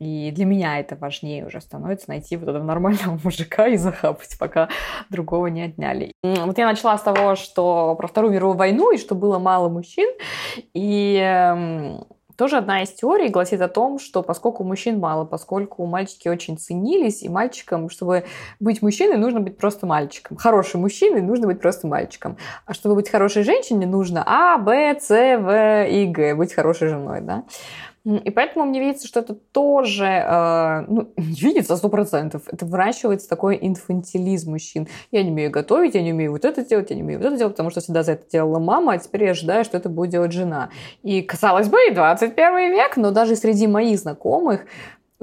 И 0.00 0.32
для 0.32 0.44
меня 0.44 0.80
это 0.80 0.96
важнее 0.96 1.46
уже 1.46 1.60
становится 1.60 2.08
найти 2.08 2.36
вот 2.36 2.48
этого 2.48 2.64
нормального 2.64 3.18
мужика 3.24 3.68
и 3.68 3.76
захапать, 3.76 4.36
пока 4.38 4.68
другого 5.10 5.46
не 5.46 5.62
отняли. 5.62 6.12
Вот 6.22 6.58
я 6.58 6.66
начала 6.66 6.98
с 6.98 7.02
того, 7.02 7.36
что 7.36 7.94
про 7.94 8.08
Вторую 8.08 8.32
мировую 8.32 8.58
войну 8.58 8.92
и 8.92 8.98
что 8.98 9.14
было 9.14 9.38
мало 9.38 9.68
мужчин. 9.68 10.08
И 10.74 11.16
эм, 11.16 12.04
тоже 12.36 12.56
одна 12.56 12.82
из 12.82 12.90
теорий 12.90 13.28
гласит 13.28 13.60
о 13.60 13.68
том, 13.68 13.98
что 13.98 14.22
поскольку 14.22 14.64
мужчин 14.64 14.98
мало, 14.98 15.24
поскольку 15.24 15.86
мальчики 15.86 16.28
очень 16.28 16.58
ценились, 16.58 17.22
и 17.22 17.28
мальчикам, 17.28 17.88
чтобы 17.90 18.24
быть 18.60 18.82
мужчиной, 18.82 19.16
нужно 19.16 19.40
быть 19.40 19.56
просто 19.56 19.86
мальчиком. 19.86 20.36
Хороший 20.36 20.76
мужчиной 20.76 21.22
нужно 21.22 21.46
быть 21.46 21.60
просто 21.60 21.86
мальчиком. 21.86 22.36
А 22.66 22.74
чтобы 22.74 22.94
быть 22.96 23.08
хорошей 23.08 23.42
женщиной, 23.42 23.86
нужно 23.86 24.22
А, 24.26 24.58
Б, 24.58 24.96
С, 25.00 25.08
В 25.08 25.86
и 25.86 26.06
Г, 26.06 26.34
быть 26.34 26.52
хорошей 26.52 26.88
женой, 26.88 27.20
да. 27.20 27.44
И 28.04 28.30
поэтому 28.30 28.66
мне 28.66 28.80
видится, 28.80 29.08
что 29.08 29.20
это 29.20 29.34
тоже, 29.34 30.04
э, 30.04 30.84
ну, 30.88 31.08
не 31.16 31.40
видится 31.40 31.76
сто 31.76 31.88
процентов, 31.88 32.42
это 32.52 32.66
выращивается 32.66 33.28
такой 33.28 33.58
инфантилизм 33.60 34.50
мужчин. 34.50 34.88
Я 35.10 35.22
не 35.22 35.30
умею 35.30 35.50
готовить, 35.50 35.94
я 35.94 36.02
не 36.02 36.12
умею 36.12 36.32
вот 36.32 36.44
это 36.44 36.64
делать, 36.64 36.90
я 36.90 36.96
не 36.96 37.02
умею 37.02 37.18
вот 37.18 37.26
это 37.26 37.36
делать, 37.38 37.54
потому 37.54 37.70
что 37.70 37.80
всегда 37.80 38.02
за 38.02 38.12
это 38.12 38.30
делала 38.30 38.58
мама, 38.58 38.92
а 38.92 38.98
теперь 38.98 39.24
я 39.24 39.30
ожидаю, 39.30 39.64
что 39.64 39.78
это 39.78 39.88
будет 39.88 40.10
делать 40.10 40.32
жена. 40.32 40.68
И, 41.02 41.22
казалось 41.22 41.68
бы, 41.68 41.78
и 41.88 41.94
21 41.94 42.72
век, 42.72 42.96
но 42.98 43.10
даже 43.10 43.36
среди 43.36 43.66
моих 43.66 43.98
знакомых 43.98 44.66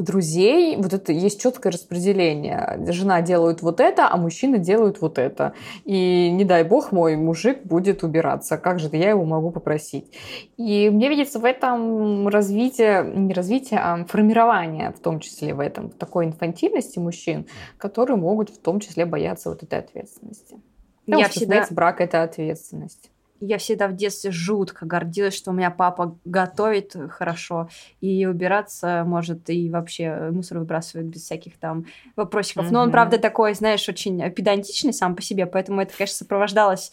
друзей 0.01 0.75
вот 0.77 0.93
это 0.93 1.11
есть 1.11 1.41
четкое 1.41 1.71
распределение. 1.71 2.79
Жена 2.87 3.21
делает 3.21 3.61
вот 3.61 3.79
это, 3.79 4.07
а 4.09 4.17
мужчина 4.17 4.57
делают 4.57 5.01
вот 5.01 5.17
это. 5.17 5.53
И 5.85 6.29
не 6.31 6.45
дай 6.45 6.63
бог 6.63 6.91
мой 6.91 7.15
мужик 7.15 7.63
будет 7.63 8.03
убираться. 8.03 8.57
Как 8.57 8.79
же 8.79 8.89
я 8.91 9.09
его 9.09 9.25
могу 9.25 9.51
попросить? 9.51 10.11
И 10.57 10.89
мне 10.89 11.09
видится 11.09 11.39
в 11.39 11.45
этом 11.45 12.27
развитие, 12.27 13.03
не 13.15 13.33
развитие, 13.33 13.79
а 13.79 14.05
формирование 14.05 14.91
в 14.91 14.99
том 14.99 15.19
числе 15.19 15.53
в 15.53 15.59
этом, 15.59 15.89
в 15.89 15.95
такой 15.95 16.25
инфантильности 16.25 16.99
мужчин, 16.99 17.45
которые 17.77 18.17
могут 18.17 18.49
в 18.49 18.59
том 18.59 18.79
числе 18.79 19.05
бояться 19.05 19.49
вот 19.49 19.63
этой 19.63 19.79
ответственности. 19.79 20.59
Потому 21.05 21.21
я 21.21 21.29
что, 21.29 21.39
всегда... 21.39 21.55
знаете, 21.55 21.73
брак— 21.73 21.99
это 22.01 22.23
ответственность 22.23 23.11
я 23.41 23.57
всегда 23.57 23.87
в 23.87 23.95
детстве 23.95 24.31
жутко 24.31 24.85
гордилась, 24.85 25.35
что 25.35 25.51
у 25.51 25.53
меня 25.53 25.71
папа 25.71 26.17
готовит 26.23 26.95
хорошо 27.09 27.69
и 27.99 28.25
убираться 28.25 29.03
может, 29.05 29.49
и 29.49 29.69
вообще 29.69 30.29
мусор 30.31 30.59
выбрасывает 30.59 31.07
без 31.07 31.23
всяких 31.23 31.57
там 31.57 31.85
вопросиков. 32.15 32.67
Mm-hmm. 32.67 32.73
Но 32.73 32.81
он, 32.81 32.91
правда, 32.91 33.17
такой, 33.17 33.53
знаешь, 33.55 33.89
очень 33.89 34.29
педантичный 34.31 34.93
сам 34.93 35.15
по 35.15 35.21
себе, 35.21 35.45
поэтому 35.45 35.81
это, 35.81 35.93
конечно, 35.97 36.15
сопровождалось... 36.15 36.91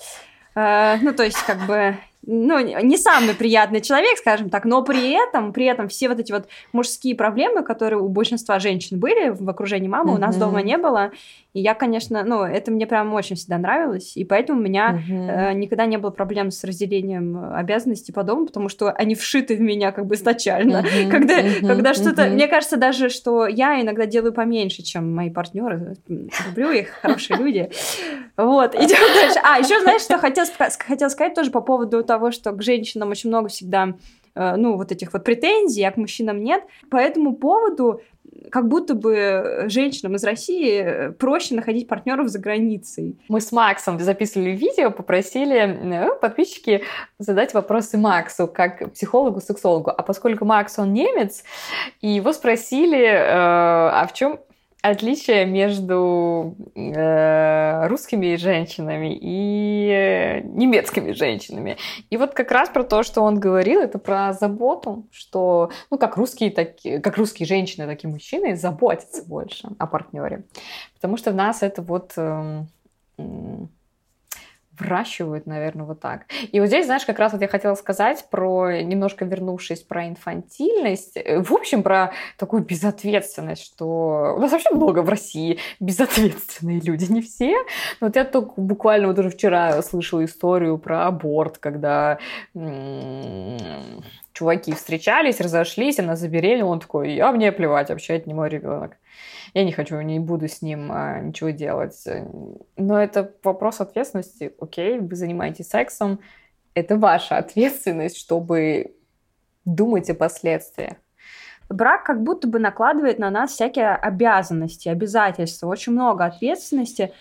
Э, 0.54 0.96
ну, 1.02 1.12
то 1.12 1.22
есть, 1.22 1.38
как 1.46 1.66
бы 1.66 1.96
ну, 2.30 2.58
не 2.58 2.98
самый 2.98 3.34
приятный 3.34 3.80
человек, 3.80 4.18
скажем 4.18 4.50
так, 4.50 4.66
но 4.66 4.82
при 4.82 5.12
этом, 5.12 5.54
при 5.54 5.64
этом 5.64 5.88
все 5.88 6.08
вот 6.10 6.20
эти 6.20 6.30
вот 6.30 6.46
мужские 6.72 7.14
проблемы, 7.14 7.62
которые 7.62 8.00
у 8.00 8.08
большинства 8.08 8.58
женщин 8.58 9.00
были 9.00 9.30
в 9.30 9.48
окружении 9.48 9.88
мамы, 9.88 10.12
mm-hmm. 10.12 10.16
у 10.16 10.20
нас 10.20 10.36
дома 10.36 10.60
не 10.60 10.76
было. 10.76 11.10
И 11.54 11.60
я, 11.60 11.72
конечно, 11.72 12.24
ну, 12.24 12.42
это 12.42 12.70
мне 12.70 12.86
прям 12.86 13.14
очень 13.14 13.36
всегда 13.36 13.56
нравилось, 13.56 14.14
и 14.14 14.24
поэтому 14.24 14.60
у 14.60 14.62
меня 14.62 15.00
mm-hmm. 15.08 15.30
э, 15.30 15.52
никогда 15.54 15.86
не 15.86 15.96
было 15.96 16.10
проблем 16.10 16.50
с 16.50 16.62
разделением 16.64 17.54
обязанностей 17.54 18.12
по 18.12 18.22
дому, 18.24 18.44
потому 18.44 18.68
что 18.68 18.90
они 18.90 19.14
вшиты 19.14 19.56
в 19.56 19.60
меня 19.60 19.90
как 19.92 20.04
бы 20.04 20.14
изначально. 20.14 20.84
Mm-hmm. 20.84 21.10
Когда, 21.10 21.40
mm-hmm. 21.40 21.66
когда 21.66 21.94
что-то... 21.94 22.22
Mm-hmm. 22.22 22.34
Мне 22.34 22.46
кажется 22.46 22.76
даже, 22.76 23.08
что 23.08 23.46
я 23.46 23.80
иногда 23.80 24.04
делаю 24.04 24.34
поменьше, 24.34 24.82
чем 24.82 25.14
мои 25.14 25.30
партнеры. 25.30 25.96
Люблю 26.06 26.70
их, 26.72 26.88
хорошие 27.00 27.38
люди. 27.38 27.70
Вот, 28.36 28.74
идем 28.74 29.14
дальше. 29.14 29.40
А, 29.42 29.58
еще 29.58 29.80
знаешь, 29.80 30.02
что 30.02 30.18
хотела, 30.18 30.46
хотела 30.78 31.08
сказать 31.08 31.34
тоже 31.34 31.50
по 31.50 31.62
поводу 31.62 32.04
того, 32.04 32.17
что 32.32 32.52
к 32.52 32.62
женщинам 32.62 33.10
очень 33.10 33.30
много 33.30 33.48
всегда 33.48 33.94
э, 34.34 34.56
ну, 34.56 34.76
вот 34.76 34.92
этих 34.92 35.12
вот 35.12 35.24
претензий, 35.24 35.84
а 35.84 35.92
к 35.92 35.96
мужчинам 35.96 36.42
нет. 36.42 36.62
По 36.90 36.96
этому 36.96 37.34
поводу 37.34 38.00
как 38.50 38.68
будто 38.68 38.94
бы 38.94 39.64
женщинам 39.66 40.14
из 40.16 40.24
России 40.24 40.80
э, 40.80 41.10
проще 41.12 41.54
находить 41.54 41.88
партнеров 41.88 42.28
за 42.28 42.38
границей. 42.38 43.18
Мы 43.28 43.40
с 43.40 43.52
Максом 43.52 43.98
записывали 43.98 44.50
видео, 44.50 44.90
попросили 44.90 45.56
э, 45.56 46.14
подписчики 46.20 46.82
задать 47.18 47.54
вопросы 47.54 47.98
Максу, 47.98 48.46
как 48.46 48.92
психологу-сексологу. 48.92 49.90
А 49.90 50.02
поскольку 50.02 50.44
Макс, 50.44 50.78
он 50.78 50.92
немец, 50.92 51.44
и 52.00 52.08
его 52.08 52.32
спросили, 52.32 53.04
а 53.06 54.06
в 54.06 54.12
чем 54.12 54.40
отличие 54.82 55.44
между 55.46 56.56
э, 56.74 57.86
русскими 57.88 58.36
женщинами 58.36 59.18
и 59.20 59.88
э, 59.88 60.40
немецкими 60.42 61.12
женщинами. 61.12 61.76
И 62.10 62.16
вот 62.16 62.34
как 62.34 62.50
раз 62.52 62.68
про 62.68 62.84
то, 62.84 63.02
что 63.02 63.22
он 63.22 63.40
говорил, 63.40 63.80
это 63.80 63.98
про 63.98 64.32
заботу, 64.32 65.06
что, 65.10 65.70
ну, 65.90 65.98
как 65.98 66.16
русские, 66.16 66.50
так, 66.50 66.76
как 67.02 67.16
русские 67.16 67.46
женщины, 67.46 67.86
так 67.86 68.04
и 68.04 68.06
мужчины 68.06 68.56
заботятся 68.56 69.24
больше 69.24 69.68
о 69.78 69.86
партнере. 69.86 70.44
Потому 70.94 71.16
что 71.16 71.32
в 71.32 71.34
нас 71.34 71.62
это 71.62 71.82
вот... 71.82 72.12
Э, 72.16 72.64
выращивают, 74.78 75.46
наверное, 75.46 75.84
вот 75.84 76.00
так. 76.00 76.22
И 76.52 76.60
вот 76.60 76.66
здесь, 76.66 76.86
знаешь, 76.86 77.04
как 77.04 77.18
раз 77.18 77.32
вот 77.32 77.42
я 77.42 77.48
хотела 77.48 77.74
сказать 77.74 78.24
про, 78.30 78.82
немножко 78.82 79.24
вернувшись 79.24 79.80
про 79.80 80.08
инфантильность, 80.08 81.16
э, 81.16 81.42
в 81.42 81.52
общем, 81.52 81.82
про 81.82 82.12
такую 82.36 82.62
безответственность, 82.62 83.64
что 83.64 84.34
у 84.36 84.40
нас 84.40 84.52
вообще 84.52 84.70
много 84.70 85.00
в 85.00 85.08
России 85.08 85.58
безответственные 85.80 86.80
люди, 86.80 87.10
не 87.10 87.22
все. 87.22 87.56
Но 88.00 88.08
вот 88.08 88.16
я 88.16 88.24
только 88.24 88.52
буквально 88.60 89.08
вот 89.08 89.18
уже 89.18 89.30
вчера 89.30 89.80
слышала 89.82 90.24
историю 90.24 90.78
про 90.78 91.06
аборт, 91.06 91.58
когда 91.58 92.18
чуваки 94.32 94.72
встречались, 94.72 95.40
разошлись, 95.40 95.98
она 95.98 96.16
забеременела, 96.16 96.68
он 96.68 96.80
такой, 96.80 97.18
а 97.18 97.32
мне 97.32 97.52
плевать, 97.52 97.88
вообще 97.88 98.16
это 98.16 98.28
не 98.28 98.34
мой 98.34 98.48
ребенок 98.48 98.92
я 99.54 99.64
не 99.64 99.72
хочу, 99.72 100.00
не 100.00 100.18
буду 100.18 100.48
с 100.48 100.62
ним 100.62 100.90
а, 100.92 101.20
ничего 101.20 101.50
делать. 101.50 102.02
Но 102.76 103.00
это 103.00 103.32
вопрос 103.42 103.80
ответственности. 103.80 104.52
Окей, 104.60 104.98
вы 104.98 105.14
занимаетесь 105.16 105.68
сексом, 105.68 106.20
это 106.74 106.96
ваша 106.96 107.38
ответственность, 107.38 108.16
чтобы 108.16 108.94
думать 109.64 110.08
о 110.10 110.14
последствиях 110.14 110.96
брак 111.70 112.04
как 112.04 112.22
будто 112.22 112.48
бы 112.48 112.58
накладывает 112.58 113.18
на 113.18 113.30
нас 113.30 113.52
всякие 113.52 113.94
обязанности, 113.94 114.88
обязательства, 114.88 115.68
очень 115.68 115.92
много 115.92 116.24
ответственности, 116.24 117.12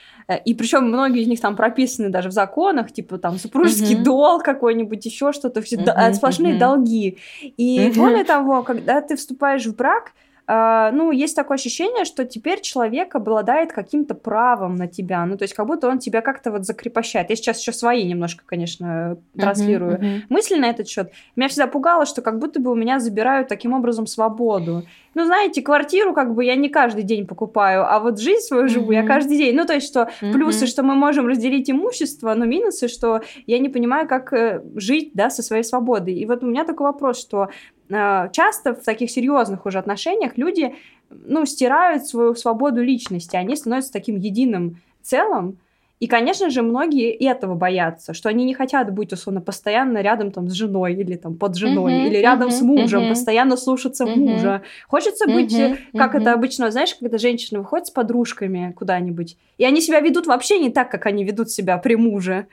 и 0.45 0.53
причем 0.53 0.85
многие 0.85 1.23
из 1.23 1.27
них 1.27 1.41
там 1.41 1.55
прописаны 1.55 2.09
даже 2.09 2.29
в 2.29 2.33
законах, 2.33 2.91
типа 2.91 3.17
там 3.17 3.37
супружеский 3.37 3.95
mm-hmm. 3.95 4.03
долг 4.03 4.43
какой-нибудь, 4.43 5.05
еще 5.05 5.31
что-то, 5.33 5.61
все 5.61 5.77
mm-hmm. 5.77 6.13
сплошные 6.13 6.55
mm-hmm. 6.55 6.59
долги. 6.59 7.17
И 7.41 7.79
mm-hmm. 7.79 7.95
более 7.95 8.23
того, 8.23 8.63
когда 8.63 9.01
ты 9.01 9.15
вступаешь 9.15 9.65
в 9.65 9.75
брак, 9.75 10.13
ну, 10.47 11.11
есть 11.11 11.35
такое 11.35 11.55
ощущение, 11.55 12.05
что 12.05 12.23
теперь 12.23 12.61
человек 12.61 13.15
обладает 13.15 13.73
каким-то 13.73 14.15
правом 14.15 14.75
на 14.75 14.87
тебя, 14.87 15.25
ну, 15.25 15.37
то 15.37 15.43
есть 15.43 15.53
как 15.53 15.67
будто 15.67 15.89
он 15.89 15.99
тебя 15.99 16.21
как-то 16.21 16.51
вот 16.51 16.65
закрепощает. 16.65 17.29
Я 17.29 17.35
сейчас 17.35 17.59
еще 17.59 17.73
свои 17.73 18.05
немножко, 18.05 18.43
конечно, 18.45 19.17
транслирую 19.37 19.97
uh-huh, 19.97 20.01
uh-huh. 20.01 20.21
мысли 20.29 20.55
на 20.55 20.69
этот 20.69 20.87
счет. 20.87 21.11
Меня 21.35 21.49
всегда 21.49 21.67
пугало, 21.67 22.05
что 22.05 22.21
как 22.21 22.39
будто 22.39 22.61
бы 22.61 22.71
у 22.71 22.75
меня 22.75 22.99
забирают 22.99 23.49
таким 23.49 23.73
образом 23.73 24.07
свободу. 24.07 24.83
Ну, 25.15 25.25
знаете, 25.25 25.61
квартиру 25.61 26.13
как 26.13 26.33
бы 26.33 26.45
я 26.45 26.55
не 26.55 26.69
каждый 26.69 27.03
день 27.03 27.27
покупаю, 27.27 27.85
а 27.91 27.99
вот 27.99 28.19
жизнь 28.19 28.41
свою 28.41 28.69
живу 28.69 28.91
uh-huh. 28.91 29.01
я 29.01 29.03
каждый 29.03 29.37
день. 29.37 29.55
Ну, 29.55 29.65
то 29.65 29.73
есть 29.73 29.87
что 29.87 30.09
uh-huh. 30.21 30.31
плюсы, 30.31 30.65
что 30.65 30.81
мы 30.83 30.95
можем 30.95 31.27
разделить 31.27 31.69
имущество, 31.69 32.33
но 32.35 32.45
минусы, 32.45 32.87
что 32.87 33.21
я 33.47 33.59
не 33.59 33.67
понимаю, 33.67 34.07
как 34.07 34.31
э, 34.31 34.61
жить, 34.75 35.11
да, 35.13 35.29
со 35.29 35.43
своей 35.43 35.63
свободой. 35.63 36.13
И 36.13 36.25
вот 36.25 36.43
у 36.43 36.47
меня 36.47 36.63
такой 36.63 36.87
вопрос, 36.87 37.19
что 37.19 37.49
часто 37.89 38.73
в 38.73 38.83
таких 38.83 39.11
серьезных 39.11 39.65
уже 39.65 39.79
отношениях 39.79 40.37
люди, 40.37 40.75
ну, 41.09 41.45
стирают 41.45 42.05
свою 42.05 42.35
свободу 42.35 42.83
личности, 42.83 43.35
они 43.35 43.55
становятся 43.55 43.93
таким 43.93 44.17
единым 44.17 44.81
целым, 45.01 45.57
и, 45.99 46.05
конечно 46.05 46.51
же, 46.51 46.61
многие 46.61 47.09
этого 47.11 47.55
боятся, 47.55 48.13
что 48.13 48.29
они 48.29 48.45
не 48.45 48.53
хотят 48.53 48.93
быть, 48.93 49.11
условно, 49.13 49.41
постоянно 49.41 49.99
рядом 50.01 50.31
там 50.31 50.47
с 50.47 50.53
женой 50.53 50.93
или 50.93 51.15
там 51.15 51.35
под 51.35 51.55
женой, 51.55 51.93
uh-huh, 51.93 52.07
или 52.07 52.17
рядом 52.17 52.49
uh-huh, 52.49 52.51
с 52.51 52.61
мужем, 52.61 53.03
uh-huh. 53.03 53.09
постоянно 53.09 53.57
слушаться 53.57 54.03
uh-huh. 54.03 54.15
мужа. 54.15 54.61
Хочется 54.87 55.25
быть, 55.25 55.57
uh-huh, 55.57 55.77
как 55.97 56.13
это 56.13 56.33
обычно, 56.33 56.69
знаешь, 56.69 56.93
когда 56.93 57.17
женщины 57.17 57.61
выходят 57.61 57.87
с 57.87 57.91
подружками 57.91 58.73
куда-нибудь, 58.77 59.37
и 59.57 59.65
они 59.65 59.81
себя 59.81 59.99
ведут 59.99 60.27
вообще 60.27 60.59
не 60.59 60.69
так, 60.69 60.91
как 60.91 61.07
они 61.07 61.23
ведут 61.23 61.49
себя 61.49 61.77
при 61.79 61.95
муже. 61.95 62.45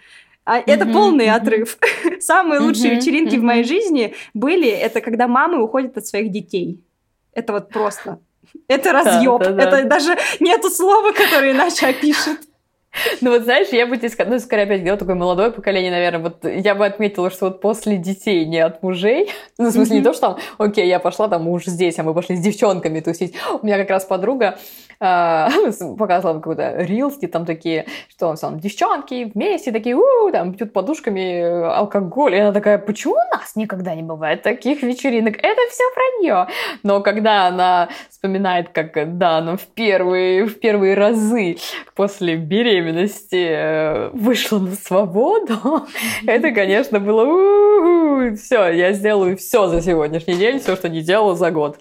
А 0.44 0.58
это 0.58 0.86
полный 0.86 1.30
отрыв. 1.30 1.78
Самые 2.20 2.60
лучшие 2.60 2.96
вечеринки 2.96 3.36
в 3.36 3.42
моей 3.42 3.64
жизни 3.64 4.14
были, 4.34 4.68
это 4.68 5.00
когда 5.00 5.26
мамы 5.26 5.62
уходят 5.62 5.96
от 5.96 6.06
своих 6.06 6.30
детей. 6.30 6.84
Это 7.32 7.52
вот 7.52 7.70
просто. 7.70 8.20
Это 8.68 8.92
разъеб. 8.92 9.40
Это 9.40 9.84
даже 9.84 10.16
нету 10.40 10.70
слова, 10.70 11.12
которое 11.12 11.52
иначе 11.52 11.86
опишет. 11.86 12.40
Ну 13.20 13.30
вот 13.30 13.42
знаешь, 13.42 13.68
я 13.68 13.86
бы 13.86 13.96
тебе 13.96 14.08
сказала, 14.08 14.34
ну 14.34 14.40
скорее 14.40 14.64
опять 14.64 14.78
говорила, 14.78 14.98
такое 14.98 15.14
молодое 15.14 15.50
поколение, 15.50 15.90
наверное, 15.90 16.20
вот 16.20 16.44
я 16.44 16.74
бы 16.74 16.86
отметила, 16.86 17.30
что 17.30 17.46
вот 17.46 17.60
после 17.60 17.96
детей, 17.96 18.44
не 18.44 18.58
от 18.58 18.82
мужей, 18.82 19.30
ну 19.58 19.68
в 19.68 19.72
смысле 19.72 19.96
mm-hmm. 19.96 19.98
не 19.98 20.04
то, 20.04 20.12
что 20.12 20.20
там, 20.20 20.38
окей, 20.58 20.86
я 20.86 20.98
пошла 20.98 21.28
там 21.28 21.44
муж 21.44 21.64
здесь, 21.64 21.98
а 21.98 22.02
мы 22.02 22.14
пошли 22.14 22.36
с 22.36 22.40
девчонками 22.40 23.00
тусить. 23.00 23.34
У 23.60 23.66
меня 23.66 23.78
как 23.78 23.90
раз 23.90 24.04
подруга, 24.04 24.58
а, 25.00 25.50
показывала 25.98 26.38
какой-то 26.38 26.76
рилс, 26.78 27.18
где 27.18 27.28
там 27.28 27.44
такие, 27.44 27.86
что 28.08 28.34
там 28.36 28.60
девчонки 28.60 29.30
вместе 29.34 29.72
такие, 29.72 29.96
у 29.96 30.30
там 30.30 30.54
пьют 30.54 30.72
подушками 30.72 31.42
алкоголь. 31.74 32.34
И 32.34 32.38
она 32.38 32.52
такая, 32.52 32.78
почему 32.78 33.14
у 33.14 33.36
нас 33.36 33.56
никогда 33.56 33.94
не 33.94 34.02
бывает 34.02 34.42
таких 34.42 34.82
вечеринок? 34.82 35.36
Это 35.36 35.60
все 35.70 35.84
про 35.94 36.02
нее. 36.20 36.46
Но 36.82 37.00
когда 37.00 37.46
она 37.46 37.88
вспоминает, 38.08 38.70
как, 38.70 39.18
да, 39.18 39.38
она 39.38 39.56
в 39.56 39.66
первые, 39.66 40.46
в 40.46 40.58
первые 40.58 40.94
разы 40.94 41.58
после 41.94 42.36
беременности 42.36 42.83
э, 42.90 44.10
вышла 44.12 44.58
на 44.58 44.74
свободу, 44.74 45.86
это, 46.26 46.50
конечно, 46.52 47.00
было 47.00 48.34
все, 48.36 48.68
я 48.68 48.92
сделаю 48.92 49.36
все 49.36 49.68
за 49.68 49.82
сегодняшний 49.82 50.34
день, 50.34 50.58
все, 50.58 50.76
что 50.76 50.88
не 50.88 51.02
делала 51.02 51.34
за 51.34 51.50
год. 51.50 51.78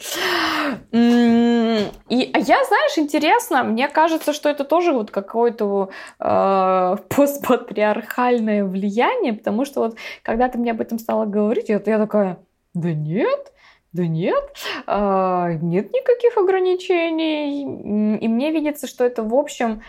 И 0.91 2.30
а 2.34 2.39
я, 2.39 2.64
знаешь, 2.64 2.97
интересно, 2.97 3.64
мне 3.64 3.88
кажется, 3.88 4.34
что 4.34 4.49
это 4.49 4.64
тоже 4.64 4.93
вот 4.93 5.12
какое-то 5.12 5.89
э, 6.20 6.95
постпатриархальное 7.10 8.64
влияние, 8.66 9.34
потому 9.34 9.66
что 9.66 9.82
вот 9.82 9.97
когда 10.22 10.49
ты 10.49 10.58
мне 10.58 10.72
об 10.72 10.82
этом 10.82 10.99
стала 10.99 11.26
говорить, 11.26 11.70
я, 11.70 11.82
я 11.86 11.97
такая, 11.97 12.38
да 12.74 12.93
нет, 12.93 13.51
да 13.93 14.08
нет, 14.08 14.43
э, 14.88 15.60
нет 15.62 15.93
никаких 15.93 16.38
ограничений. 16.38 18.18
И 18.18 18.28
мне 18.28 18.51
видится, 18.51 18.88
что 18.88 19.04
это, 19.04 19.24
в 19.24 19.36
общем, 19.36 19.82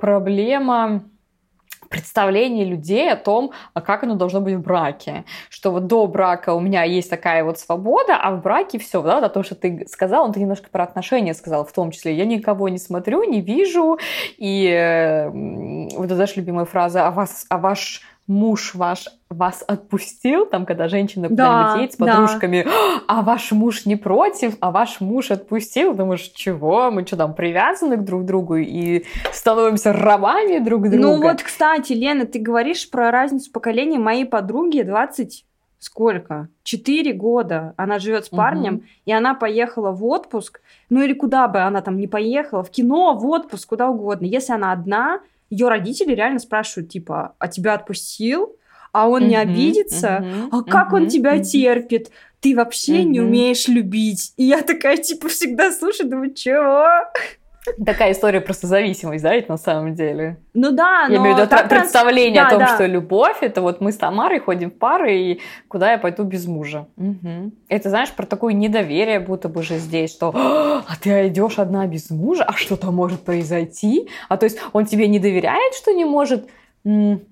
проблема 0.00 1.04
представление 1.88 2.64
людей 2.64 3.12
о 3.12 3.16
том, 3.16 3.52
а 3.74 3.80
как 3.80 4.02
оно 4.02 4.14
должно 4.14 4.40
быть 4.40 4.54
в 4.54 4.60
браке. 4.60 5.24
Что 5.48 5.70
вот 5.70 5.86
до 5.86 6.06
брака 6.06 6.54
у 6.54 6.60
меня 6.60 6.82
есть 6.82 7.10
такая 7.10 7.44
вот 7.44 7.58
свобода, 7.58 8.16
а 8.16 8.32
в 8.32 8.42
браке 8.42 8.78
все, 8.78 9.02
да, 9.02 9.20
да 9.20 9.28
то, 9.28 9.42
что 9.42 9.54
ты 9.54 9.86
сказал, 9.88 10.24
он 10.24 10.32
ты 10.32 10.40
немножко 10.40 10.68
про 10.70 10.84
отношения 10.84 11.34
сказал 11.34 11.64
в 11.64 11.72
том 11.72 11.90
числе. 11.90 12.14
Я 12.14 12.24
никого 12.24 12.68
не 12.68 12.78
смотрю, 12.78 13.24
не 13.24 13.40
вижу, 13.40 13.98
и 14.36 14.66
э, 14.68 15.28
вот 15.30 16.06
это 16.06 16.16
наша 16.16 16.40
любимая 16.40 16.64
фраза, 16.64 17.06
а, 17.06 17.10
вас, 17.10 17.46
а 17.48 17.58
ваш 17.58 18.02
муж 18.26 18.74
ваш 18.74 19.08
вас 19.28 19.64
отпустил, 19.66 20.46
там, 20.46 20.66
когда 20.66 20.88
женщина 20.88 21.28
куда-нибудь 21.28 21.74
да, 21.74 21.80
едет 21.80 21.92
с 21.92 21.96
подружками, 21.96 22.62
да. 22.64 22.70
а 23.08 23.22
ваш 23.22 23.52
муж 23.52 23.86
не 23.86 23.96
против, 23.96 24.56
а 24.60 24.70
ваш 24.70 25.00
муж 25.00 25.30
отпустил, 25.30 25.94
думаешь, 25.94 26.30
чего, 26.34 26.90
мы 26.90 27.06
что 27.06 27.16
там, 27.16 27.34
привязаны 27.34 27.96
к 27.96 28.04
друг 28.04 28.24
другу 28.24 28.56
и 28.56 29.04
становимся 29.32 29.92
рабами 29.92 30.58
друг 30.58 30.88
друга? 30.88 30.98
Ну 30.98 31.22
вот, 31.22 31.42
кстати, 31.42 31.92
Лена, 31.92 32.26
ты 32.26 32.38
говоришь 32.38 32.88
про 32.90 33.10
разницу 33.10 33.50
поколений. 33.50 33.98
Моей 33.98 34.24
подруги 34.24 34.82
20 34.82 35.44
сколько? 35.78 36.48
Четыре 36.62 37.12
года 37.12 37.74
она 37.76 37.98
живет 37.98 38.26
с 38.26 38.28
парнем, 38.28 38.76
угу. 38.76 38.84
и 39.04 39.12
она 39.12 39.34
поехала 39.34 39.92
в 39.92 40.04
отпуск, 40.04 40.60
ну 40.90 41.02
или 41.02 41.12
куда 41.12 41.48
бы 41.48 41.60
она 41.60 41.80
там 41.80 41.96
не 41.98 42.06
поехала, 42.06 42.62
в 42.62 42.70
кино, 42.70 43.14
в 43.14 43.26
отпуск, 43.26 43.68
куда 43.68 43.88
угодно. 43.88 44.24
Если 44.26 44.52
она 44.52 44.72
одна, 44.72 45.20
ее 45.50 45.68
родители 45.68 46.14
реально 46.14 46.38
спрашивают, 46.38 46.90
типа, 46.90 47.34
а 47.38 47.48
тебя 47.48 47.74
отпустил? 47.74 48.56
А 48.92 49.08
он 49.08 49.28
не 49.28 49.36
обидится? 49.36 50.24
а 50.50 50.62
как 50.62 50.92
он 50.92 51.08
тебя 51.08 51.38
терпит? 51.42 52.10
Ты 52.40 52.54
вообще 52.54 53.04
не 53.04 53.20
умеешь 53.20 53.68
любить. 53.68 54.32
И 54.36 54.44
я 54.44 54.62
такая, 54.62 54.96
типа, 54.96 55.28
всегда 55.28 55.72
слушаю, 55.72 56.08
думаю, 56.08 56.32
чего? 56.34 56.86
Такая 57.84 58.12
история 58.12 58.40
просто 58.40 58.66
зависимость, 58.66 59.22
да, 59.22 59.34
ведь 59.34 59.48
на 59.48 59.56
самом 59.56 59.94
деле. 59.94 60.38
Ну 60.54 60.70
да, 60.72 61.06
но... 61.08 61.14
Я 61.14 61.20
имею 61.20 61.34
в 61.34 61.38
виду 61.38 61.48
так 61.48 61.68
представление 61.68 62.42
да, 62.42 62.46
о 62.46 62.50
том, 62.50 62.58
да. 62.60 62.74
что 62.74 62.86
любовь, 62.86 63.38
это 63.40 63.60
вот 63.60 63.80
мы 63.80 63.92
с 63.92 63.96
Тамарой 63.96 64.40
ходим 64.40 64.70
в 64.70 64.74
пары, 64.74 65.16
и 65.16 65.40
куда 65.68 65.92
я 65.92 65.98
пойду 65.98 66.24
без 66.24 66.46
мужа. 66.46 66.86
Угу. 66.96 67.52
Это, 67.68 67.90
знаешь, 67.90 68.12
про 68.12 68.26
такое 68.26 68.52
недоверие 68.52 69.20
будто 69.20 69.48
бы 69.48 69.62
же 69.62 69.78
здесь, 69.78 70.12
что 70.12 70.32
а 70.34 70.96
ты 71.00 71.28
идешь 71.28 71.58
одна 71.58 71.86
без 71.86 72.10
мужа, 72.10 72.44
а 72.44 72.52
что-то 72.52 72.90
может 72.90 73.20
произойти? 73.20 74.08
А 74.28 74.36
то 74.36 74.44
есть 74.44 74.58
он 74.72 74.86
тебе 74.86 75.08
не 75.08 75.18
доверяет, 75.18 75.74
что 75.74 75.92
не 75.92 76.04
может 76.04 76.48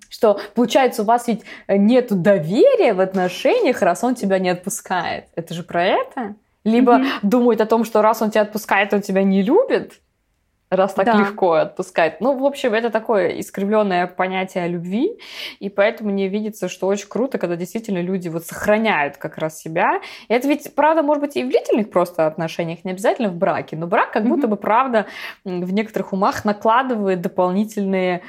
что 0.09 0.41
получается 0.55 1.03
у 1.03 1.05
вас 1.05 1.28
ведь 1.28 1.43
нет 1.68 2.09
доверия 2.11 2.93
в 2.93 3.01
отношениях, 3.01 3.82
раз 3.82 4.03
он 4.03 4.16
тебя 4.16 4.41
не 4.41 4.49
отпускает. 4.49 5.26
Это 5.37 5.55
же 5.55 5.62
про 5.62 5.85
это? 5.85 6.35
Либо 6.64 6.99
mm-hmm. 6.99 7.11
думает 7.22 7.61
о 7.61 7.66
том, 7.66 7.85
что 7.85 8.03
раз 8.03 8.20
он 8.22 8.30
тебя 8.30 8.43
отпускает, 8.43 8.93
он 8.93 9.03
тебя 9.03 9.22
не 9.22 9.43
любит 9.43 10.01
раз 10.75 10.95
так 10.95 11.07
да. 11.07 11.18
легко 11.18 11.53
отпускать. 11.53 12.20
Ну, 12.20 12.37
в 12.37 12.45
общем, 12.45 12.75
это 12.75 12.91
такое 12.91 13.41
искривленное 13.41 14.07
понятие 14.07 14.68
любви, 14.68 15.18
и 15.61 15.68
поэтому 15.68 16.11
мне 16.11 16.29
видится, 16.29 16.68
что 16.68 16.87
очень 16.87 17.09
круто, 17.09 17.39
когда 17.39 17.57
действительно 17.57 18.01
люди 18.01 18.29
вот 18.29 18.45
сохраняют 18.45 19.16
как 19.16 19.39
раз 19.39 19.59
себя. 19.59 20.01
И 20.29 20.35
это 20.35 20.49
ведь, 20.49 20.75
правда, 20.75 21.03
может 21.03 21.22
быть, 21.22 21.37
и 21.37 21.45
в 21.45 21.49
длительных 21.49 21.91
просто 21.91 22.27
отношениях, 22.27 22.85
не 22.85 22.93
обязательно 22.93 23.29
в 23.29 23.37
браке, 23.37 23.77
но 23.77 23.87
брак 23.87 24.12
как 24.12 24.25
mm-hmm. 24.25 24.29
будто 24.29 24.49
бы, 24.49 24.57
правда, 24.57 25.07
в 25.45 25.72
некоторых 25.72 26.12
умах 26.12 26.45
накладывает 26.45 27.20
дополнительные 27.20 28.22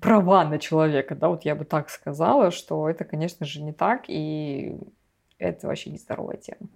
права 0.00 0.44
на 0.44 0.58
человека, 0.58 1.14
да, 1.14 1.28
вот 1.28 1.44
я 1.44 1.54
бы 1.54 1.64
так 1.64 1.88
сказала, 1.88 2.50
что 2.50 2.88
это, 2.88 3.04
конечно 3.04 3.46
же, 3.46 3.62
не 3.62 3.72
так, 3.72 4.04
и 4.08 4.76
это 5.38 5.66
вообще 5.66 5.90
не 5.90 5.98
здоровая 5.98 6.36
тема. 6.36 6.68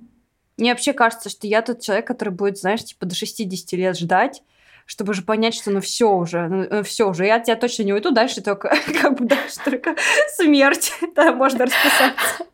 Мне 0.57 0.73
вообще 0.73 0.93
кажется, 0.93 1.29
что 1.29 1.47
я 1.47 1.63
тот 1.63 1.81
человек, 1.81 2.07
который 2.07 2.31
будет, 2.31 2.59
знаешь, 2.59 2.85
типа 2.85 3.07
до 3.07 3.15
60 3.15 3.73
лет 3.73 3.97
ждать, 3.97 4.43
чтобы 4.89 5.11
уже 5.11 5.23
понять, 5.23 5.55
что 5.55 5.71
ну 5.71 5.81
все 5.83 6.11
уже, 6.11 6.49
ну, 6.49 6.67
ну 6.71 6.83
все 6.83 7.09
уже, 7.09 7.27
я 7.27 7.37
от 7.37 7.45
тебя 7.45 7.57
точно 7.57 7.83
не 7.83 7.93
уйду, 7.93 8.11
дальше 8.11 8.41
только, 8.41 8.75
как 9.03 9.19
бы, 9.19 9.27
дальше 9.27 9.59
только 9.63 9.95
смерть, 10.37 10.93
да, 11.15 11.33
можно 11.33 11.67
расписаться. 11.67 12.47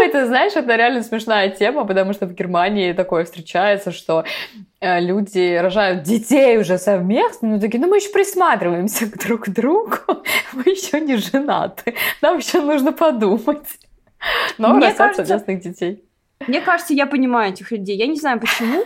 Это, 0.00 0.26
знаешь, 0.26 0.52
это 0.54 0.76
реально 0.76 1.02
смешная 1.02 1.48
тема, 1.50 1.84
потому 1.84 2.12
что 2.12 2.26
в 2.26 2.34
Германии 2.34 2.92
такое 2.92 3.24
встречается, 3.24 3.92
что 3.92 4.24
э, 4.80 5.00
люди 5.00 5.56
рожают 5.56 6.02
детей 6.02 6.58
уже 6.58 6.76
совместно, 6.76 7.48
но 7.50 7.60
такие, 7.60 7.80
ну 7.80 7.88
мы 7.88 7.96
еще 7.96 8.10
присматриваемся 8.10 9.06
друг 9.18 9.44
к 9.44 9.48
другу, 9.48 9.98
мы 10.52 10.62
еще 10.62 11.00
не 11.00 11.16
женаты, 11.16 11.94
нам 12.20 12.38
еще 12.38 12.60
нужно 12.60 12.92
подумать. 12.92 13.78
Но 14.58 14.74
Мне 14.74 14.92
совместных 14.92 15.60
детей. 15.60 16.04
Мне 16.46 16.60
кажется, 16.60 16.94
я 16.94 17.06
понимаю 17.06 17.52
этих 17.52 17.70
людей. 17.70 17.96
Я 17.96 18.06
не 18.06 18.16
знаю, 18.16 18.40
почему, 18.40 18.84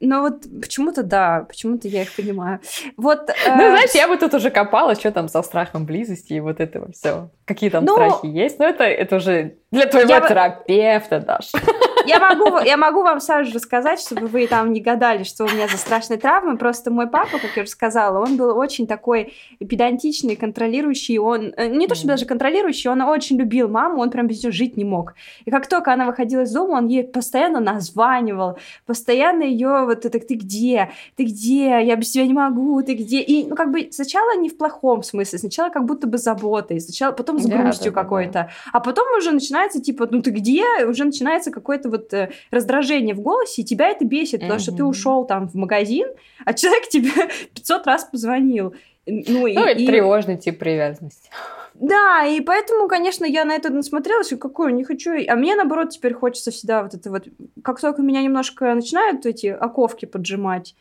но 0.00 0.20
вот 0.22 0.42
почему-то 0.60 1.02
да, 1.02 1.44
почему-то 1.48 1.88
я 1.88 2.02
их 2.02 2.14
понимаю. 2.14 2.60
Вот, 2.96 3.28
э... 3.28 3.34
Ну, 3.46 3.56
знаешь, 3.56 3.94
я 3.94 4.08
бы 4.08 4.16
тут 4.16 4.34
уже 4.34 4.50
копала, 4.50 4.94
что 4.94 5.10
там 5.10 5.28
со 5.28 5.42
страхом 5.42 5.86
близости 5.86 6.34
и 6.34 6.40
вот 6.40 6.60
этого 6.60 6.92
все. 6.92 7.30
Какие 7.44 7.70
там 7.70 7.84
но... 7.84 7.94
страхи 7.94 8.26
есть. 8.26 8.58
Но 8.58 8.66
это, 8.66 8.84
это 8.84 9.16
уже 9.16 9.56
для 9.70 9.86
твоего 9.86 10.26
терапевта, 10.26 11.20
Даша. 11.20 11.58
Я 12.06 12.20
могу, 12.20 12.58
я 12.58 12.76
могу 12.76 13.02
вам 13.02 13.20
сразу 13.20 13.50
же 13.50 13.54
рассказать, 13.54 14.00
чтобы 14.00 14.26
вы 14.26 14.46
там 14.46 14.72
не 14.72 14.80
гадали, 14.80 15.24
что 15.24 15.44
у 15.44 15.48
меня 15.48 15.68
за 15.68 15.76
страшные 15.76 16.18
травмы. 16.18 16.56
Просто 16.56 16.90
мой 16.90 17.08
папа, 17.08 17.38
как 17.38 17.56
я 17.56 17.62
уже 17.62 17.70
сказала, 17.70 18.20
он 18.20 18.36
был 18.36 18.56
очень 18.56 18.86
такой 18.86 19.34
педантичный, 19.58 20.36
контролирующий. 20.36 21.18
Он 21.18 21.52
э, 21.56 21.68
не 21.68 21.86
то, 21.86 21.94
что 21.94 22.06
даже 22.06 22.26
контролирующий, 22.26 22.90
он 22.90 23.00
очень 23.02 23.36
любил 23.38 23.68
маму, 23.68 24.00
он 24.00 24.10
прям 24.10 24.26
без 24.26 24.42
нее 24.42 24.52
жить 24.52 24.76
не 24.76 24.84
мог. 24.84 25.14
И 25.44 25.50
как 25.50 25.66
только 25.68 25.92
она 25.92 26.06
выходила 26.06 26.42
из 26.42 26.52
дома, 26.52 26.78
он 26.78 26.86
ей 26.86 27.04
постоянно 27.04 27.60
названивал, 27.60 28.58
постоянно 28.86 29.42
ее 29.42 29.84
вот 29.84 30.04
это 30.04 30.18
«ты 30.18 30.34
где? 30.34 30.90
Ты 31.16 31.24
где? 31.24 31.82
Я 31.82 31.96
без 31.96 32.10
тебя 32.10 32.26
не 32.26 32.34
могу, 32.34 32.82
ты 32.82 32.94
где?» 32.94 33.20
И 33.20 33.46
ну 33.46 33.56
как 33.56 33.70
бы 33.70 33.88
сначала 33.90 34.36
не 34.36 34.48
в 34.48 34.56
плохом 34.56 35.02
смысле, 35.02 35.38
сначала 35.38 35.70
как 35.70 35.84
будто 35.84 36.06
бы 36.06 36.18
заботой, 36.18 36.80
сначала 36.80 37.12
потом 37.12 37.38
с 37.38 37.46
грустью 37.46 37.92
да, 37.92 37.96
да, 37.96 38.02
какой-то, 38.02 38.32
да. 38.32 38.48
а 38.72 38.80
потом 38.80 39.06
уже 39.16 39.32
начинается 39.32 39.80
типа 39.80 40.08
«ну 40.10 40.22
ты 40.22 40.30
где?» 40.30 40.64
Уже 40.86 41.04
начинается 41.04 41.50
какой-то 41.50 41.88
вот 41.94 42.12
э, 42.12 42.30
раздражение 42.50 43.14
в 43.14 43.20
голосе, 43.20 43.62
и 43.62 43.64
тебя 43.64 43.88
это 43.88 44.04
бесит, 44.04 44.40
потому 44.40 44.60
что 44.60 44.72
ты 44.72 44.84
ушел 44.84 45.24
там 45.24 45.48
в 45.48 45.54
магазин, 45.54 46.08
а 46.44 46.52
человек 46.54 46.88
тебе 46.90 47.10
500 47.54 47.86
раз 47.86 48.04
позвонил. 48.04 48.74
Ну, 49.06 49.22
ну 49.28 49.46
и, 49.46 49.54
это 49.54 49.80
и... 49.80 49.86
тревожный 49.86 50.36
тип 50.36 50.58
привязанности. 50.58 51.30
Да, 51.74 52.24
и 52.24 52.40
поэтому, 52.40 52.88
конечно, 52.88 53.24
я 53.24 53.44
на 53.44 53.54
это 53.54 53.70
насмотрелась, 53.70 54.32
и 54.32 54.36
какую 54.36 54.74
не 54.74 54.84
хочу. 54.84 55.10
А 55.28 55.34
мне, 55.34 55.56
наоборот, 55.56 55.90
теперь 55.90 56.14
хочется 56.14 56.50
всегда 56.50 56.82
вот 56.82 56.94
это 56.94 57.10
вот... 57.10 57.24
Как 57.62 57.80
только 57.80 58.00
меня 58.00 58.22
немножко 58.22 58.72
начинают 58.74 59.26
эти 59.26 59.48
оковки 59.48 60.04
поджимать, 60.04 60.76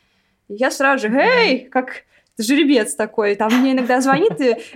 я 0.48 0.70
сразу 0.70 1.08
же, 1.08 1.16
эй, 1.18 1.66
как 1.66 2.04
жеребец 2.38 2.96
такой. 2.96 3.36
Там 3.36 3.54
мне 3.54 3.74
иногда 3.74 4.02
звонит 4.02 4.34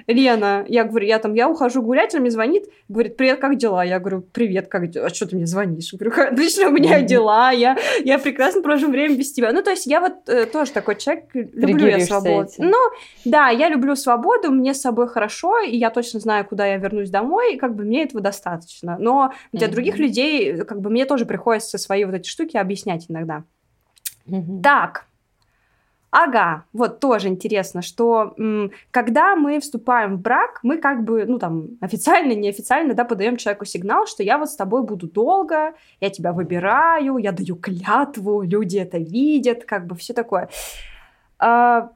Лена, 0.08 0.66
я 0.68 0.84
говорю, 0.84 1.08
я 1.08 1.20
там, 1.20 1.34
я 1.34 1.50
ухожу 1.50 1.82
гулять, 1.82 2.14
он 2.14 2.22
мне 2.22 2.30
звонит, 2.30 2.66
говорит, 2.88 3.18
привет, 3.18 3.40
как 3.40 3.58
дела? 3.58 3.84
Я 3.84 4.00
говорю, 4.00 4.22
привет, 4.22 4.68
как 4.68 4.90
дела? 4.90 5.08
А 5.08 5.10
что 5.10 5.28
ты 5.28 5.36
мне 5.36 5.46
звонишь? 5.46 5.92
Я 5.94 5.98
говорю, 5.98 6.32
отлично, 6.34 6.68
у 6.68 6.72
меня 6.72 7.02
дела, 7.02 7.52
я, 7.52 7.78
я 8.04 8.20
прекрасно 8.20 8.62
провожу 8.62 8.90
время 8.90 9.16
без 9.16 9.32
тебя. 9.32 9.52
Ну, 9.52 9.64
то 9.64 9.72
есть 9.72 9.88
я 9.88 10.02
вот 10.02 10.28
э, 10.28 10.46
тоже 10.46 10.72
такой 10.72 10.96
человек, 10.98 11.26
люблю 11.34 11.88
я 11.88 12.00
свободу. 12.02 12.50
Этим. 12.50 12.70
Ну, 12.70 12.78
да, 13.26 13.50
я 13.50 13.70
люблю 13.70 13.96
свободу, 13.96 14.52
мне 14.52 14.74
с 14.74 14.82
собой 14.82 15.08
хорошо, 15.08 15.60
и 15.60 15.76
я 15.76 15.90
точно 15.90 16.20
знаю, 16.20 16.46
куда 16.46 16.66
я 16.68 16.78
вернусь 16.78 17.10
домой, 17.10 17.56
и 17.56 17.58
как 17.58 17.76
бы 17.76 17.84
мне 17.84 18.04
этого 18.04 18.22
достаточно. 18.22 18.98
Но 19.00 19.34
для 19.52 19.68
mm-hmm. 19.68 19.72
других 19.72 19.98
людей, 19.98 20.58
как 20.58 20.82
бы 20.82 20.90
мне 20.90 21.06
тоже 21.06 21.26
приходится 21.26 21.78
свои 21.78 22.06
вот 22.06 22.14
эти 22.14 22.28
штуки 22.28 22.58
объяснять 22.58 23.06
иногда. 23.10 23.44
Mm-hmm. 24.28 24.62
Так, 24.62 25.06
Ага, 26.20 26.64
вот 26.74 27.00
тоже 27.00 27.28
интересно, 27.28 27.84
что 27.84 28.34
м, 28.40 28.72
когда 28.90 29.36
мы 29.36 29.60
вступаем 29.60 30.18
в 30.18 30.22
брак, 30.22 30.62
мы 30.64 30.78
как 30.80 31.04
бы, 31.04 31.26
ну 31.28 31.38
там, 31.38 31.68
официально, 31.80 32.32
неофициально, 32.34 32.96
да, 32.96 33.06
подаем 33.06 33.38
человеку 33.38 33.66
сигнал, 33.66 34.08
что 34.08 34.24
я 34.24 34.40
вот 34.40 34.50
с 34.50 34.56
тобой 34.56 34.82
буду 34.82 35.08
долго, 35.08 35.76
я 36.02 36.10
тебя 36.10 36.34
выбираю, 36.34 37.18
я 37.18 37.32
даю 37.32 37.56
клятву, 37.56 38.42
люди 38.42 38.80
это 38.80 38.98
видят, 38.98 39.64
как 39.66 39.86
бы 39.86 39.96
все 39.96 40.14
такое. 40.16 40.50
А, 41.38 41.92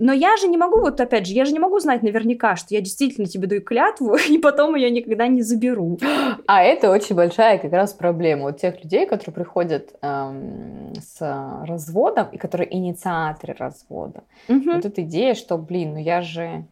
но 0.00 0.14
я 0.14 0.36
же 0.38 0.48
не 0.48 0.56
могу, 0.56 0.80
вот 0.80 0.98
опять 1.00 1.26
же, 1.26 1.34
я 1.34 1.44
же 1.44 1.52
не 1.52 1.58
могу 1.58 1.78
знать 1.78 2.02
наверняка, 2.02 2.56
что 2.56 2.74
я 2.74 2.80
действительно 2.80 3.28
тебе 3.28 3.46
даю 3.46 3.60
клятву, 3.60 4.16
и 4.28 4.38
потом 4.38 4.74
ее 4.74 4.90
никогда 4.90 5.28
не 5.28 5.42
заберу. 5.42 5.98
А 6.46 6.62
это 6.62 6.90
очень 6.90 7.14
большая 7.14 7.58
как 7.58 7.72
раз 7.72 7.92
проблема 7.92 8.48
у 8.48 8.52
тех 8.52 8.82
людей, 8.82 9.06
которые 9.06 9.34
приходят 9.34 9.94
эм, 10.00 10.94
с 11.00 11.20
разводом 11.66 12.28
и 12.32 12.38
которые 12.38 12.74
инициаторы 12.74 13.54
развода. 13.58 14.24
Угу. 14.48 14.72
Вот 14.72 14.84
эта 14.86 15.02
идея, 15.02 15.34
что, 15.34 15.58
блин, 15.58 15.92
ну 15.92 15.98
я 15.98 16.22
же 16.22 16.64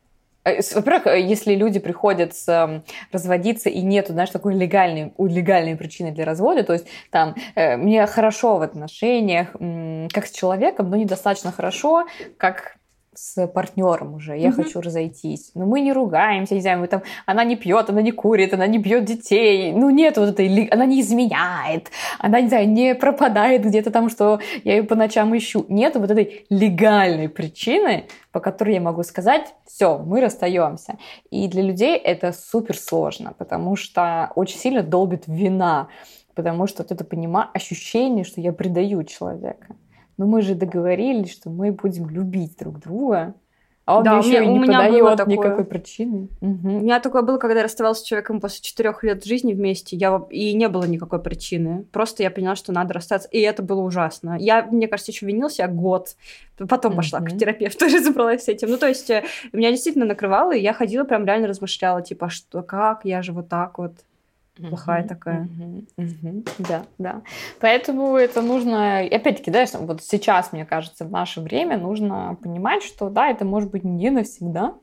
э, 0.45 0.61
во-первых, 0.75 1.07
э, 1.09 1.21
если 1.21 1.55
люди 1.55 1.81
приходят 1.81 2.35
с, 2.35 2.49
э, 2.49 2.83
разводиться 3.13 3.69
и 3.69 3.83
нету, 3.83 4.15
знаешь, 4.15 4.31
такой 4.31 4.55
легальной, 4.55 5.13
легальной 5.19 5.77
причины 5.77 6.13
для 6.13 6.25
развода, 6.25 6.63
то 6.65 6.73
есть 6.73 6.87
там 7.11 7.35
э, 7.55 7.77
мне 7.77 8.07
хорошо 8.07 8.57
в 8.57 8.63
отношениях, 8.63 9.49
как 10.15 10.27
с 10.27 10.31
человеком, 10.31 10.89
но 10.89 10.97
недостаточно 10.97 11.53
хорошо, 11.53 12.07
как 12.39 12.78
с 13.19 13.47
партнером 13.49 14.15
уже, 14.15 14.37
я 14.39 14.49
угу. 14.49 14.63
хочу 14.63 14.81
разойтись. 14.81 15.51
Но 15.55 15.67
мы 15.67 15.81
не 15.81 15.93
ругаемся, 15.93 16.55
не 16.55 16.61
знаю, 16.61 16.81
мы 16.81 16.87
там, 16.87 17.03
она 17.27 17.45
не 17.45 17.57
пьет, 17.57 17.91
она 17.91 18.01
не 18.01 18.13
курит, 18.13 18.55
она 18.55 18.67
не 18.67 18.79
бьет 18.79 19.05
детей. 19.05 19.73
Ну, 19.73 19.91
нет 19.91 20.17
вот 20.17 20.31
этой, 20.31 20.67
она 20.67 20.87
не 20.87 21.01
изменяет, 21.01 21.91
она, 22.19 22.41
не 22.41 22.49
знаю, 22.49 22.69
не 22.69 22.95
пропадает 22.95 23.65
где-то 23.65 23.91
там, 23.91 24.09
что 24.09 24.41
я 24.65 24.77
ее 24.77 24.85
по 24.85 24.95
ночам 24.95 25.37
ищу. 25.37 25.67
Нет 25.69 25.97
вот 25.97 26.11
этой 26.11 26.47
легальной 26.49 27.29
причины, 27.29 28.07
по 28.31 28.41
которой 28.41 28.75
я 28.75 28.81
могу 28.81 29.03
сказать, 29.03 29.55
все, 29.67 29.99
мы 29.99 30.21
расстаемся. 30.21 30.97
И 31.31 31.49
для 31.49 31.63
людей 31.63 31.97
это 31.97 32.33
супер 32.33 32.77
сложно, 32.77 33.35
потому 33.37 33.77
что 33.77 34.31
очень 34.37 34.59
сильно 34.59 34.83
долбит 34.83 35.25
вина, 35.27 35.89
потому 36.35 36.69
что 36.69 36.83
вот 36.83 36.93
это 36.93 37.05
понимание, 37.05 37.51
ощущение, 37.53 38.25
что 38.25 38.41
я 38.41 38.53
предаю 38.53 39.03
человека 39.03 39.75
но 40.19 40.27
мы 40.27 40.43
же 40.43 40.55
договорились, 40.55 41.33
что 41.33 41.49
мы 41.49 41.73
будем 41.73 42.11
любить 42.11 42.59
друг 42.59 42.81
друга. 42.81 43.35
А 43.87 43.97
он 43.97 44.05
да, 44.05 44.19
еще 44.19 44.41
меня, 44.41 44.43
и 44.43 44.49
не 44.49 44.61
подает 44.67 45.17
такое. 45.17 45.37
никакой 45.37 45.65
причины. 45.65 46.29
Угу. 46.43 46.69
У 46.69 46.81
меня 46.81 47.01
такое 47.01 47.23
было, 47.23 47.39
когда 47.39 47.61
я 47.61 47.65
расставалась 47.65 48.01
с 48.01 48.03
человеком 48.03 48.39
после 48.39 48.61
четырех 48.61 49.03
лет 49.03 49.25
жизни 49.25 49.55
вместе, 49.55 49.97
я, 49.97 50.23
и 50.29 50.53
не 50.53 50.69
было 50.69 50.85
никакой 50.85 51.23
причины. 51.23 51.87
Просто 51.91 52.23
я 52.23 52.31
поняла, 52.31 52.55
что 52.55 52.71
надо 52.71 52.93
расстаться, 52.93 53.31
и 53.31 53.41
это 53.41 53.63
было 53.63 53.81
ужасно. 53.81 54.37
Я, 54.39 54.67
мне 54.71 54.89
кажется, 54.89 55.13
еще 55.13 55.25
винил 55.25 55.49
себя 55.49 55.69
год, 55.69 56.17
потом 56.69 56.97
пошла 56.97 57.21
к 57.21 57.35
терапевту, 57.35 57.87
разобралась 57.95 58.45
с 58.45 58.49
этим. 58.49 58.69
Ну, 58.69 58.77
то 58.77 58.89
есть, 58.89 59.09
э, 59.09 59.25
меня 59.55 59.71
действительно 59.71 60.05
накрывало, 60.05 60.55
и 60.55 60.61
я 60.61 60.75
ходила, 60.75 61.05
прям 61.05 61.25
реально 61.25 61.49
размышляла, 61.49 62.03
типа, 62.03 62.29
что, 62.29 62.61
как, 62.61 63.07
я 63.07 63.23
же 63.23 63.33
вот 63.33 63.49
так 63.49 63.79
вот 63.79 63.93
плохая 64.69 65.03
mm-hmm, 65.03 65.09
такая. 65.09 65.45
Mm-hmm, 65.45 65.89
mm-hmm. 65.97 66.51
Да, 66.59 66.83
да. 66.99 67.23
Поэтому 67.61 68.17
это 68.17 68.43
нужно, 68.43 69.01
опять-таки, 69.01 69.51
да, 69.51 69.65
вот 69.81 70.03
сейчас, 70.03 70.53
мне 70.53 70.65
кажется, 70.65 71.05
в 71.05 71.11
наше 71.11 71.41
время 71.41 71.79
нужно 71.79 72.37
понимать, 72.43 72.83
что 72.83 73.11
да, 73.11 73.29
это 73.29 73.45
может 73.45 73.71
быть 73.71 73.85
не 73.85 74.11
навсегда, 74.11 74.75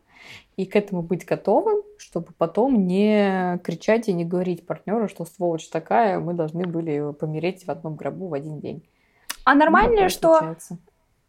и 0.57 0.65
к 0.65 0.75
этому 0.75 1.01
быть 1.01 1.25
готовым, 1.25 1.83
чтобы 1.97 2.27
потом 2.37 2.87
не 2.87 3.59
кричать 3.63 4.07
и 4.07 4.13
не 4.13 4.23
говорить 4.23 4.65
партнеру, 4.65 5.09
что 5.09 5.25
сволочь 5.25 5.67
такая, 5.69 6.19
мы 6.19 6.33
должны 6.33 6.65
были 6.65 7.11
помереть 7.13 7.65
в 7.65 7.69
одном 7.69 7.95
гробу 7.95 8.27
в 8.27 8.33
один 8.33 8.59
день. 8.59 8.83
А 9.43 9.53
нормально, 9.53 10.03
ну, 10.03 10.09
что 10.09 10.37
случается 10.37 10.77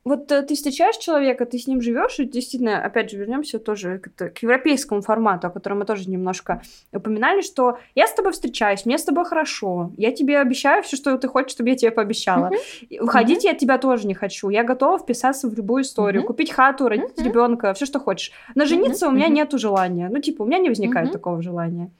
вот 0.06 0.30
э, 0.30 0.42
ты 0.42 0.54
встречаешь 0.54 0.96
человека, 0.98 1.46
ты 1.46 1.58
с 1.58 1.66
ним 1.66 1.80
живешь, 1.80 2.20
и 2.20 2.24
действительно, 2.26 2.80
опять 2.80 3.10
же, 3.10 3.16
вернемся 3.16 3.58
тоже 3.58 3.98
к, 3.98 4.30
к 4.30 4.38
европейскому 4.38 5.02
формату, 5.02 5.48
о 5.48 5.50
котором 5.50 5.80
мы 5.80 5.84
тоже 5.84 6.08
немножко 6.08 6.62
упоминали, 6.92 7.40
что 7.40 7.78
я 7.96 8.06
с 8.06 8.14
тобой 8.14 8.30
встречаюсь, 8.30 8.86
мне 8.86 8.98
с 8.98 9.04
тобой 9.04 9.24
хорошо, 9.24 9.90
я 9.96 10.12
тебе 10.12 10.38
обещаю 10.38 10.84
все, 10.84 10.96
что 10.96 11.18
ты 11.18 11.26
хочешь, 11.26 11.50
чтобы 11.50 11.70
я 11.70 11.76
тебе 11.76 11.90
пообещала. 11.90 12.50
Mm-hmm. 12.50 13.00
Уходить 13.00 13.38
mm-hmm. 13.38 13.48
я 13.48 13.50
от 13.50 13.58
тебя 13.58 13.78
тоже 13.78 14.06
не 14.06 14.14
хочу, 14.14 14.48
я 14.48 14.62
готова 14.62 14.98
вписаться 14.98 15.48
в 15.48 15.54
любую 15.54 15.82
историю, 15.82 16.22
mm-hmm. 16.22 16.26
купить 16.26 16.52
хату, 16.52 16.88
родить 16.88 17.18
mm-hmm. 17.18 17.24
ребенка, 17.24 17.74
все, 17.74 17.84
что 17.84 17.98
хочешь. 17.98 18.30
Но 18.54 18.64
жениться 18.64 19.06
mm-hmm. 19.06 19.08
у 19.08 19.12
меня 19.12 19.26
mm-hmm. 19.26 19.32
нету 19.32 19.58
желания, 19.58 20.08
ну 20.08 20.20
типа 20.20 20.42
у 20.42 20.46
меня 20.46 20.58
не 20.58 20.68
возникает 20.68 21.08
mm-hmm. 21.08 21.12
такого 21.12 21.42
желания. 21.42 21.90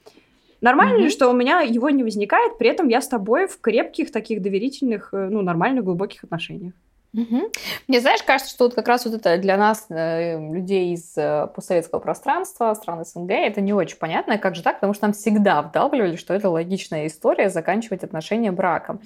Нормально 0.61 0.99
mm-hmm. 0.99 1.03
ли, 1.03 1.11
что 1.11 1.29
у 1.29 1.33
меня 1.33 1.61
его 1.61 1.91
не 1.91 2.05
возникает, 2.05 2.57
при 2.57 2.69
этом 2.69 2.87
я 2.87 3.01
с 3.01 3.09
тобой 3.09 3.49
в 3.49 3.61
крепких, 3.61 4.13
таких 4.13 4.43
доверительных, 4.43 5.09
э, 5.13 5.29
ну, 5.29 5.43
нормальных, 5.43 5.83
глубоких 5.83 6.23
отношениях? 6.23 6.73
Угу. 7.17 7.51
Мне, 7.89 8.01
знаешь, 8.01 8.23
кажется, 8.23 8.53
что 8.53 8.65
вот 8.65 8.75
как 8.75 8.87
раз 8.89 9.07
вот 9.07 9.15
это 9.15 9.39
для 9.39 9.57
нас, 9.57 9.87
э, 9.89 10.39
людей 10.39 10.93
из 10.93 11.17
э, 11.17 11.47
постсоветского 11.55 11.99
пространства, 11.99 12.75
стран 12.75 13.05
СНГ, 13.07 13.31
это 13.31 13.63
не 13.63 13.73
очень 13.73 13.97
понятно, 13.97 14.37
как 14.37 14.55
же 14.55 14.63
так, 14.63 14.77
потому 14.77 14.93
что 14.93 15.07
нам 15.07 15.15
всегда 15.15 15.63
вдалбливали, 15.63 16.17
что 16.17 16.35
это 16.35 16.51
логичная 16.51 17.07
история 17.07 17.49
заканчивать 17.49 18.05
отношения 18.05 18.53
браком. 18.53 19.01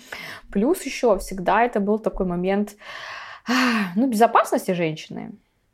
Плюс 0.51 0.83
еще 0.83 1.17
всегда 1.19 1.63
это 1.63 1.79
был 1.79 2.01
такой 2.01 2.27
момент, 2.27 2.75
ну, 3.95 4.09
безопасности 4.09 4.73
женщины. 4.73 5.33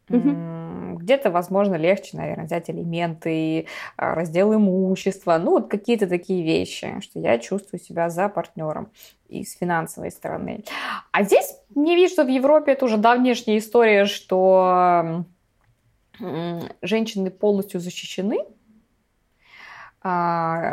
Где-то, 0.08 1.30
возможно, 1.30 1.74
легче, 1.74 2.16
наверное, 2.16 2.46
взять 2.46 2.70
элементы, 2.70 3.66
а, 3.96 4.14
раздел 4.14 4.54
имущества, 4.54 5.38
ну, 5.38 5.52
вот 5.52 5.68
какие-то 5.68 6.06
такие 6.06 6.42
вещи, 6.42 7.00
что 7.00 7.18
я 7.18 7.38
чувствую 7.38 7.80
себя 7.80 8.08
за 8.08 8.28
партнером 8.28 8.90
и 9.28 9.44
с 9.44 9.56
финансовой 9.56 10.10
стороны. 10.10 10.64
А 11.12 11.22
здесь 11.22 11.56
мне 11.74 11.96
видно, 11.96 12.10
что 12.10 12.24
в 12.24 12.28
Европе 12.28 12.72
это 12.72 12.84
уже 12.84 12.96
давнешняя 12.96 13.58
история, 13.58 14.06
что 14.06 15.24
женщины 16.82 17.30
полностью 17.30 17.80
защищены, 17.80 18.38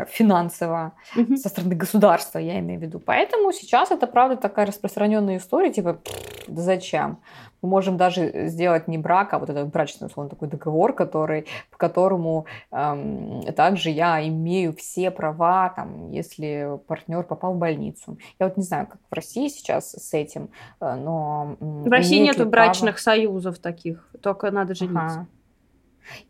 финансово 0.09 0.93
mm-hmm. 1.15 1.35
со 1.37 1.49
стороны 1.49 1.75
государства, 1.75 2.39
я 2.39 2.59
имею 2.59 2.79
в 2.79 2.83
виду. 2.83 2.99
Поэтому 2.99 3.51
сейчас 3.51 3.91
это, 3.91 4.07
правда, 4.07 4.35
такая 4.35 4.65
распространенная 4.65 5.37
история, 5.37 5.71
типа, 5.71 5.99
да 6.47 6.61
зачем? 6.61 7.19
Мы 7.61 7.69
можем 7.69 7.95
даже 7.95 8.47
сделать 8.49 8.87
не 8.87 8.97
брак, 8.97 9.33
а 9.33 9.39
вот 9.39 9.49
этот 9.49 9.69
брачный, 9.69 10.07
условно, 10.07 10.29
такой 10.29 10.49
договор, 10.49 10.93
который, 10.93 11.47
по 11.71 11.77
которому 11.77 12.45
эм, 12.71 13.41
также 13.55 13.89
я 13.89 14.27
имею 14.27 14.73
все 14.73 15.11
права, 15.11 15.69
там, 15.69 16.11
если 16.11 16.77
партнер 16.87 17.23
попал 17.23 17.53
в 17.53 17.57
больницу. 17.57 18.17
Я 18.39 18.47
вот 18.47 18.57
не 18.57 18.63
знаю, 18.63 18.87
как 18.87 18.99
в 19.09 19.15
России 19.15 19.47
сейчас 19.47 19.91
с 19.91 20.13
этим, 20.13 20.49
э, 20.81 20.95
но... 20.95 21.55
В 21.59 21.89
России 21.89 22.19
нету 22.19 22.45
брачных 22.45 22.95
право... 22.95 23.15
союзов 23.15 23.59
таких, 23.59 24.09
только 24.21 24.51
надо 24.51 24.75
жениться. 24.75 25.21
Ага. 25.21 25.27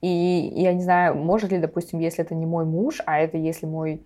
И 0.02 0.54
я 0.56 0.74
не 0.74 0.82
знаю, 0.82 1.16
может 1.16 1.52
ли, 1.52 1.58
допустим, 1.58 2.00
если 2.00 2.24
это 2.24 2.36
не 2.36 2.46
мой 2.46 2.66
муж, 2.66 3.02
а 3.06 3.20
это 3.20 3.38
если 3.38 3.66
мой 3.66 4.02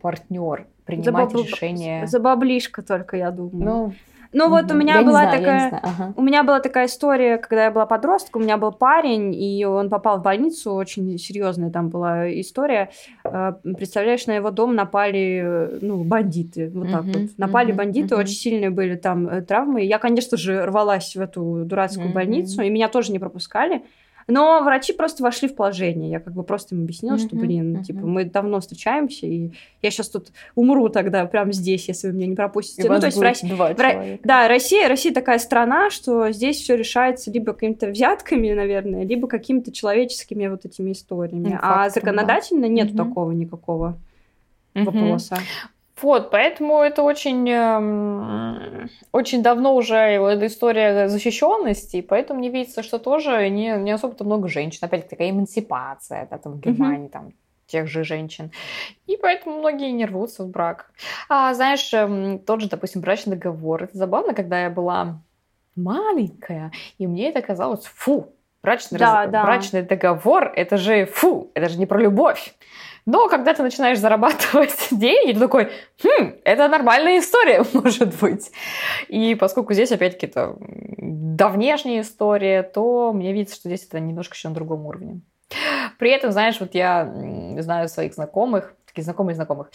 партнер 0.00 0.66
принимать 0.86 1.30
за 1.30 1.38
решение. 1.38 2.06
За 2.06 2.18
баблишко 2.18 2.82
только, 2.82 3.16
я 3.16 3.30
думаю. 3.30 3.64
Ну, 3.64 3.92
ну 4.32 4.48
вот 4.48 4.70
у 4.70 4.74
меня 4.74 5.00
я 5.00 5.02
была 5.02 5.22
знаю, 5.24 5.38
такая, 5.38 5.80
ага. 5.82 6.14
у 6.16 6.22
меня 6.22 6.42
была 6.42 6.60
такая 6.60 6.86
история, 6.86 7.36
когда 7.36 7.64
я 7.64 7.70
была 7.70 7.84
подростком, 7.84 8.40
у 8.40 8.44
меня 8.44 8.56
был 8.56 8.72
парень, 8.72 9.34
и 9.34 9.64
он 9.66 9.90
попал 9.90 10.18
в 10.18 10.22
больницу, 10.22 10.72
очень 10.72 11.18
серьезная 11.18 11.70
там 11.70 11.90
была 11.90 12.32
история. 12.40 12.90
Э, 13.24 13.52
представляешь, 13.76 14.26
на 14.26 14.32
его 14.32 14.50
дом 14.50 14.74
напали, 14.74 15.78
ну, 15.82 16.02
бандиты, 16.02 16.70
вот 16.70 16.90
так 16.90 17.04
вот. 17.04 17.36
Напали 17.36 17.72
бандиты, 17.72 18.16
очень 18.16 18.34
сильные 18.34 18.70
были 18.70 18.96
там 18.96 19.28
э, 19.28 19.42
травмы. 19.42 19.82
Я, 19.82 19.98
конечно 19.98 20.38
же, 20.38 20.64
рвалась 20.64 21.14
в 21.14 21.20
эту 21.20 21.64
дурацкую 21.66 22.12
больницу, 22.12 22.62
и 22.62 22.70
меня 22.70 22.88
тоже 22.88 23.12
не 23.12 23.18
пропускали. 23.18 23.82
Но 24.28 24.62
врачи 24.62 24.92
просто 24.92 25.22
вошли 25.22 25.48
в 25.48 25.54
положение. 25.54 26.10
Я 26.10 26.20
как 26.20 26.34
бы 26.34 26.42
просто 26.42 26.74
им 26.74 26.82
объяснила, 26.82 27.16
mm-hmm, 27.16 27.26
что, 27.26 27.36
блин, 27.36 27.76
mm-hmm. 27.76 27.82
типа, 27.84 28.00
мы 28.00 28.24
давно 28.24 28.60
встречаемся, 28.60 29.26
и 29.26 29.50
я 29.82 29.90
сейчас 29.90 30.08
тут 30.08 30.28
умру 30.54 30.88
тогда 30.88 31.24
прямо 31.26 31.52
здесь, 31.52 31.88
если 31.88 32.08
вы 32.08 32.14
меня 32.14 32.26
не 32.28 32.36
пропустите. 32.36 32.86
И 32.86 32.90
ну, 32.90 33.00
то 33.00 33.06
есть 33.06 33.18
в 33.18 33.22
России, 33.22 33.48
два 33.48 33.72
в, 33.72 33.76
да, 34.24 34.48
Россия, 34.48 34.88
Россия 34.88 35.12
такая 35.12 35.38
страна, 35.38 35.90
что 35.90 36.30
здесь 36.30 36.60
все 36.60 36.76
решается 36.76 37.30
либо 37.30 37.52
какими-то 37.52 37.88
взятками, 37.88 38.52
наверное, 38.52 39.04
либо 39.04 39.28
какими-то 39.28 39.72
человеческими 39.72 40.46
вот 40.46 40.64
этими 40.64 40.92
историями. 40.92 41.48
Mm, 41.48 41.58
а 41.60 41.90
законодательно 41.90 42.62
да. 42.62 42.68
нет 42.68 42.90
mm-hmm. 42.90 42.96
такого 42.96 43.32
никакого 43.32 43.98
вопроса. 44.74 45.38
Вот, 46.02 46.30
поэтому 46.30 46.82
это 46.82 47.02
очень, 47.02 47.48
эм, 47.48 48.90
очень 49.12 49.42
давно 49.42 49.74
уже 49.76 49.96
эта 49.96 50.46
история 50.46 51.08
защищенности, 51.08 52.00
поэтому 52.00 52.40
мне 52.40 52.50
видится, 52.50 52.82
что 52.82 52.98
тоже 52.98 53.48
не, 53.48 53.76
не 53.78 53.92
особо-то 53.92 54.24
много 54.24 54.48
женщин. 54.48 54.80
Опять 54.82 55.08
такая 55.08 55.30
эмансипация, 55.30 56.26
да, 56.30 56.38
там 56.38 56.54
в 56.54 56.60
Германии, 56.60 57.06
mm-hmm. 57.06 57.12
там 57.12 57.32
тех 57.66 57.86
же 57.86 58.04
женщин. 58.04 58.50
И 59.06 59.16
поэтому 59.16 59.58
многие 59.58 59.92
не 59.92 60.04
рвутся 60.04 60.44
в 60.44 60.50
брак. 60.50 60.90
А 61.28 61.54
знаешь, 61.54 61.92
эм, 61.94 62.40
тот 62.40 62.60
же, 62.60 62.68
допустим, 62.68 63.00
брачный 63.00 63.36
договор. 63.36 63.84
Это 63.84 63.96
забавно, 63.96 64.34
когда 64.34 64.62
я 64.62 64.70
была 64.70 65.22
маленькая, 65.76 66.72
и 66.98 67.06
мне 67.06 67.30
это 67.30 67.40
казалось, 67.40 67.86
фу, 67.86 68.34
брачный, 68.62 68.98
да, 68.98 69.22
раз... 69.22 69.30
да. 69.30 69.44
брачный 69.44 69.82
договор, 69.82 70.52
это 70.54 70.76
же 70.76 71.06
фу, 71.06 71.50
это 71.54 71.68
же 71.68 71.78
не 71.78 71.86
про 71.86 72.00
любовь. 72.00 72.54
Но 73.04 73.28
когда 73.28 73.52
ты 73.52 73.62
начинаешь 73.62 73.98
зарабатывать 73.98 74.76
деньги, 74.90 75.32
ты 75.32 75.40
такой, 75.40 75.70
хм, 76.02 76.34
это 76.44 76.68
нормальная 76.68 77.18
история, 77.18 77.64
может 77.72 78.18
быть. 78.20 78.50
И 79.08 79.34
поскольку 79.34 79.74
здесь, 79.74 79.92
опять-таки, 79.92 80.26
это 80.26 80.56
давнешняя 80.58 82.02
история, 82.02 82.62
то 82.62 83.12
мне 83.12 83.32
видится, 83.32 83.56
что 83.56 83.68
здесь 83.68 83.86
это 83.86 83.98
немножко 84.00 84.34
еще 84.34 84.48
на 84.48 84.54
другом 84.54 84.86
уровне. 84.86 85.20
При 85.98 86.10
этом, 86.10 86.32
знаешь, 86.32 86.58
вот 86.60 86.74
я 86.74 87.12
знаю 87.58 87.88
своих 87.88 88.14
знакомых, 88.14 88.74
таких 88.86 89.04
знакомых 89.04 89.36
знакомых, 89.36 89.70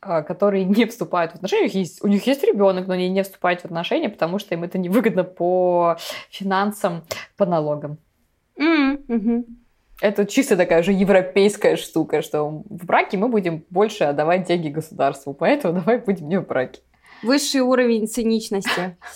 а, 0.00 0.22
которые 0.22 0.64
не 0.64 0.86
вступают 0.86 1.32
в 1.32 1.34
отношения, 1.36 1.62
у 1.62 1.66
них 1.66 1.74
есть, 1.74 2.04
у 2.04 2.08
них 2.08 2.26
есть 2.26 2.42
ребенок, 2.44 2.86
но 2.86 2.94
они 2.94 3.08
не 3.08 3.22
вступают 3.22 3.60
в 3.60 3.64
отношения, 3.66 4.08
потому 4.08 4.38
что 4.38 4.54
им 4.54 4.64
это 4.64 4.78
невыгодно 4.78 5.24
по 5.24 5.96
финансам, 6.30 7.04
по 7.36 7.46
налогам. 7.46 7.98
Mm-hmm. 8.58 9.44
Это 10.04 10.26
чисто 10.26 10.58
такая 10.58 10.82
же 10.82 10.92
европейская 10.92 11.76
штука, 11.76 12.20
что 12.20 12.62
в 12.68 12.84
браке 12.84 13.16
мы 13.16 13.28
будем 13.28 13.64
больше 13.70 14.04
отдавать 14.04 14.46
деньги 14.46 14.68
государству, 14.68 15.32
поэтому 15.32 15.72
давай 15.80 15.96
будем 15.96 16.28
не 16.28 16.38
в 16.38 16.46
браке. 16.46 16.82
Высший 17.22 17.62
уровень 17.62 18.06
циничности. 18.06 18.98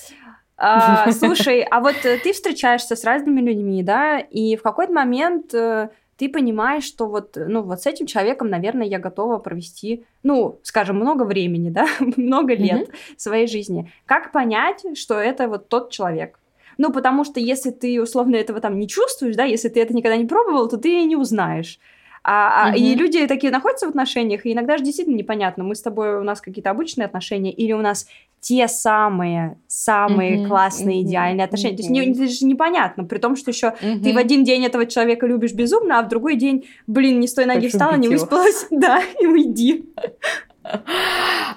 А, 0.60 1.12
слушай, 1.12 1.60
а 1.60 1.78
вот 1.78 1.94
э, 2.02 2.18
ты 2.18 2.32
встречаешься 2.32 2.96
с 2.96 3.04
разными 3.04 3.40
людьми, 3.40 3.84
да, 3.84 4.18
и 4.18 4.56
в 4.56 4.62
какой-то 4.62 4.92
момент 4.92 5.54
э, 5.54 5.90
ты 6.16 6.28
понимаешь, 6.28 6.82
что 6.82 7.06
вот, 7.06 7.36
ну, 7.36 7.62
вот 7.62 7.80
с 7.80 7.86
этим 7.86 8.06
человеком, 8.06 8.50
наверное, 8.50 8.84
я 8.84 8.98
готова 8.98 9.38
провести, 9.38 10.04
ну, 10.24 10.58
скажем, 10.64 10.96
много 10.96 11.22
времени, 11.22 11.70
да, 11.78 11.86
много 12.00 12.54
лет 12.54 12.88
mm-hmm. 12.88 13.14
своей 13.16 13.46
жизни. 13.46 13.92
Как 14.04 14.32
понять, 14.32 14.84
что 14.98 15.14
это 15.14 15.46
вот 15.46 15.68
тот 15.68 15.92
человек? 15.92 16.40
Ну, 16.78 16.92
потому 16.92 17.24
что 17.24 17.40
если 17.40 17.70
ты 17.70 18.00
условно 18.00 18.36
этого 18.36 18.60
там 18.60 18.78
не 18.78 18.88
чувствуешь, 18.88 19.36
да, 19.36 19.44
если 19.44 19.68
ты 19.68 19.80
это 19.80 19.94
никогда 19.94 20.16
не 20.16 20.26
пробовал, 20.26 20.68
то 20.68 20.76
ты 20.76 21.02
не 21.04 21.16
узнаешь. 21.16 21.78
А, 22.24 22.70
угу. 22.70 22.78
И 22.78 22.94
люди 22.94 23.26
такие 23.26 23.52
находятся 23.52 23.86
в 23.86 23.90
отношениях, 23.90 24.44
и 24.44 24.52
иногда 24.52 24.76
же 24.76 24.84
действительно 24.84 25.16
непонятно, 25.16 25.64
мы 25.64 25.74
с 25.74 25.82
тобой, 25.82 26.18
у 26.18 26.22
нас 26.22 26.40
какие-то 26.40 26.70
обычные 26.70 27.06
отношения, 27.06 27.52
или 27.52 27.72
у 27.72 27.80
нас 27.80 28.06
те 28.40 28.68
самые, 28.68 29.58
самые 29.66 30.40
угу. 30.40 30.48
классные, 30.48 31.00
угу. 31.00 31.08
идеальные 31.08 31.44
отношения. 31.44 31.74
Угу. 31.74 31.76
То 31.76 31.82
есть 31.82 31.90
не, 31.90 32.12
это 32.12 32.28
же 32.28 32.46
непонятно, 32.46 33.04
при 33.04 33.18
том, 33.18 33.34
что 33.34 33.50
еще 33.50 33.68
угу. 33.68 34.02
ты 34.02 34.12
в 34.12 34.16
один 34.16 34.44
день 34.44 34.64
этого 34.64 34.86
человека 34.86 35.26
любишь 35.26 35.52
безумно, 35.52 35.98
а 35.98 36.02
в 36.02 36.08
другой 36.08 36.36
день, 36.36 36.66
блин, 36.86 37.18
не 37.20 37.26
с 37.26 37.34
той 37.34 37.46
ноги 37.46 37.68
встала, 37.68 37.96
не 37.96 38.08
выспалась, 38.08 38.66
да, 38.70 39.02
и 39.20 39.26
уйди. 39.26 39.86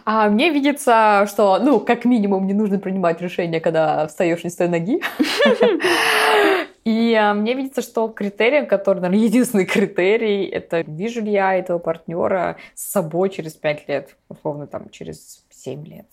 А 0.05 0.29
мне 0.29 0.49
видится, 0.49 1.25
что, 1.27 1.59
ну, 1.59 1.79
как 1.79 2.05
минимум, 2.05 2.47
не 2.47 2.53
нужно 2.53 2.79
принимать 2.79 3.21
решение, 3.21 3.61
когда 3.61 4.07
встаешь 4.07 4.43
не 4.43 4.49
с 4.49 4.55
той 4.55 4.67
ноги. 4.67 5.01
И 6.83 7.13
а, 7.13 7.33
мне 7.35 7.53
видится, 7.53 7.83
что 7.83 8.07
критерий, 8.07 8.65
который, 8.65 9.01
наверное, 9.01 9.25
единственный 9.25 9.65
критерий, 9.65 10.45
это 10.45 10.81
вижу 10.81 11.21
ли 11.21 11.31
я 11.31 11.55
этого 11.55 11.77
партнера 11.77 12.57
с 12.73 12.91
собой 12.91 13.29
через 13.29 13.53
пять 13.53 13.87
лет, 13.87 14.15
условно, 14.29 14.65
там, 14.65 14.89
через 14.89 15.45
семь 15.51 15.85
лет. 15.85 16.07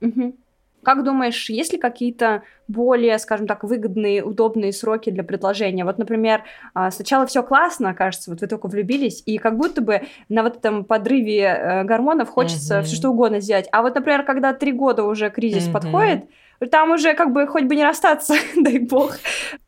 Угу. 0.00 0.34
Как 0.82 1.04
думаешь, 1.04 1.48
есть 1.48 1.72
ли 1.72 1.78
какие-то 1.78 2.42
более, 2.66 3.18
скажем 3.18 3.46
так, 3.46 3.62
выгодные, 3.62 4.24
удобные 4.24 4.72
сроки 4.72 5.10
для 5.10 5.22
предложения? 5.22 5.84
Вот, 5.84 5.98
например, 5.98 6.42
а, 6.74 6.90
сначала 6.90 7.26
все 7.26 7.42
классно, 7.42 7.94
кажется, 7.94 8.30
вот 8.30 8.40
вы 8.40 8.46
только 8.46 8.66
влюбились, 8.68 9.22
и 9.24 9.38
как 9.38 9.56
будто 9.56 9.80
бы 9.80 10.02
на 10.28 10.42
вот 10.42 10.56
этом 10.56 10.84
подрыве 10.84 11.42
э, 11.42 11.84
гормонов 11.84 12.28
хочется 12.28 12.78
mm-hmm. 12.78 12.82
все 12.82 12.96
что 12.96 13.10
угодно 13.10 13.40
сделать. 13.40 13.68
А 13.72 13.82
вот, 13.82 13.94
например, 13.94 14.24
когда 14.24 14.52
три 14.52 14.72
года 14.72 15.04
уже 15.04 15.30
кризис 15.30 15.68
mm-hmm. 15.68 15.72
подходит, 15.72 16.24
там 16.66 16.92
уже 16.92 17.14
как 17.14 17.32
бы 17.32 17.46
хоть 17.46 17.64
бы 17.64 17.76
не 17.76 17.84
расстаться, 17.84 18.34
дай 18.56 18.78
бог. 18.78 19.16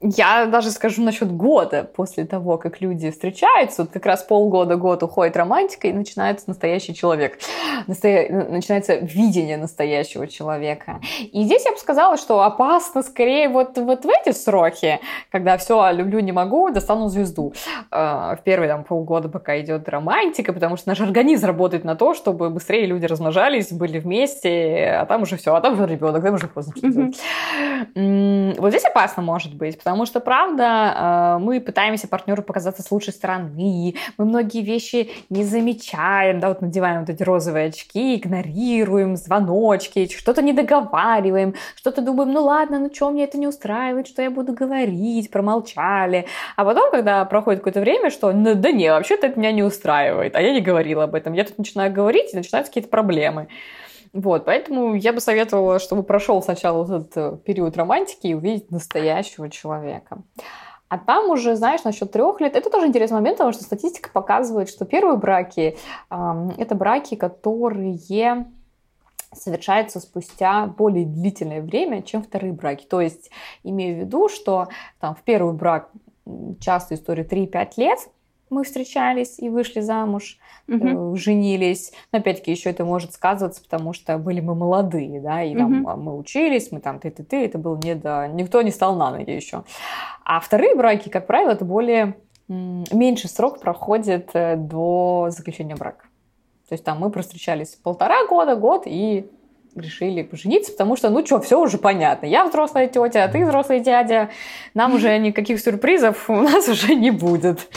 Я 0.00 0.46
даже 0.46 0.70
скажу 0.70 1.02
насчет 1.02 1.30
года 1.30 1.84
после 1.84 2.24
того, 2.24 2.58
как 2.58 2.80
люди 2.80 3.10
встречаются, 3.10 3.82
вот 3.82 3.92
как 3.92 4.06
раз 4.06 4.22
полгода, 4.22 4.76
год 4.76 5.02
уходит 5.02 5.36
романтика, 5.36 5.88
и 5.88 5.92
начинается 5.92 6.48
настоящий 6.48 6.94
человек. 6.94 7.38
Настоя... 7.86 8.48
Начинается 8.48 8.96
видение 8.96 9.56
настоящего 9.56 10.26
человека. 10.26 11.00
И 11.20 11.42
здесь 11.44 11.64
я 11.64 11.72
бы 11.72 11.78
сказала, 11.78 12.16
что 12.16 12.42
опасно 12.42 13.02
скорее 13.02 13.48
вот, 13.48 13.76
вот 13.78 14.04
в 14.04 14.08
эти 14.08 14.34
сроки, 14.34 15.00
когда 15.30 15.56
все, 15.56 15.90
люблю, 15.92 16.20
не 16.20 16.32
могу, 16.32 16.70
достану 16.70 17.08
звезду. 17.08 17.54
А, 17.90 18.36
в 18.36 18.42
первые 18.42 18.68
там 18.68 18.84
полгода, 18.84 19.28
пока 19.28 19.60
идет 19.60 19.88
романтика, 19.88 20.52
потому 20.52 20.76
что 20.76 20.88
наш 20.88 21.00
организм 21.00 21.46
работает 21.46 21.84
на 21.84 21.96
то, 21.96 22.14
чтобы 22.14 22.50
быстрее 22.50 22.86
люди 22.86 23.06
размножались, 23.06 23.72
были 23.72 23.98
вместе, 23.98 24.98
а 25.00 25.06
там 25.06 25.22
уже 25.22 25.36
все, 25.36 25.54
а 25.54 25.60
там 25.60 25.74
уже 25.74 25.86
ребенок, 25.86 26.22
там 26.22 26.34
уже 26.34 26.48
поздно 26.48 26.72
Вот 27.94 28.70
здесь 28.70 28.84
опасно 28.84 29.22
может 29.22 29.54
быть, 29.54 29.78
потому 29.78 30.06
что, 30.06 30.20
правда, 30.20 31.36
э, 31.36 31.42
мы 31.42 31.60
пытаемся 31.60 32.08
партнеру 32.08 32.42
показаться 32.42 32.82
с 32.82 32.90
лучшей 32.90 33.12
стороны, 33.12 33.94
мы 34.18 34.24
многие 34.24 34.62
вещи 34.62 35.10
не 35.30 35.44
замечаем, 35.44 36.40
да, 36.40 36.48
вот 36.48 36.60
надеваем 36.60 37.00
вот 37.00 37.10
эти 37.10 37.22
розовые 37.22 37.68
очки, 37.68 38.16
игнорируем 38.16 39.16
звоночки, 39.16 40.08
что-то 40.14 40.42
не 40.42 40.52
договариваем, 40.52 41.54
что-то 41.76 42.02
думаем, 42.02 42.32
ну 42.32 42.44
ладно, 42.44 42.78
ну 42.78 42.90
что, 42.92 43.10
мне 43.10 43.24
это 43.24 43.38
не 43.38 43.46
устраивает, 43.46 44.06
что 44.06 44.22
я 44.22 44.30
буду 44.30 44.52
говорить, 44.52 45.30
промолчали. 45.30 46.26
А 46.56 46.64
потом, 46.64 46.90
когда 46.90 47.24
проходит 47.24 47.60
какое-то 47.60 47.80
время, 47.80 48.10
что 48.10 48.32
ну, 48.32 48.54
да 48.54 48.72
не, 48.72 48.90
вообще-то 48.90 49.26
это 49.26 49.38
меня 49.38 49.52
не 49.52 49.62
устраивает, 49.62 50.36
а 50.36 50.42
я 50.42 50.52
не 50.52 50.60
говорила 50.60 51.04
об 51.04 51.14
этом, 51.14 51.32
я 51.32 51.44
тут 51.44 51.58
начинаю 51.58 51.92
говорить, 51.92 52.32
и 52.32 52.36
начинаются 52.36 52.70
какие-то 52.70 52.90
проблемы. 52.90 53.48
Вот, 54.14 54.44
поэтому 54.44 54.94
я 54.94 55.12
бы 55.12 55.20
советовала, 55.20 55.80
чтобы 55.80 56.04
прошел 56.04 56.40
сначала 56.40 56.84
этот 56.84 57.16
э, 57.16 57.36
период 57.44 57.76
романтики 57.76 58.28
и 58.28 58.34
увидеть 58.34 58.70
настоящего 58.70 59.50
человека. 59.50 60.22
А 60.88 60.98
там 60.98 61.30
уже, 61.30 61.56
знаешь, 61.56 61.82
насчет 61.82 62.12
трех 62.12 62.40
лет, 62.40 62.54
это 62.54 62.70
тоже 62.70 62.86
интересный 62.86 63.16
момент, 63.16 63.38
потому 63.38 63.52
что 63.52 63.64
статистика 63.64 64.10
показывает, 64.12 64.68
что 64.68 64.84
первые 64.84 65.16
браки 65.16 65.76
э, 66.10 66.50
это 66.58 66.76
браки, 66.76 67.16
которые 67.16 68.46
совершаются 69.32 69.98
спустя 69.98 70.68
более 70.68 71.06
длительное 71.06 71.60
время, 71.60 72.00
чем 72.02 72.22
вторые 72.22 72.52
браки. 72.52 72.86
То 72.86 73.00
есть, 73.00 73.32
имею 73.64 73.96
в 73.96 73.98
виду, 74.02 74.28
что 74.28 74.68
там 75.00 75.16
в 75.16 75.22
первый 75.22 75.54
брак 75.54 75.90
часто 76.60 76.94
история 76.94 77.24
3-5 77.24 77.72
лет, 77.78 77.98
мы 78.54 78.64
встречались 78.64 79.38
и 79.38 79.48
вышли 79.48 79.80
замуж, 79.80 80.38
угу. 80.68 81.16
женились. 81.16 81.92
Но 82.12 82.18
опять-таки 82.20 82.50
еще 82.50 82.70
это 82.70 82.84
может 82.84 83.12
сказываться, 83.12 83.62
потому 83.62 83.92
что 83.92 84.16
были 84.18 84.40
мы 84.40 84.54
молодые, 84.54 85.20
да, 85.20 85.42
и 85.42 85.54
там 85.56 85.82
угу. 85.82 86.00
мы 86.00 86.16
учились, 86.16 86.72
мы 86.72 86.80
там 86.80 86.98
ты-ты-ты, 86.98 87.44
это 87.44 87.58
был 87.58 87.76
не 87.76 87.94
до... 87.94 88.28
Никто 88.28 88.62
не 88.62 88.70
стал 88.70 88.96
на 88.96 89.10
ноги 89.10 89.30
еще. 89.30 89.64
А 90.24 90.40
вторые 90.40 90.74
браки, 90.74 91.08
как 91.08 91.26
правило, 91.26 91.50
это 91.50 91.64
более 91.64 92.14
меньший 92.48 93.30
срок 93.30 93.60
проходит 93.60 94.30
э, 94.34 94.56
до 94.56 95.28
заключения 95.30 95.76
брака. 95.76 96.04
То 96.68 96.74
есть 96.74 96.84
там 96.84 96.98
мы 96.98 97.10
простречались 97.10 97.74
полтора 97.74 98.26
года, 98.26 98.56
год 98.56 98.82
и 98.86 99.30
решили 99.76 100.22
пожениться, 100.22 100.72
потому 100.72 100.96
что, 100.96 101.10
ну 101.10 101.24
что, 101.24 101.40
все 101.40 101.60
уже 101.60 101.78
понятно. 101.78 102.26
Я 102.26 102.44
взрослая 102.44 102.86
тетя, 102.86 103.24
а 103.24 103.28
ты 103.28 103.44
взрослый 103.44 103.80
дядя. 103.80 104.30
Нам 104.74 104.94
уже 104.94 105.18
никаких 105.18 105.60
сюрпризов 105.60 106.28
у 106.30 106.34
нас 106.34 106.68
уже 106.68 106.94
не 106.94 107.10
будет. 107.10 107.68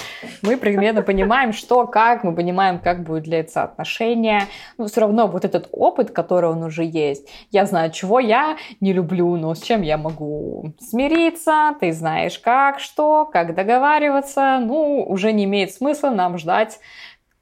Мы 0.41 0.57
примерно 0.57 1.01
понимаем, 1.01 1.53
что, 1.53 1.87
как, 1.87 2.23
мы 2.23 2.35
понимаем, 2.35 2.79
как 2.79 3.03
будет 3.03 3.23
длиться 3.23 3.63
отношения. 3.63 4.43
Но 4.77 4.87
все 4.87 5.01
равно 5.01 5.27
вот 5.27 5.45
этот 5.45 5.69
опыт, 5.71 6.11
который 6.11 6.49
он 6.49 6.63
уже 6.63 6.83
есть, 6.83 7.27
я 7.51 7.65
знаю, 7.65 7.91
чего 7.91 8.19
я 8.19 8.57
не 8.79 8.93
люблю, 8.93 9.35
но 9.35 9.55
с 9.55 9.61
чем 9.61 9.81
я 9.81 9.97
могу 9.97 10.73
смириться, 10.79 11.75
ты 11.79 11.91
знаешь 11.91 12.39
как, 12.39 12.79
что, 12.79 13.25
как 13.25 13.55
договариваться. 13.55 14.59
Ну, 14.61 15.03
уже 15.07 15.33
не 15.33 15.45
имеет 15.45 15.71
смысла 15.71 16.09
нам 16.09 16.37
ждать 16.37 16.79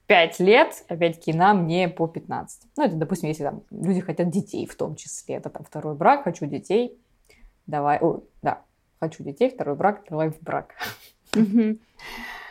5 0.08 0.40
лет, 0.40 0.86
опять-таки, 0.88 1.34
нам 1.34 1.68
не 1.68 1.90
по 1.90 2.08
15. 2.08 2.70
Ну, 2.78 2.84
это, 2.84 2.96
допустим, 2.96 3.30
если 3.30 3.44
там 3.44 3.64
люди 3.72 4.02
хотят 4.02 4.30
детей 4.30 4.66
в 4.68 4.76
том 4.76 4.96
числе. 4.96 5.36
Это 5.36 5.50
там 5.50 5.64
второй 5.64 5.96
брак, 5.96 6.24
хочу 6.24 6.46
детей, 6.46 6.98
давай, 7.66 7.98
о, 8.00 8.22
да, 8.42 8.62
хочу 9.00 9.24
детей, 9.24 9.50
второй 9.50 9.76
брак, 9.76 10.04
давай 10.10 10.30
в 10.30 10.40
брак. 10.42 10.76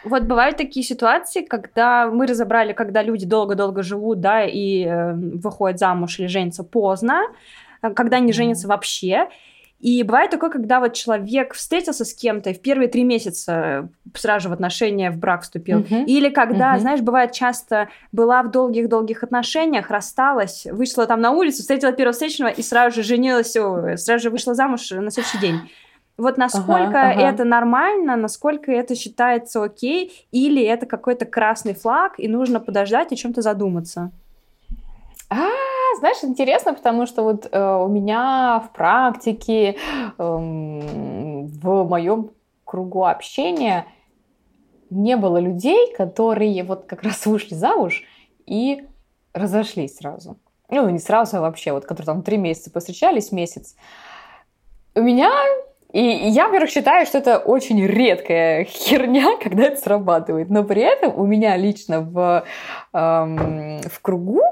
Вот 0.04 0.24
бывают 0.24 0.58
такие 0.58 0.84
ситуации, 0.84 1.42
когда 1.42 2.10
мы 2.10 2.26
разобрали, 2.26 2.74
когда 2.74 3.02
люди 3.02 3.24
долго-долго 3.24 3.82
живут, 3.82 4.20
да, 4.20 4.44
и 4.44 4.84
э, 4.84 5.14
выходят 5.14 5.78
замуж 5.78 6.18
или 6.20 6.26
женятся 6.26 6.62
поздно, 6.62 7.22
э, 7.80 7.90
когда 7.94 8.18
не 8.18 8.32
женятся 8.32 8.68
вообще, 8.68 9.28
и 9.84 10.02
бывает 10.02 10.30
такое, 10.30 10.48
когда 10.48 10.80
вот 10.80 10.94
человек 10.94 11.52
встретился 11.52 12.06
с 12.06 12.14
кем-то 12.14 12.48
и 12.48 12.54
в 12.54 12.60
первые 12.62 12.88
три 12.88 13.04
месяца 13.04 13.90
сразу 14.14 14.44
же 14.44 14.48
в 14.48 14.54
отношения, 14.54 15.10
в 15.10 15.18
брак 15.18 15.42
вступил. 15.42 15.80
Uh-huh. 15.80 16.06
Или 16.06 16.30
когда, 16.30 16.74
uh-huh. 16.74 16.78
знаешь, 16.78 17.00
бывает 17.02 17.32
часто 17.32 17.90
была 18.10 18.42
в 18.42 18.50
долгих-долгих 18.50 19.22
отношениях, 19.22 19.90
рассталась, 19.90 20.66
вышла 20.72 21.06
там 21.06 21.20
на 21.20 21.32
улицу, 21.32 21.60
встретила 21.60 21.92
первого 21.92 22.14
встречного 22.14 22.48
и 22.48 22.62
сразу 22.62 22.96
же 22.96 23.02
женилась, 23.02 23.50
сразу 23.50 24.22
же 24.22 24.30
вышла 24.30 24.54
замуж 24.54 24.90
на 24.90 25.10
следующий 25.10 25.38
день. 25.38 25.60
Вот 26.16 26.38
насколько 26.38 27.02
ага, 27.02 27.10
ага. 27.10 27.20
это 27.20 27.44
нормально, 27.44 28.16
насколько 28.16 28.72
это 28.72 28.94
считается 28.94 29.62
окей, 29.62 30.26
или 30.32 30.62
это 30.62 30.86
какой-то 30.86 31.26
красный 31.26 31.74
флаг, 31.74 32.14
и 32.16 32.26
нужно 32.26 32.58
подождать 32.58 33.12
и 33.12 33.16
чем-то 33.16 33.42
задуматься? 33.42 34.12
А, 35.28 35.50
знаешь, 35.96 36.22
интересно, 36.22 36.74
потому 36.74 37.06
что 37.06 37.22
вот 37.22 37.48
э, 37.50 37.74
у 37.76 37.88
меня 37.88 38.62
в 38.66 38.72
практике, 38.72 39.76
э, 39.76 39.76
в 40.18 41.84
моем 41.84 42.30
кругу 42.64 43.04
общения 43.04 43.86
не 44.90 45.16
было 45.16 45.38
людей, 45.38 45.92
которые 45.94 46.62
вот 46.64 46.84
как 46.86 47.02
раз 47.02 47.26
вышли 47.26 47.54
замуж 47.54 48.04
и 48.46 48.84
разошлись 49.32 49.96
сразу. 49.96 50.36
Ну, 50.70 50.88
не 50.88 50.98
сразу, 50.98 51.38
а 51.38 51.40
вообще, 51.40 51.72
вот, 51.72 51.84
которые 51.84 52.06
там 52.06 52.22
три 52.22 52.36
месяца 52.36 52.70
повстречались, 52.70 53.32
месяц. 53.32 53.76
У 54.94 55.02
меня 55.02 55.32
и 55.94 56.00
я, 56.00 56.46
во-первых, 56.46 56.70
считаю, 56.70 57.06
что 57.06 57.18
это 57.18 57.38
очень 57.38 57.80
редкая 57.86 58.64
херня, 58.64 59.36
когда 59.42 59.66
это 59.66 59.80
срабатывает. 59.80 60.50
Но 60.50 60.64
при 60.64 60.82
этом 60.82 61.16
у 61.16 61.24
меня 61.24 61.56
лично 61.56 62.00
в, 62.00 62.44
эм, 62.92 63.80
в 63.80 64.00
кругу 64.02 64.42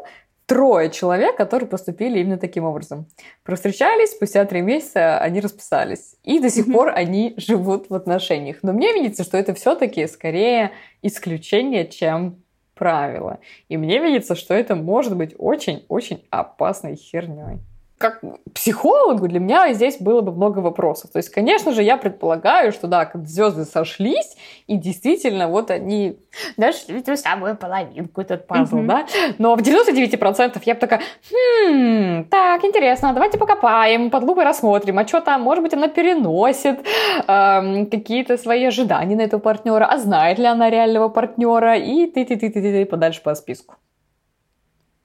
трое 0.53 0.91
человек, 0.91 1.35
которые 1.39 1.67
поступили 1.67 2.19
именно 2.19 2.37
таким 2.37 2.65
образом. 2.65 3.07
Провстречались, 3.43 4.11
спустя 4.11 4.45
три 4.45 4.61
месяца 4.61 5.17
они 5.17 5.41
расписались. 5.41 6.17
И 6.25 6.41
до 6.41 6.51
сих 6.51 6.71
пор 6.71 6.93
они 6.95 7.33
живут 7.39 7.89
в 7.89 7.95
отношениях. 7.95 8.59
Но 8.63 8.75
мне 8.75 8.93
видится, 8.93 9.25
что 9.25 9.39
это 9.39 9.55
все-таки 9.55 10.07
скорее 10.07 10.73
исключение, 11.01 11.89
чем 11.89 12.43
правило. 12.75 13.41
И 13.71 13.79
мне 13.79 13.99
видится, 13.99 14.35
что 14.35 14.53
это 14.53 14.75
может 14.75 15.17
быть 15.17 15.35
очень-очень 15.39 16.23
опасной 16.29 16.97
херней 16.97 17.61
как 18.03 18.21
психологу 18.53 19.29
для 19.29 19.39
меня 19.39 19.73
здесь 19.73 19.99
было 19.99 20.21
бы 20.21 20.33
много 20.33 20.59
вопросов. 20.59 21.11
То 21.13 21.19
есть, 21.19 21.31
конечно 21.31 21.73
же, 21.73 21.83
я 21.83 21.97
предполагаю, 21.97 22.73
что 22.73 22.89
да, 22.89 23.07
как 23.07 23.27
звезды 23.27 23.65
сошлись, 23.65 24.37
и 24.67 24.77
действительно 24.77 25.49
вот 25.49 25.71
они 25.71 26.19
нашли 26.57 27.01
ту 27.03 27.17
самую 27.17 27.57
половинку, 27.57 28.21
этот 28.21 28.47
пазл, 28.47 28.79
mm-hmm. 28.79 28.87
да? 28.87 29.07
Но 29.39 29.55
в 29.55 29.61
99% 29.61 30.61
я 30.65 30.75
бы 30.75 30.81
такая, 30.81 31.01
хм, 31.31 32.25
так, 32.25 32.65
интересно, 32.65 33.13
давайте 33.13 33.39
покопаем, 33.39 34.11
под 34.11 34.25
лупой 34.25 34.45
рассмотрим, 34.45 34.99
а 34.99 35.07
что 35.07 35.21
там, 35.21 35.43
может 35.43 35.63
быть, 35.63 35.75
она 35.75 35.89
переносит 35.89 36.81
эм, 37.29 37.87
какие-то 37.87 38.37
свои 38.37 38.65
ожидания 38.65 39.17
на 39.17 39.23
этого 39.23 39.41
партнера, 39.41 39.87
а 39.87 39.99
знает 39.99 40.39
ли 40.39 40.47
она 40.47 40.71
реального 40.71 41.09
партнера, 41.09 41.77
и 41.77 42.07
ты-ты-ты-ты-ты 42.07 42.85
подальше 42.85 43.23
по 43.23 43.35
списку 43.35 43.77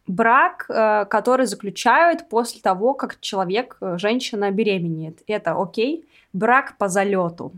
брак, 0.07 0.65
э, 0.69 1.05
который 1.05 1.45
заключают 1.45 2.29
после 2.29 2.61
того, 2.61 2.93
как 2.93 3.19
человек, 3.19 3.77
э, 3.81 3.97
женщина 3.97 4.51
беременеет. 4.51 5.21
Это 5.27 5.61
окей? 5.61 6.07
Брак 6.33 6.77
по 6.77 6.87
залету 6.87 7.51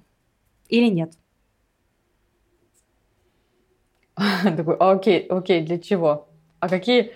или 0.67 0.89
нет? 0.89 1.13
Такой, 4.43 4.75
окей, 4.75 5.27
окей, 5.27 5.61
для 5.61 5.79
чего? 5.79 6.27
А 6.59 6.67
какие... 6.69 7.13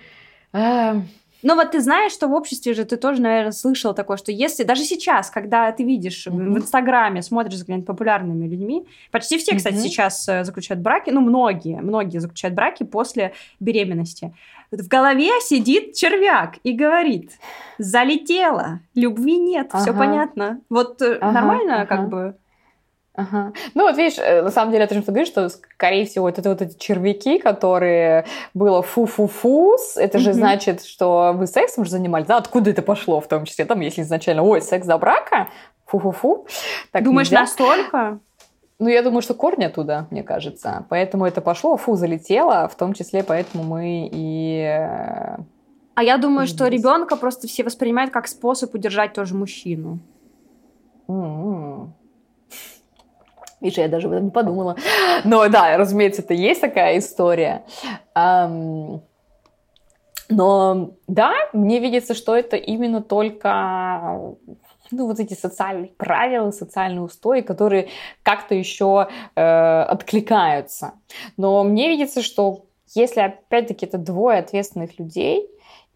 Эм, 1.44 1.48
ну 1.48 1.56
вот 1.56 1.72
ты 1.72 1.82
знаешь, 1.82 2.12
что 2.12 2.28
в 2.28 2.34
обществе 2.34 2.74
же 2.74 2.86
ты 2.86 2.98
тоже, 2.98 3.22
наверное, 3.22 3.52
слышал 3.52 3.94
такое, 3.94 4.18
что 4.18 4.32
если 4.32 4.64
даже 4.64 4.84
сейчас, 4.84 5.30
когда 5.30 5.72
ты 5.72 5.84
видишь 5.84 6.28
mm-hmm. 6.28 6.54
в 6.54 6.58
Инстаграме, 6.58 7.22
смотришь 7.22 7.58
за 7.58 7.66
популярными 7.82 8.48
людьми, 8.48 8.86
почти 9.12 9.38
все, 9.38 9.56
кстати, 9.56 9.76
mm-hmm. 9.76 9.80
сейчас 9.80 10.28
э, 10.30 10.44
заключают 10.44 10.82
браки, 10.82 11.10
ну 11.10 11.22
многие, 11.22 11.82
многие 11.82 12.20
заключают 12.20 12.56
браки 12.56 12.84
после 12.84 13.34
беременности. 13.60 14.34
В 14.72 14.88
голове 14.88 15.30
сидит 15.42 15.94
червяк 15.94 16.56
и 16.64 16.72
говорит, 16.72 17.32
залетела, 17.78 18.80
любви 18.96 19.38
нет, 19.38 19.68
ага. 19.72 19.84
все 19.84 19.94
понятно. 19.94 20.62
Вот 20.70 21.02
э, 21.02 21.18
ага, 21.22 21.32
нормально 21.32 21.82
ага. 21.82 21.86
как 21.86 22.10
бы 22.10 22.36
Ага. 23.16 23.54
Ну 23.76 23.84
вот 23.84 23.96
видишь, 23.96 24.18
э, 24.18 24.42
на 24.42 24.50
самом 24.50 24.72
деле, 24.72 24.88
ты 24.88 24.96
же 24.96 25.02
говоришь, 25.02 25.28
что, 25.28 25.48
скорее 25.50 26.06
всего, 26.06 26.28
это 26.28 26.50
вот 26.50 26.62
эти 26.62 26.78
червяки, 26.78 27.38
которые 27.38 28.26
было 28.56 28.82
фу-фу-фу, 28.82 29.78
это 29.98 30.18
же 30.18 30.34
значит, 30.34 30.84
что 30.84 31.32
вы 31.36 31.46
сексом 31.46 31.86
же 31.86 31.92
занимались, 31.92 32.26
да, 32.26 32.38
откуда 32.38 32.72
это 32.72 32.82
пошло 32.82 33.22
в 33.22 33.28
том 33.28 33.46
числе, 33.46 33.66
там, 33.66 33.82
если 33.82 34.02
изначально, 34.02 34.42
ой, 34.42 34.62
секс 34.62 34.88
до 34.88 34.98
брака, 34.98 35.50
фу-фу-фу. 35.86 36.48
Думаешь, 36.92 37.30
нельзя? 37.30 37.42
настолько? 37.42 38.20
Ну, 38.80 38.90
я 38.90 39.04
думаю, 39.04 39.22
что 39.22 39.36
корни 39.36 39.66
оттуда, 39.66 40.08
мне 40.10 40.24
кажется. 40.24 40.86
Поэтому 40.90 41.26
это 41.26 41.40
пошло, 41.42 41.78
фу, 41.78 41.96
залетело, 41.96 42.68
в 42.68 42.76
том 42.76 42.94
числе 42.94 43.24
поэтому 43.24 43.64
мы 43.64 44.10
и... 44.12 44.62
А 45.96 46.02
я 46.04 46.18
думаю, 46.18 46.48
что 46.48 46.68
ребенка 46.68 47.16
просто 47.16 47.48
все 47.48 47.64
воспринимают 47.64 48.12
как 48.12 48.28
способ 48.28 48.74
удержать 48.74 49.14
тоже 49.14 49.36
мужчину. 49.36 50.00
Mm-hmm. 51.08 51.88
Видишь, 53.64 53.80
я 53.80 53.88
даже 53.88 54.08
об 54.08 54.14
этом 54.14 54.26
не 54.26 54.32
подумала. 54.32 54.76
Но 55.24 55.48
да, 55.48 55.78
разумеется, 55.78 56.22
это 56.22 56.34
есть 56.34 56.62
такая 56.62 57.00
история. 57.00 57.64
Но 58.14 59.02
да, 61.08 61.34
мне 61.54 61.80
видится, 61.80 62.14
что 62.14 62.36
это 62.36 62.56
именно 62.56 63.02
только 63.02 64.36
ну, 64.92 65.08
вот 65.08 65.20
эти 65.20 65.34
социальные 65.34 65.92
правила, 65.98 66.52
социальные 66.52 67.02
устои, 67.02 67.42
которые 67.42 67.90
как-то 68.22 68.56
еще 68.56 69.08
э, 69.36 69.82
откликаются. 69.84 70.94
Но 71.38 71.64
мне 71.64 71.90
видится, 71.90 72.22
что 72.22 72.66
если 72.96 73.22
опять-таки 73.22 73.86
это 73.86 73.98
двое 73.98 74.40
ответственных 74.40 75.00
людей, 75.00 75.50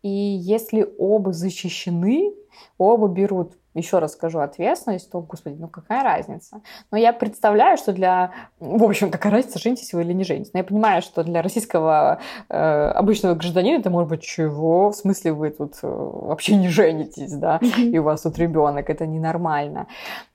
и 0.03 0.09
если 0.09 0.87
оба 0.97 1.33
защищены, 1.33 2.33
оба 2.77 3.07
берут 3.07 3.53
еще 3.77 3.99
раз 3.99 4.13
скажу, 4.13 4.39
ответственность, 4.39 5.11
то, 5.11 5.21
господи, 5.21 5.55
ну 5.59 5.67
какая 5.67 6.03
разница? 6.03 6.61
Но 6.91 6.97
я 6.97 7.13
представляю, 7.13 7.77
что 7.77 7.93
для... 7.93 8.31
В 8.59 8.83
общем, 8.83 9.11
какая 9.11 9.31
разница, 9.31 9.59
женитесь 9.59 9.93
вы 9.93 10.01
или 10.01 10.13
не 10.13 10.23
женитесь. 10.23 10.53
Но 10.53 10.59
я 10.59 10.63
понимаю, 10.63 11.01
что 11.01 11.23
для 11.23 11.41
российского 11.41 12.19
э, 12.49 12.55
обычного 12.55 13.35
гражданина 13.35 13.79
это 13.79 13.89
может 13.89 14.09
быть 14.09 14.21
чего? 14.21 14.91
В 14.91 14.95
смысле 14.95 15.33
вы 15.33 15.49
тут 15.49 15.75
э, 15.83 15.87
вообще 15.87 16.55
не 16.55 16.69
женитесь, 16.69 17.33
да? 17.33 17.59
И 17.77 17.97
у 17.97 18.03
вас 18.03 18.21
тут 18.21 18.37
ребенок, 18.37 18.89
это 18.89 19.05
ненормально. 19.05 19.87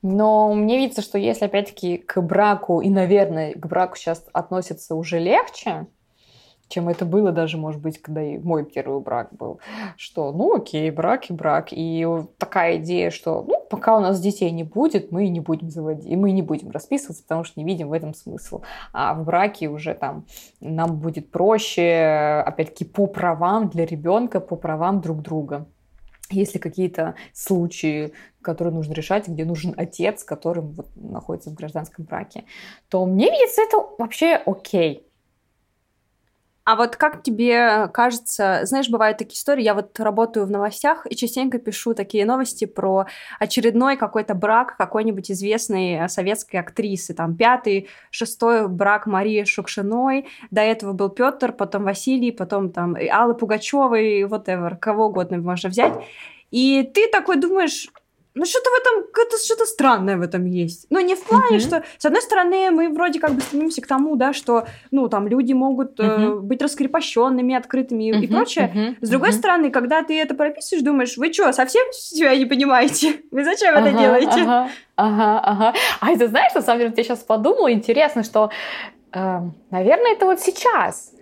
Но 0.03 0.53
мне 0.55 0.79
видится, 0.79 1.03
что 1.03 1.19
если 1.19 1.47
опять-таки 1.47 1.99
к 1.99 2.21
браку, 2.21 2.81
и, 2.81 2.89
наверное, 2.89 3.53
к 3.53 3.67
браку 3.67 3.97
сейчас 3.97 4.25
относятся 4.33 4.95
уже 4.95 5.19
легче, 5.19 5.87
чем 6.73 6.89
это 6.89 7.05
было 7.05 7.33
даже, 7.33 7.59
может 7.59 7.81
быть, 7.81 8.01
когда 8.01 8.23
и 8.23 8.39
мой 8.39 8.65
первый 8.65 9.01
брак 9.01 9.29
был. 9.33 9.61
Что, 9.97 10.33
ну 10.33 10.57
окей, 10.57 10.91
брак 10.91 11.31
и 11.31 11.33
брак. 11.33 11.69
И 11.71 12.07
такая 12.39 12.79
идея, 12.79 13.11
что 13.11 13.45
ну, 13.47 13.63
пока 13.69 13.97
у 13.97 14.01
нас 14.01 14.21
детей 14.21 14.51
не 14.51 14.65
будет, 14.65 15.13
мы 15.13 15.29
не 15.29 15.41
будем 15.41 15.71
заводить, 15.71 16.07
и 16.07 16.17
мы 16.17 16.33
не 16.33 16.43
будем 16.43 16.71
расписываться, 16.71 17.23
потому 17.23 17.45
что 17.45 17.61
не 17.61 17.67
видим 17.67 17.89
в 17.89 17.93
этом 17.93 18.15
смысл. 18.15 18.63
А 18.93 19.15
в 19.15 19.25
браке 19.25 19.69
уже 19.69 19.95
там 19.95 20.25
нам 20.61 20.97
будет 20.99 21.31
проще, 21.31 22.43
опять-таки, 22.47 22.85
по 22.85 23.07
правам 23.07 23.69
для 23.69 23.85
ребенка, 23.85 24.41
по 24.41 24.57
правам 24.57 25.01
друг 25.01 25.21
друга 25.21 25.67
если 26.31 26.59
какие-то 26.59 27.15
случаи, 27.35 28.15
которые 28.41 28.73
нужно 28.73 28.95
решать, 28.95 29.29
где 29.29 29.45
нужен 29.45 29.75
отец, 29.77 30.25
который 30.25 30.63
вот 30.63 30.89
находится 30.97 31.51
в 31.51 31.55
гражданском 31.55 32.07
браке, 32.07 32.45
то 32.89 33.05
мне 33.05 33.27
видится 33.27 33.63
это 33.63 33.87
вообще 33.99 34.37
окей. 34.37 35.07
А 36.65 36.77
вот 36.77 36.95
как 36.95 37.25
тебе 37.25 37.89
кажется, 37.89 38.61
знаешь, 38.65 38.89
бывают 38.89 39.19
такие 39.19 39.35
истории, 39.35 39.65
я 39.65 39.75
вот 39.75 39.99
работаю 39.99 40.47
в 40.47 40.51
новостях 40.51 41.07
и 41.11 41.17
частенько 41.17 41.59
пишу 41.59 41.93
такие 41.93 42.25
новости 42.25 42.67
про 42.67 43.07
очередной 43.41 43.97
какой-то 43.97 44.35
брак 44.35 44.77
какой-нибудь 44.77 45.31
известной 45.33 46.09
советской 46.09 46.59
актрисы, 46.59 47.15
там 47.15 47.37
пятый, 47.37 47.89
шестой 48.11 48.69
брак 48.69 49.07
Марии 49.07 49.43
Шукшиной, 49.45 50.29
до 50.53 50.61
этого 50.61 50.93
был 50.93 51.09
Петр, 51.09 51.53
потом 51.53 51.83
Василий, 51.83 52.31
потом 52.31 52.71
там 52.71 52.97
Аллы 53.11 53.35
Пугачевой, 53.35 54.23
whatever, 54.23 54.77
кого 54.77 55.07
угодно 55.07 55.39
можно 55.39 55.69
взять. 55.69 55.95
И 56.53 56.89
ты 56.95 57.09
такой 57.09 57.39
думаешь, 57.39 57.89
ну, 58.35 58.45
что-то 58.47 58.71
в 58.71 58.81
этом, 58.81 59.05
какое-то 59.05 59.37
что-то 59.37 59.67
странное 59.67 60.17
в 60.17 60.23
этом 60.23 60.47
есть. 60.47 60.87
Ну, 60.91 61.01
не 61.01 61.15
в 61.15 61.23
плане, 61.23 61.59
uh-huh. 61.59 61.61
что, 61.61 61.83
с 61.99 62.05
одной 62.07 62.23
стороны, 62.23 62.71
мы 62.71 62.89
вроде 62.89 63.21
как 63.21 63.33
бы 63.33 63.41
стремимся 63.43 63.83
к 63.83 63.87
тому, 63.87 64.17
да, 64.17 64.33
что, 64.33 64.67
ну, 64.91 65.09
там, 65.09 65.29
люди 65.29 65.53
могут 65.53 66.01
uh-huh. 66.01 66.39
э, 66.39 66.41
быть 66.41 66.63
раскрепощенными, 66.63 67.55
открытыми 67.55 68.11
uh-huh. 68.11 68.23
и 68.23 68.27
прочее. 68.27 68.73
Uh-huh. 68.75 68.97
С 69.01 69.09
другой 69.11 69.31
uh-huh. 69.31 69.33
стороны, 69.33 69.71
когда 69.71 70.03
ты 70.03 70.19
это 70.19 70.35
прописываешь, 70.35 70.85
думаешь, 70.85 71.17
вы 71.17 71.33
что, 71.33 71.53
совсем 71.53 71.85
себя 71.93 72.35
не 72.37 72.47
понимаете? 72.47 73.21
Вы 73.31 73.45
зачем 73.45 73.75
uh-huh, 73.75 73.81
это 73.81 73.99
делаете? 73.99 74.43
Ага, 74.43 74.69
ага, 74.97 75.41
ага. 75.41 75.75
А 76.01 76.11
это, 76.11 76.29
знаешь, 76.29 76.55
на 76.55 76.63
самом 76.63 76.79
деле, 76.81 76.95
я 76.97 77.05
сейчас 77.05 77.19
подумала, 77.19 77.71
интересно, 77.71 78.23
что, 78.23 78.51
э, 79.13 79.41
наверное, 79.71 80.13
это 80.13 80.25
вот 80.25 80.41
сейчас 80.41 81.13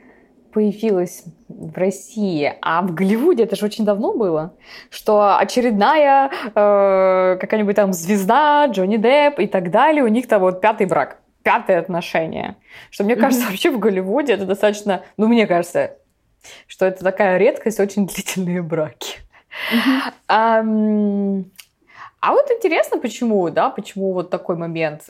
появилась 0.50 1.24
в 1.48 1.76
России, 1.76 2.54
а 2.60 2.82
в 2.82 2.94
Голливуде 2.94 3.44
это 3.44 3.56
же 3.56 3.66
очень 3.66 3.84
давно 3.84 4.14
было, 4.14 4.54
что 4.90 5.36
очередная 5.36 6.30
э, 6.54 7.36
какая-нибудь 7.40 7.76
там 7.76 7.92
звезда, 7.92 8.66
Джонни 8.66 8.96
Депп 8.96 9.40
и 9.40 9.46
так 9.46 9.70
далее, 9.70 10.02
у 10.04 10.08
них 10.08 10.28
там 10.28 10.42
вот 10.42 10.60
пятый 10.60 10.86
брак, 10.86 11.18
пятое 11.42 11.78
отношение. 11.78 12.56
Что 12.90 13.04
мне 13.04 13.16
кажется, 13.16 13.46
вообще 13.46 13.70
в 13.70 13.78
Голливуде 13.78 14.34
это 14.34 14.46
достаточно, 14.46 15.02
ну 15.16 15.28
мне 15.28 15.46
кажется, 15.46 15.96
что 16.66 16.86
это 16.86 17.04
такая 17.04 17.38
редкость, 17.38 17.80
очень 17.80 18.06
длительные 18.14 18.62
браки. 18.62 19.18
А, 20.28 20.62
а 22.20 22.32
вот 22.32 22.50
интересно, 22.50 22.98
почему, 22.98 23.48
да, 23.50 23.70
почему 23.70 24.12
вот 24.12 24.30
такой 24.30 24.56
момент 24.56 25.04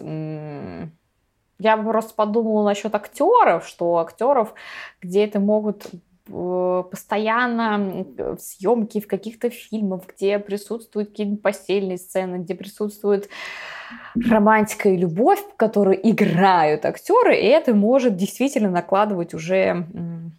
я 1.60 1.76
просто 1.76 2.14
подумала 2.14 2.64
насчет 2.64 2.94
актеров, 2.94 3.66
что 3.66 3.98
актеров, 3.98 4.54
где 5.02 5.24
это 5.24 5.40
могут 5.40 5.86
э, 6.28 6.84
постоянно 6.90 8.06
съемки 8.38 9.00
в 9.00 9.06
каких-то 9.06 9.50
фильмах, 9.50 10.02
где 10.08 10.38
присутствуют 10.38 11.10
какие-нибудь 11.10 11.42
постельные 11.42 11.98
сцены, 11.98 12.36
где 12.36 12.54
присутствует 12.54 13.28
романтика 14.14 14.88
и 14.88 14.96
любовь, 14.96 15.42
которую 15.56 15.98
играют 16.08 16.86
актеры, 16.86 17.36
и 17.36 17.44
это 17.44 17.74
может 17.74 18.16
действительно 18.16 18.70
накладывать 18.70 19.34
уже 19.34 19.86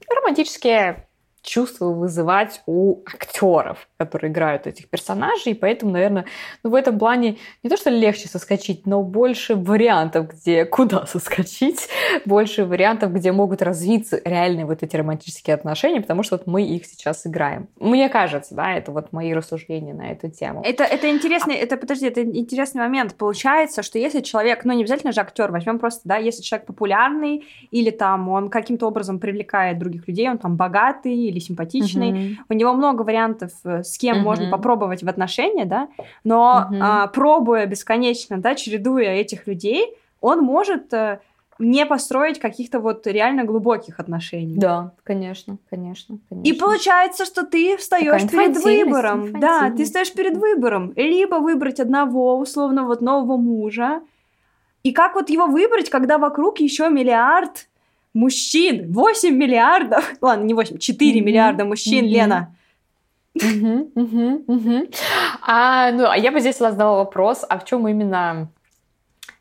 романтические 0.10 1.08
чувства 1.42 1.88
вызывать 1.88 2.62
у 2.66 3.02
актеров, 3.06 3.88
которые 3.98 4.32
играют 4.32 4.68
этих 4.68 4.90
персонажей, 4.90 5.52
и 5.52 5.56
поэтому, 5.56 5.92
наверное, 5.92 6.26
ну, 6.64 6.70
в 6.70 6.76
этом 6.76 7.00
плане 7.00 7.38
не 7.64 7.70
то, 7.70 7.78
что 7.78 7.90
легче 7.90 8.28
соскочить, 8.28 8.86
но 8.86 9.02
больше 9.02 9.56
вариантов, 9.56 10.30
где 10.30 10.66
куда 10.82 11.06
соскочить, 11.06 11.90
больше 12.26 12.66
вариантов, 12.66 13.14
где 13.14 13.32
могут 13.32 13.62
развиться 13.62 14.22
реальные 14.24 14.66
вот 14.66 14.84
эти 14.84 14.96
романтические 14.96 15.56
отношения, 15.56 16.02
потому 16.02 16.24
что 16.24 16.38
вот 16.38 16.48
мы 16.48 16.64
их 16.64 16.86
сейчас 16.86 17.26
играем. 17.26 17.68
Мне 17.80 18.10
кажется, 18.10 18.56
да, 18.56 18.74
это 18.74 18.92
вот 18.92 19.12
мои 19.12 19.34
рассуждения 19.34 19.94
на 19.94 20.12
эту 20.12 20.30
тему. 20.30 20.62
Это, 20.64 20.84
это 20.84 21.10
интересный, 21.10 21.56
а... 21.56 21.60
это, 21.60 21.78
подожди, 21.78 22.08
это 22.08 22.24
интересный 22.24 22.82
момент. 22.82 23.16
Получается, 23.16 23.82
что 23.82 23.98
если 23.98 24.22
человек, 24.22 24.64
ну, 24.64 24.74
не 24.74 24.84
обязательно 24.84 25.12
же 25.12 25.22
актер, 25.22 25.52
возьмем 25.52 25.80
просто, 25.80 26.02
да, 26.06 26.18
если 26.18 26.44
человек 26.44 26.68
популярный, 26.68 27.46
или 27.72 27.90
там 27.90 28.30
он 28.30 28.50
каким-то 28.50 28.88
образом 28.88 29.20
привлекает 29.20 29.80
других 29.80 30.08
людей, 30.08 30.30
он 30.30 30.38
там 30.38 30.56
богатый, 30.56 31.31
или 31.32 31.40
симпатичный. 31.40 32.12
Mm-hmm. 32.12 32.36
У 32.50 32.54
него 32.54 32.74
много 32.74 33.02
вариантов, 33.02 33.52
э, 33.64 33.84
с 33.84 33.98
кем 33.98 34.18
mm-hmm. 34.18 34.22
можно 34.22 34.50
попробовать 34.50 35.04
в 35.04 35.10
отношения, 35.10 35.66
да, 35.66 35.88
но 36.24 36.68
mm-hmm. 36.72 36.80
а, 36.82 37.08
пробуя 37.08 37.66
бесконечно, 37.66 38.38
да, 38.38 38.56
чередуя 38.56 39.12
этих 39.12 39.48
людей, 39.48 39.96
он 40.22 40.40
может 40.40 40.94
а, 40.94 41.20
не 41.60 41.86
построить 41.86 42.40
каких-то 42.40 42.80
вот 42.80 43.08
реально 43.08 43.44
глубоких 43.44 44.00
отношений. 44.00 44.56
Да, 44.58 44.94
конечно, 45.04 45.58
конечно, 45.70 46.18
конечно. 46.30 46.48
И 46.48 46.54
получается, 46.54 47.26
что 47.26 47.46
ты 47.46 47.78
встаешь 47.78 48.30
перед 48.30 48.58
выбором. 48.58 49.40
Да, 49.40 49.72
ты 49.72 49.86
встаешь 49.86 50.12
перед 50.14 50.38
выбором. 50.38 50.94
Либо 50.96 51.36
выбрать 51.36 51.80
одного, 51.80 52.38
условно, 52.38 52.86
вот 52.86 53.02
нового 53.02 53.38
мужа, 53.38 54.02
и 54.84 54.92
как 54.92 55.16
вот 55.16 55.30
его 55.30 55.46
выбрать, 55.46 55.90
когда 55.90 56.18
вокруг 56.18 56.60
еще 56.60 56.90
миллиард 56.90 57.68
мужчин, 58.14 58.92
8 58.92 59.36
миллиардов, 59.36 60.14
ладно, 60.22 60.44
не 60.44 60.54
8, 60.54 60.78
4 60.78 61.12
mm-hmm. 61.12 61.24
миллиарда 61.24 61.66
мужчин, 61.66 62.06
mm-hmm. 62.06 62.08
Лена. 62.08 62.56
А, 65.42 65.92
ну, 65.92 66.10
а 66.10 66.18
я 66.18 66.32
бы 66.32 66.40
здесь 66.40 66.58
задала 66.58 66.98
вопрос, 66.98 67.46
а 67.48 67.58
в 67.60 67.66
чем 67.66 67.88
именно, 67.88 68.50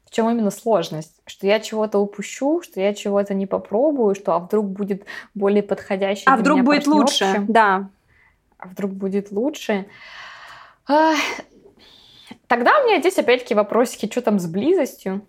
в 0.05 0.11
чем 0.11 0.31
именно 0.31 0.51
сложность? 0.51 1.21
Что 1.27 1.47
я 1.47 1.59
чего-то 1.59 1.99
упущу, 1.99 2.63
что 2.63 2.81
я 2.81 2.95
чего-то 2.95 3.35
не 3.35 3.47
попробую, 3.47 4.15
что 4.15 4.35
а 4.35 4.39
вдруг 4.39 4.69
будет 4.71 5.05
более 5.35 5.63
подходящий 5.63 6.25
А 6.27 6.37
вдруг 6.37 6.63
будет 6.63 6.87
лучше, 6.87 7.45
да. 7.49 7.91
А 8.59 8.69
вдруг 8.69 8.93
будет 8.93 9.33
лучше. 9.33 9.87
Тогда 10.87 12.81
у 12.81 12.87
меня 12.87 13.01
здесь 13.01 13.19
опять-таки 13.19 13.55
вопросики, 13.55 14.11
что 14.11 14.23
там 14.23 14.39
с 14.39 14.47
близостью? 14.47 15.23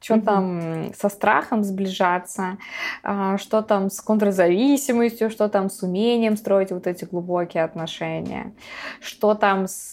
Что 0.00 0.14
mm-hmm. 0.14 0.22
там 0.22 0.94
со 0.94 1.08
страхом 1.08 1.64
сближаться, 1.64 2.58
а, 3.02 3.38
что 3.38 3.62
там 3.62 3.90
с 3.90 4.00
контрзависимостью, 4.00 5.30
что 5.30 5.48
там 5.48 5.70
с 5.70 5.82
умением 5.82 6.36
строить 6.36 6.70
вот 6.70 6.86
эти 6.86 7.04
глубокие 7.04 7.64
отношения, 7.64 8.52
что 9.00 9.34
там 9.34 9.66
с 9.66 9.92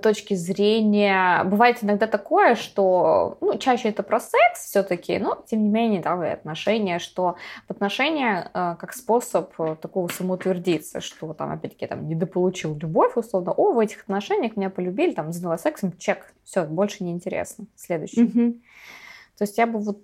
точки 0.00 0.32
зрения, 0.34 1.44
бывает 1.44 1.84
иногда 1.84 2.06
такое, 2.06 2.54
что, 2.54 3.36
ну, 3.42 3.58
чаще 3.58 3.90
это 3.90 4.02
про 4.02 4.20
секс 4.20 4.64
все-таки, 4.64 5.18
но, 5.18 5.44
тем 5.46 5.64
не 5.64 5.68
менее, 5.68 6.00
да, 6.00 6.26
и 6.26 6.32
отношения, 6.32 6.98
что 6.98 7.36
отношения 7.68 8.50
э, 8.54 8.76
как 8.78 8.94
способ 8.94 9.52
э, 9.60 9.76
такого 9.80 10.08
самоутвердиться, 10.08 11.02
что 11.02 11.34
там, 11.34 11.52
опять-таки, 11.52 11.86
там, 11.86 12.08
недополучил 12.08 12.74
любовь, 12.74 13.16
условно, 13.16 13.52
о, 13.52 13.72
в 13.72 13.78
этих 13.78 14.02
отношениях 14.02 14.56
меня 14.56 14.70
полюбили, 14.70 15.12
там, 15.12 15.30
заняла 15.30 15.58
сексом, 15.58 15.92
чек, 15.98 16.32
все, 16.42 16.64
больше 16.64 17.04
не 17.04 17.12
интересно. 17.12 17.66
Следующий. 17.76 18.24
Mm-hmm. 18.24 18.52
То 19.36 19.42
есть 19.42 19.58
я 19.58 19.66
бы 19.66 19.78
вот 19.78 19.98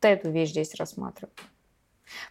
эту 0.00 0.30
вещь 0.30 0.50
здесь 0.50 0.74
рассматриваю. 0.74 1.32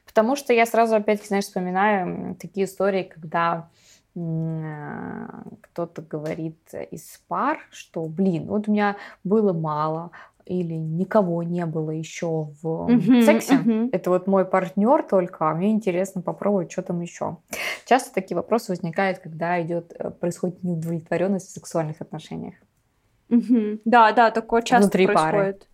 Потому 0.06 0.36
что 0.36 0.54
я 0.54 0.66
сразу, 0.66 0.96
опять-таки, 0.96 1.30
знаешь, 1.30 1.46
вспоминаю 1.46 2.36
такие 2.36 2.66
истории, 2.66 3.04
когда 3.04 3.70
кто-то 4.14 6.02
говорит 6.02 6.58
из 6.92 7.20
пар, 7.28 7.58
что, 7.72 8.06
блин, 8.06 8.46
вот 8.46 8.68
у 8.68 8.72
меня 8.72 8.96
было 9.24 9.54
мало, 9.54 10.12
или 10.46 10.74
никого 10.74 11.44
не 11.44 11.66
было 11.66 11.92
еще 11.92 12.50
в 12.62 12.90
uh-huh, 12.90 13.24
сексе. 13.24 13.56
Uh-huh. 13.56 13.90
Это 13.92 14.10
вот 14.10 14.28
мой 14.28 14.46
партнер 14.46 15.04
только, 15.04 15.50
а 15.50 15.54
мне 15.54 15.72
интересно 15.72 16.22
попробовать, 16.22 16.72
что 16.72 16.82
там 16.82 17.02
еще. 17.02 17.38
Часто 17.86 18.14
такие 18.14 18.36
вопросы 18.36 18.72
возникают, 18.72 19.20
когда 19.20 19.62
идет, 19.62 19.94
э, 19.98 20.10
происходит 20.12 20.62
неудовлетворенность 20.64 21.50
в 21.50 21.54
сексуальных 21.54 22.02
отношениях. 22.02 22.56
Uh-huh. 23.30 23.80
Да, 23.86 24.12
да, 24.12 24.32
такое 24.32 24.62
часто 24.62 24.84
Внутри 24.84 25.06
происходит. 25.06 25.60
Пары. 25.60 25.73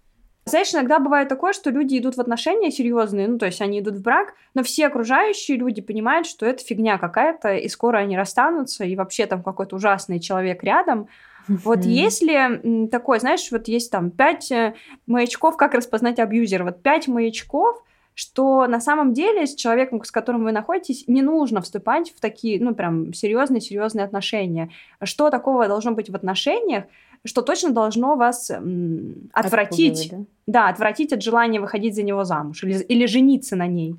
Знаешь, 0.49 0.73
иногда 0.73 0.99
бывает 0.99 1.29
такое, 1.29 1.53
что 1.53 1.69
люди 1.69 1.97
идут 1.97 2.15
в 2.15 2.21
отношения 2.21 2.71
серьезные, 2.71 3.27
ну, 3.27 3.37
то 3.37 3.45
есть 3.45 3.61
они 3.61 3.79
идут 3.79 3.95
в 3.95 4.01
брак, 4.01 4.33
но 4.53 4.63
все 4.63 4.87
окружающие 4.87 5.57
люди 5.57 5.81
понимают, 5.81 6.27
что 6.27 6.45
это 6.45 6.63
фигня 6.63 6.97
какая-то, 6.97 7.55
и 7.55 7.67
скоро 7.69 7.97
они 7.97 8.17
расстанутся, 8.17 8.83
и 8.83 8.95
вообще 8.95 9.25
там 9.25 9.43
какой-то 9.43 9.75
ужасный 9.75 10.19
человек 10.19 10.63
рядом. 10.63 11.07
Вот 11.47 11.83
если 11.83 12.87
такой, 12.87 13.19
знаешь, 13.19 13.47
вот 13.51 13.67
есть 13.67 13.91
там 13.91 14.11
пять 14.11 14.51
э, 14.51 14.75
маячков, 15.07 15.57
как 15.57 15.73
распознать 15.73 16.19
абьюзера, 16.19 16.63
вот 16.63 16.83
пять 16.83 17.07
маячков, 17.07 17.81
что 18.19 18.67
на 18.67 18.81
самом 18.81 19.13
деле 19.13 19.47
с 19.47 19.55
человеком, 19.55 20.03
с 20.03 20.11
которым 20.11 20.43
вы 20.43 20.51
находитесь, 20.51 21.05
не 21.07 21.21
нужно 21.21 21.61
вступать 21.61 22.13
в 22.13 22.19
такие, 22.19 22.61
ну, 22.61 22.75
прям 22.75 23.13
серьезные-серьезные 23.13 24.03
отношения. 24.03 24.69
Что 25.01 25.29
такого 25.29 25.69
должно 25.69 25.93
быть 25.93 26.09
в 26.09 26.15
отношениях, 26.15 26.83
что 27.25 27.41
точно 27.41 27.71
должно 27.71 28.15
вас 28.15 28.49
м, 28.49 29.29
отвратить. 29.33 30.09
Да? 30.11 30.17
да, 30.47 30.69
отвратить 30.69 31.13
от 31.13 31.21
желания 31.21 31.59
выходить 31.59 31.95
за 31.95 32.03
него 32.03 32.23
замуж 32.23 32.63
или, 32.63 32.81
или 32.83 33.05
жениться 33.05 33.55
на 33.55 33.67
ней. 33.67 33.95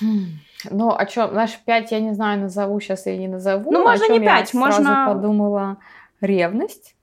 Хм. 0.00 0.38
Ну, 0.70 0.94
о 0.94 1.06
чем? 1.06 1.30
Знаешь, 1.30 1.58
пять 1.64 1.92
я 1.92 2.00
не 2.00 2.12
знаю, 2.12 2.40
назову 2.40 2.80
сейчас 2.80 3.06
или 3.06 3.16
не 3.16 3.28
назову. 3.28 3.70
Ну, 3.70 3.82
можно 3.82 4.10
не 4.10 4.20
пять, 4.20 4.52
я 4.52 4.60
можно... 4.60 4.84
сразу 4.84 5.14
подумала 5.14 5.78
ревность, 6.20 6.96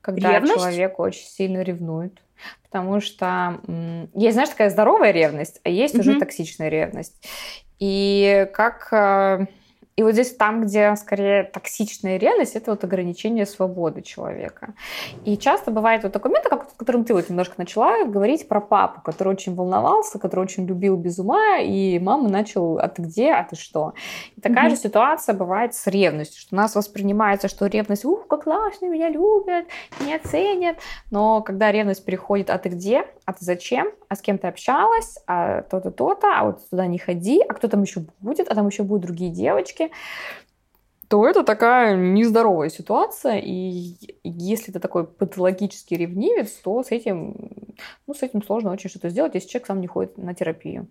когда 0.00 0.32
ревность? 0.32 0.54
человек 0.54 0.98
очень 0.98 1.26
сильно 1.26 1.62
ревнует. 1.62 2.20
Потому 2.62 3.00
что 3.00 3.60
есть, 4.14 4.34
знаешь, 4.34 4.48
такая 4.50 4.70
здоровая 4.70 5.10
ревность, 5.10 5.60
а 5.64 5.68
есть 5.68 5.94
угу. 5.94 6.02
уже 6.02 6.18
токсичная 6.18 6.68
ревность. 6.68 7.16
И 7.80 8.48
как 8.54 8.88
э, 8.92 9.46
и 10.00 10.02
вот 10.02 10.12
здесь 10.12 10.34
там, 10.34 10.62
где 10.62 10.96
скорее 10.96 11.44
токсичная 11.44 12.16
реальность, 12.16 12.56
это 12.56 12.70
вот 12.70 12.82
ограничение 12.84 13.44
свободы 13.44 14.00
человека. 14.00 14.72
И 15.26 15.36
часто 15.36 15.70
бывает 15.70 16.04
вот 16.04 16.24
момент, 16.24 16.46
как, 16.48 16.62
о 16.62 16.78
котором 16.78 17.04
ты 17.04 17.12
вот 17.12 17.28
немножко 17.28 17.56
начала 17.58 18.06
говорить 18.06 18.48
про 18.48 18.62
папу, 18.62 19.02
который 19.02 19.28
очень 19.28 19.54
волновался, 19.54 20.18
который 20.18 20.40
очень 20.40 20.64
любил 20.64 20.96
без 20.96 21.18
ума, 21.18 21.58
и 21.58 21.98
мама 21.98 22.30
начал, 22.30 22.78
а 22.78 22.88
ты 22.88 23.02
где, 23.02 23.32
а 23.32 23.44
ты 23.44 23.56
что? 23.56 23.92
И 24.38 24.40
такая 24.40 24.68
mm-hmm. 24.68 24.70
же 24.70 24.76
ситуация 24.76 25.34
бывает 25.34 25.74
с 25.74 25.86
ревностью, 25.86 26.40
что 26.40 26.54
у 26.54 26.56
нас 26.56 26.74
воспринимается, 26.74 27.48
что 27.48 27.66
ревность, 27.66 28.06
ух, 28.06 28.26
как 28.26 28.44
классно, 28.44 28.86
меня 28.86 29.10
любят, 29.10 29.66
меня 30.00 30.18
ценят, 30.18 30.78
но 31.10 31.42
когда 31.42 31.70
ревность 31.70 32.06
переходит, 32.06 32.48
а 32.48 32.56
ты 32.56 32.70
где, 32.70 33.04
а 33.30 33.32
ты 33.32 33.44
зачем, 33.44 33.88
а 34.08 34.16
с 34.16 34.20
кем 34.20 34.38
ты 34.38 34.48
общалась, 34.48 35.16
а 35.28 35.62
то-то, 35.62 35.92
то-то, 35.92 36.36
а 36.36 36.44
вот 36.44 36.68
туда 36.68 36.86
не 36.86 36.98
ходи, 36.98 37.40
а 37.48 37.54
кто 37.54 37.68
там 37.68 37.82
еще 37.82 38.04
будет, 38.18 38.48
а 38.48 38.54
там 38.56 38.66
еще 38.66 38.82
будут 38.82 39.02
другие 39.02 39.30
девочки, 39.30 39.92
то 41.10 41.26
это 41.26 41.42
такая 41.42 41.96
нездоровая 41.96 42.68
ситуация, 42.68 43.38
и 43.38 43.96
если 44.22 44.70
ты 44.70 44.78
такой 44.78 45.04
патологический 45.04 45.96
ревнивец, 45.96 46.52
то 46.52 46.84
с 46.84 46.92
этим, 46.92 47.34
ну, 48.06 48.14
с 48.14 48.22
этим 48.22 48.44
сложно 48.44 48.70
очень 48.70 48.88
что-то 48.90 49.08
сделать, 49.08 49.34
если 49.34 49.48
человек 49.48 49.66
сам 49.66 49.80
не 49.80 49.88
ходит 49.88 50.18
на 50.18 50.34
терапию. 50.34 50.86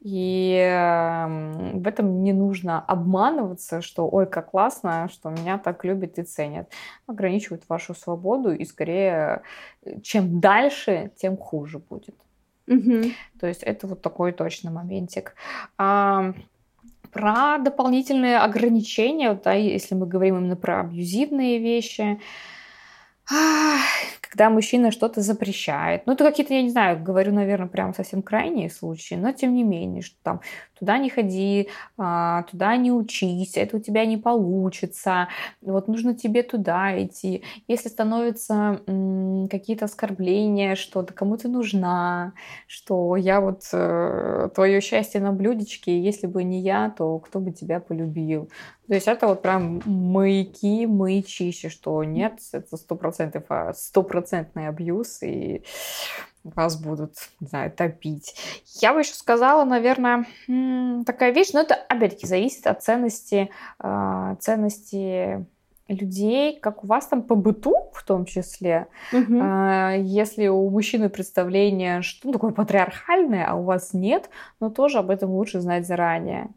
И 0.00 0.54
эм, 0.54 1.82
в 1.82 1.86
этом 1.86 2.22
не 2.22 2.32
нужно 2.32 2.80
обманываться, 2.80 3.82
что 3.82 4.08
ой, 4.08 4.24
как 4.24 4.52
классно, 4.52 5.10
что 5.12 5.28
меня 5.28 5.58
так 5.58 5.84
любят 5.84 6.18
и 6.18 6.22
ценят. 6.22 6.72
Ограничивают 7.06 7.64
вашу 7.68 7.94
свободу, 7.94 8.52
и 8.52 8.64
скорее, 8.64 9.42
чем 10.02 10.40
дальше, 10.40 11.12
тем 11.16 11.36
хуже 11.36 11.78
будет. 11.78 12.16
Угу. 12.68 13.02
То 13.38 13.46
есть 13.46 13.62
это 13.62 13.86
вот 13.86 14.00
такой 14.00 14.32
точно 14.32 14.70
моментик. 14.70 15.34
Про 17.12 17.58
дополнительные 17.58 18.38
ограничения, 18.38 19.38
да, 19.42 19.52
если 19.54 19.94
мы 19.94 20.06
говорим 20.06 20.38
именно 20.38 20.56
про 20.56 20.80
абьюзивные 20.80 21.58
вещи, 21.58 22.20
когда 24.20 24.50
мужчина 24.50 24.90
что-то 24.90 25.20
запрещает. 25.20 26.06
Ну, 26.06 26.12
это 26.12 26.24
какие-то, 26.24 26.54
я 26.54 26.62
не 26.62 26.70
знаю, 26.70 27.02
говорю, 27.02 27.32
наверное, 27.32 27.68
прям 27.68 27.94
совсем 27.94 28.22
крайние 28.22 28.70
случаи, 28.70 29.14
но 29.14 29.32
тем 29.32 29.54
не 29.54 29.64
менее, 29.64 30.02
что 30.02 30.16
там 30.22 30.40
туда 30.78 30.98
не 30.98 31.10
ходи, 31.10 31.68
а, 31.96 32.44
туда 32.44 32.76
не 32.76 32.92
учись, 32.92 33.56
это 33.56 33.78
у 33.78 33.80
тебя 33.80 34.06
не 34.06 34.16
получится, 34.16 35.28
вот 35.60 35.88
нужно 35.88 36.14
тебе 36.14 36.42
туда 36.42 37.02
идти. 37.02 37.42
Если 37.66 37.88
становятся 37.88 38.80
какие-то 39.50 39.86
оскорбления, 39.86 40.76
что 40.76 41.02
ты 41.02 41.12
кому 41.12 41.36
то 41.36 41.48
нужна, 41.48 42.32
что 42.66 43.16
я 43.16 43.40
вот 43.40 43.62
э, 43.72 44.50
твое 44.54 44.80
счастье 44.80 45.20
на 45.20 45.32
блюдечке, 45.32 46.00
если 46.00 46.26
бы 46.26 46.44
не 46.44 46.60
я, 46.60 46.90
то 46.90 47.18
кто 47.18 47.40
бы 47.40 47.50
тебя 47.50 47.80
полюбил. 47.80 48.50
То 48.88 48.94
есть 48.94 49.06
это 49.06 49.26
вот 49.26 49.42
прям 49.42 49.82
маяки, 49.84 50.86
маячище, 50.86 51.68
что 51.68 52.02
нет, 52.04 52.40
это 52.52 52.76
сто 52.76 52.96
процентов 52.96 53.44
а, 53.50 53.74
стопроцентный 53.74 54.68
абьюз, 54.68 55.22
и 55.22 55.62
вас 56.42 56.80
будут, 56.80 57.14
не 57.40 57.48
знаю, 57.48 57.70
топить. 57.70 58.34
Я 58.80 58.94
бы 58.94 59.00
еще 59.00 59.12
сказала, 59.12 59.64
наверное, 59.64 60.24
такая 61.04 61.32
вещь, 61.32 61.50
но 61.52 61.60
это, 61.60 61.74
опять-таки, 61.74 62.26
зависит 62.26 62.66
от 62.66 62.82
ценности, 62.82 63.50
а, 63.78 64.36
ценности 64.36 65.46
людей, 65.88 66.58
как 66.60 66.84
у 66.84 66.86
вас 66.86 67.06
там 67.06 67.22
по 67.22 67.34
быту 67.34 67.74
в 67.94 68.04
том 68.04 68.26
числе. 68.26 68.88
Угу. 69.12 69.34
Если 70.00 70.48
у 70.48 70.68
мужчины 70.70 71.08
представление, 71.08 72.02
что 72.02 72.30
такое 72.30 72.52
патриархальное, 72.52 73.46
а 73.46 73.54
у 73.54 73.62
вас 73.62 73.94
нет, 73.94 74.28
но 74.60 74.70
тоже 74.70 74.98
об 74.98 75.10
этом 75.10 75.30
лучше 75.30 75.60
знать 75.60 75.86
заранее. 75.86 76.48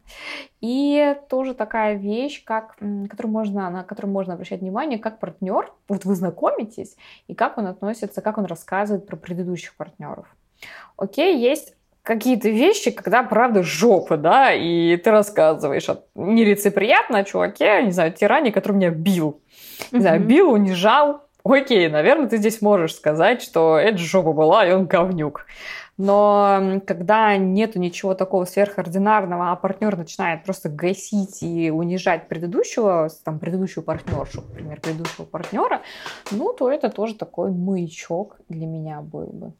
И 0.60 1.16
тоже 1.28 1.54
такая 1.54 1.94
вещь, 1.94 2.44
как, 2.44 2.76
которую 2.76 3.32
можно, 3.32 3.70
на 3.70 3.82
которую 3.84 4.12
можно 4.12 4.34
обращать 4.34 4.60
внимание, 4.60 4.98
как 4.98 5.18
партнер, 5.18 5.72
вот 5.88 6.04
вы 6.04 6.14
знакомитесь, 6.14 6.96
и 7.26 7.34
как 7.34 7.58
он 7.58 7.66
относится, 7.66 8.20
как 8.20 8.38
он 8.38 8.44
рассказывает 8.44 9.06
про 9.06 9.16
предыдущих 9.16 9.74
партнеров. 9.76 10.26
Окей, 10.96 11.38
есть 11.38 11.74
какие-то 12.02 12.48
вещи, 12.48 12.90
когда, 12.90 13.22
правда, 13.22 13.62
жопа, 13.62 14.16
да, 14.16 14.52
и 14.52 14.96
ты 14.96 15.10
рассказываешь 15.10 15.88
о 15.88 16.02
нелицеприятно 16.14 17.24
чуваке, 17.24 17.82
не 17.82 17.92
знаю, 17.92 18.12
тиране, 18.12 18.52
который 18.52 18.76
меня 18.76 18.90
бил. 18.90 19.40
Не 19.92 20.00
знаю, 20.00 20.20
бил, 20.20 20.52
унижал. 20.52 21.22
Окей, 21.44 21.88
наверное, 21.88 22.28
ты 22.28 22.36
здесь 22.36 22.62
можешь 22.62 22.94
сказать, 22.94 23.42
что 23.42 23.76
это 23.76 23.98
жопа 23.98 24.32
была, 24.32 24.66
и 24.66 24.72
он 24.72 24.86
говнюк. 24.86 25.46
Но 25.98 26.80
когда 26.86 27.36
нету 27.36 27.78
ничего 27.78 28.14
такого 28.14 28.44
сверхординарного, 28.44 29.52
а 29.52 29.56
партнер 29.56 29.96
начинает 29.96 30.42
просто 30.42 30.68
гасить 30.68 31.42
и 31.42 31.70
унижать 31.70 32.28
предыдущего, 32.28 33.08
там, 33.24 33.38
предыдущую 33.38 33.84
партнершу, 33.84 34.42
например, 34.42 34.80
предыдущего 34.80 35.24
партнера, 35.24 35.82
ну, 36.30 36.52
то 36.54 36.70
это 36.70 36.88
тоже 36.88 37.14
такой 37.14 37.50
маячок 37.50 38.38
для 38.48 38.66
меня 38.66 39.00
был 39.00 39.26
бы. 39.26 39.52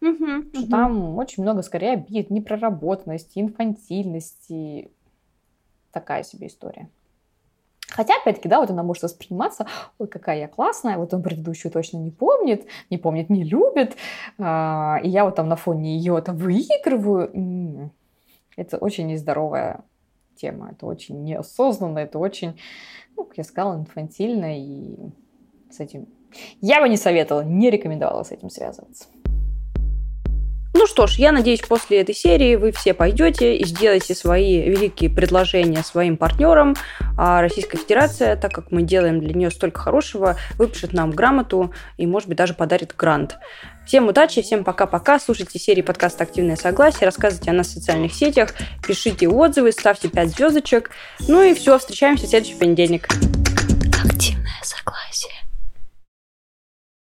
Угу, 0.00 0.42
что 0.52 0.60
угу. 0.62 0.70
там 0.70 1.18
очень 1.18 1.42
много 1.42 1.62
скорее 1.62 1.92
обид, 1.92 2.30
непроработанности, 2.30 3.40
инфантильности. 3.40 4.90
Такая 5.92 6.22
себе 6.22 6.46
история. 6.46 6.88
Хотя, 7.88 8.14
опять-таки, 8.20 8.48
да, 8.48 8.60
вот 8.60 8.70
она 8.70 8.82
может 8.82 9.02
восприниматься, 9.02 9.66
ой, 9.98 10.08
какая 10.08 10.40
я 10.40 10.48
классная, 10.48 10.98
вот 10.98 11.14
он 11.14 11.22
предыдущую 11.22 11.72
точно 11.72 11.96
не 11.96 12.10
помнит, 12.10 12.66
не 12.90 12.98
помнит, 12.98 13.30
не 13.30 13.44
любит, 13.44 13.96
а, 14.38 15.00
и 15.02 15.08
я 15.08 15.24
вот 15.24 15.36
там 15.36 15.48
на 15.48 15.56
фоне 15.56 15.96
ее 15.96 16.20
там 16.20 16.36
выигрываю. 16.36 17.90
Это 18.56 18.76
очень 18.76 19.06
нездоровая 19.06 19.84
тема, 20.36 20.70
это 20.72 20.86
очень 20.86 21.24
неосознанно, 21.24 22.00
это 22.00 22.18
очень, 22.18 22.60
ну, 23.16 23.24
как 23.24 23.38
я 23.38 23.44
сказала, 23.44 23.76
инфантильно, 23.76 24.58
и 24.58 24.96
с 25.70 25.80
этим 25.80 26.06
я 26.60 26.80
бы 26.82 26.88
не 26.88 26.96
советовала, 26.96 27.42
не 27.42 27.70
рекомендовала 27.70 28.22
с 28.22 28.32
этим 28.32 28.50
связываться. 28.50 29.06
Ну 30.78 30.86
что 30.86 31.08
ж, 31.08 31.16
я 31.16 31.32
надеюсь, 31.32 31.58
после 31.58 32.02
этой 32.02 32.14
серии 32.14 32.54
вы 32.54 32.70
все 32.70 32.94
пойдете 32.94 33.56
и 33.56 33.64
сделаете 33.66 34.14
свои 34.14 34.60
великие 34.60 35.10
предложения 35.10 35.82
своим 35.82 36.16
партнерам. 36.16 36.76
А 37.16 37.40
Российская 37.40 37.78
Федерация, 37.78 38.36
так 38.36 38.52
как 38.52 38.70
мы 38.70 38.82
делаем 38.82 39.18
для 39.18 39.34
нее 39.34 39.50
столько 39.50 39.80
хорошего, 39.80 40.36
выпишет 40.56 40.92
нам 40.92 41.10
грамоту 41.10 41.72
и, 41.96 42.06
может 42.06 42.28
быть, 42.28 42.38
даже 42.38 42.54
подарит 42.54 42.94
грант. 42.96 43.38
Всем 43.88 44.06
удачи, 44.06 44.40
всем 44.40 44.62
пока-пока. 44.62 45.18
Слушайте 45.18 45.58
серии 45.58 45.82
подкаста 45.82 46.22
«Активное 46.22 46.54
согласие», 46.54 47.06
рассказывайте 47.06 47.50
о 47.50 47.54
нас 47.54 47.66
в 47.66 47.72
социальных 47.72 48.14
сетях, 48.14 48.54
пишите 48.86 49.26
отзывы, 49.26 49.72
ставьте 49.72 50.08
5 50.08 50.28
звездочек. 50.28 50.90
Ну 51.26 51.42
и 51.42 51.54
все, 51.54 51.76
встречаемся 51.76 52.26
в 52.26 52.28
следующий 52.28 52.54
понедельник. 52.54 53.08
Активное 54.04 54.60
согласие. 54.62 55.47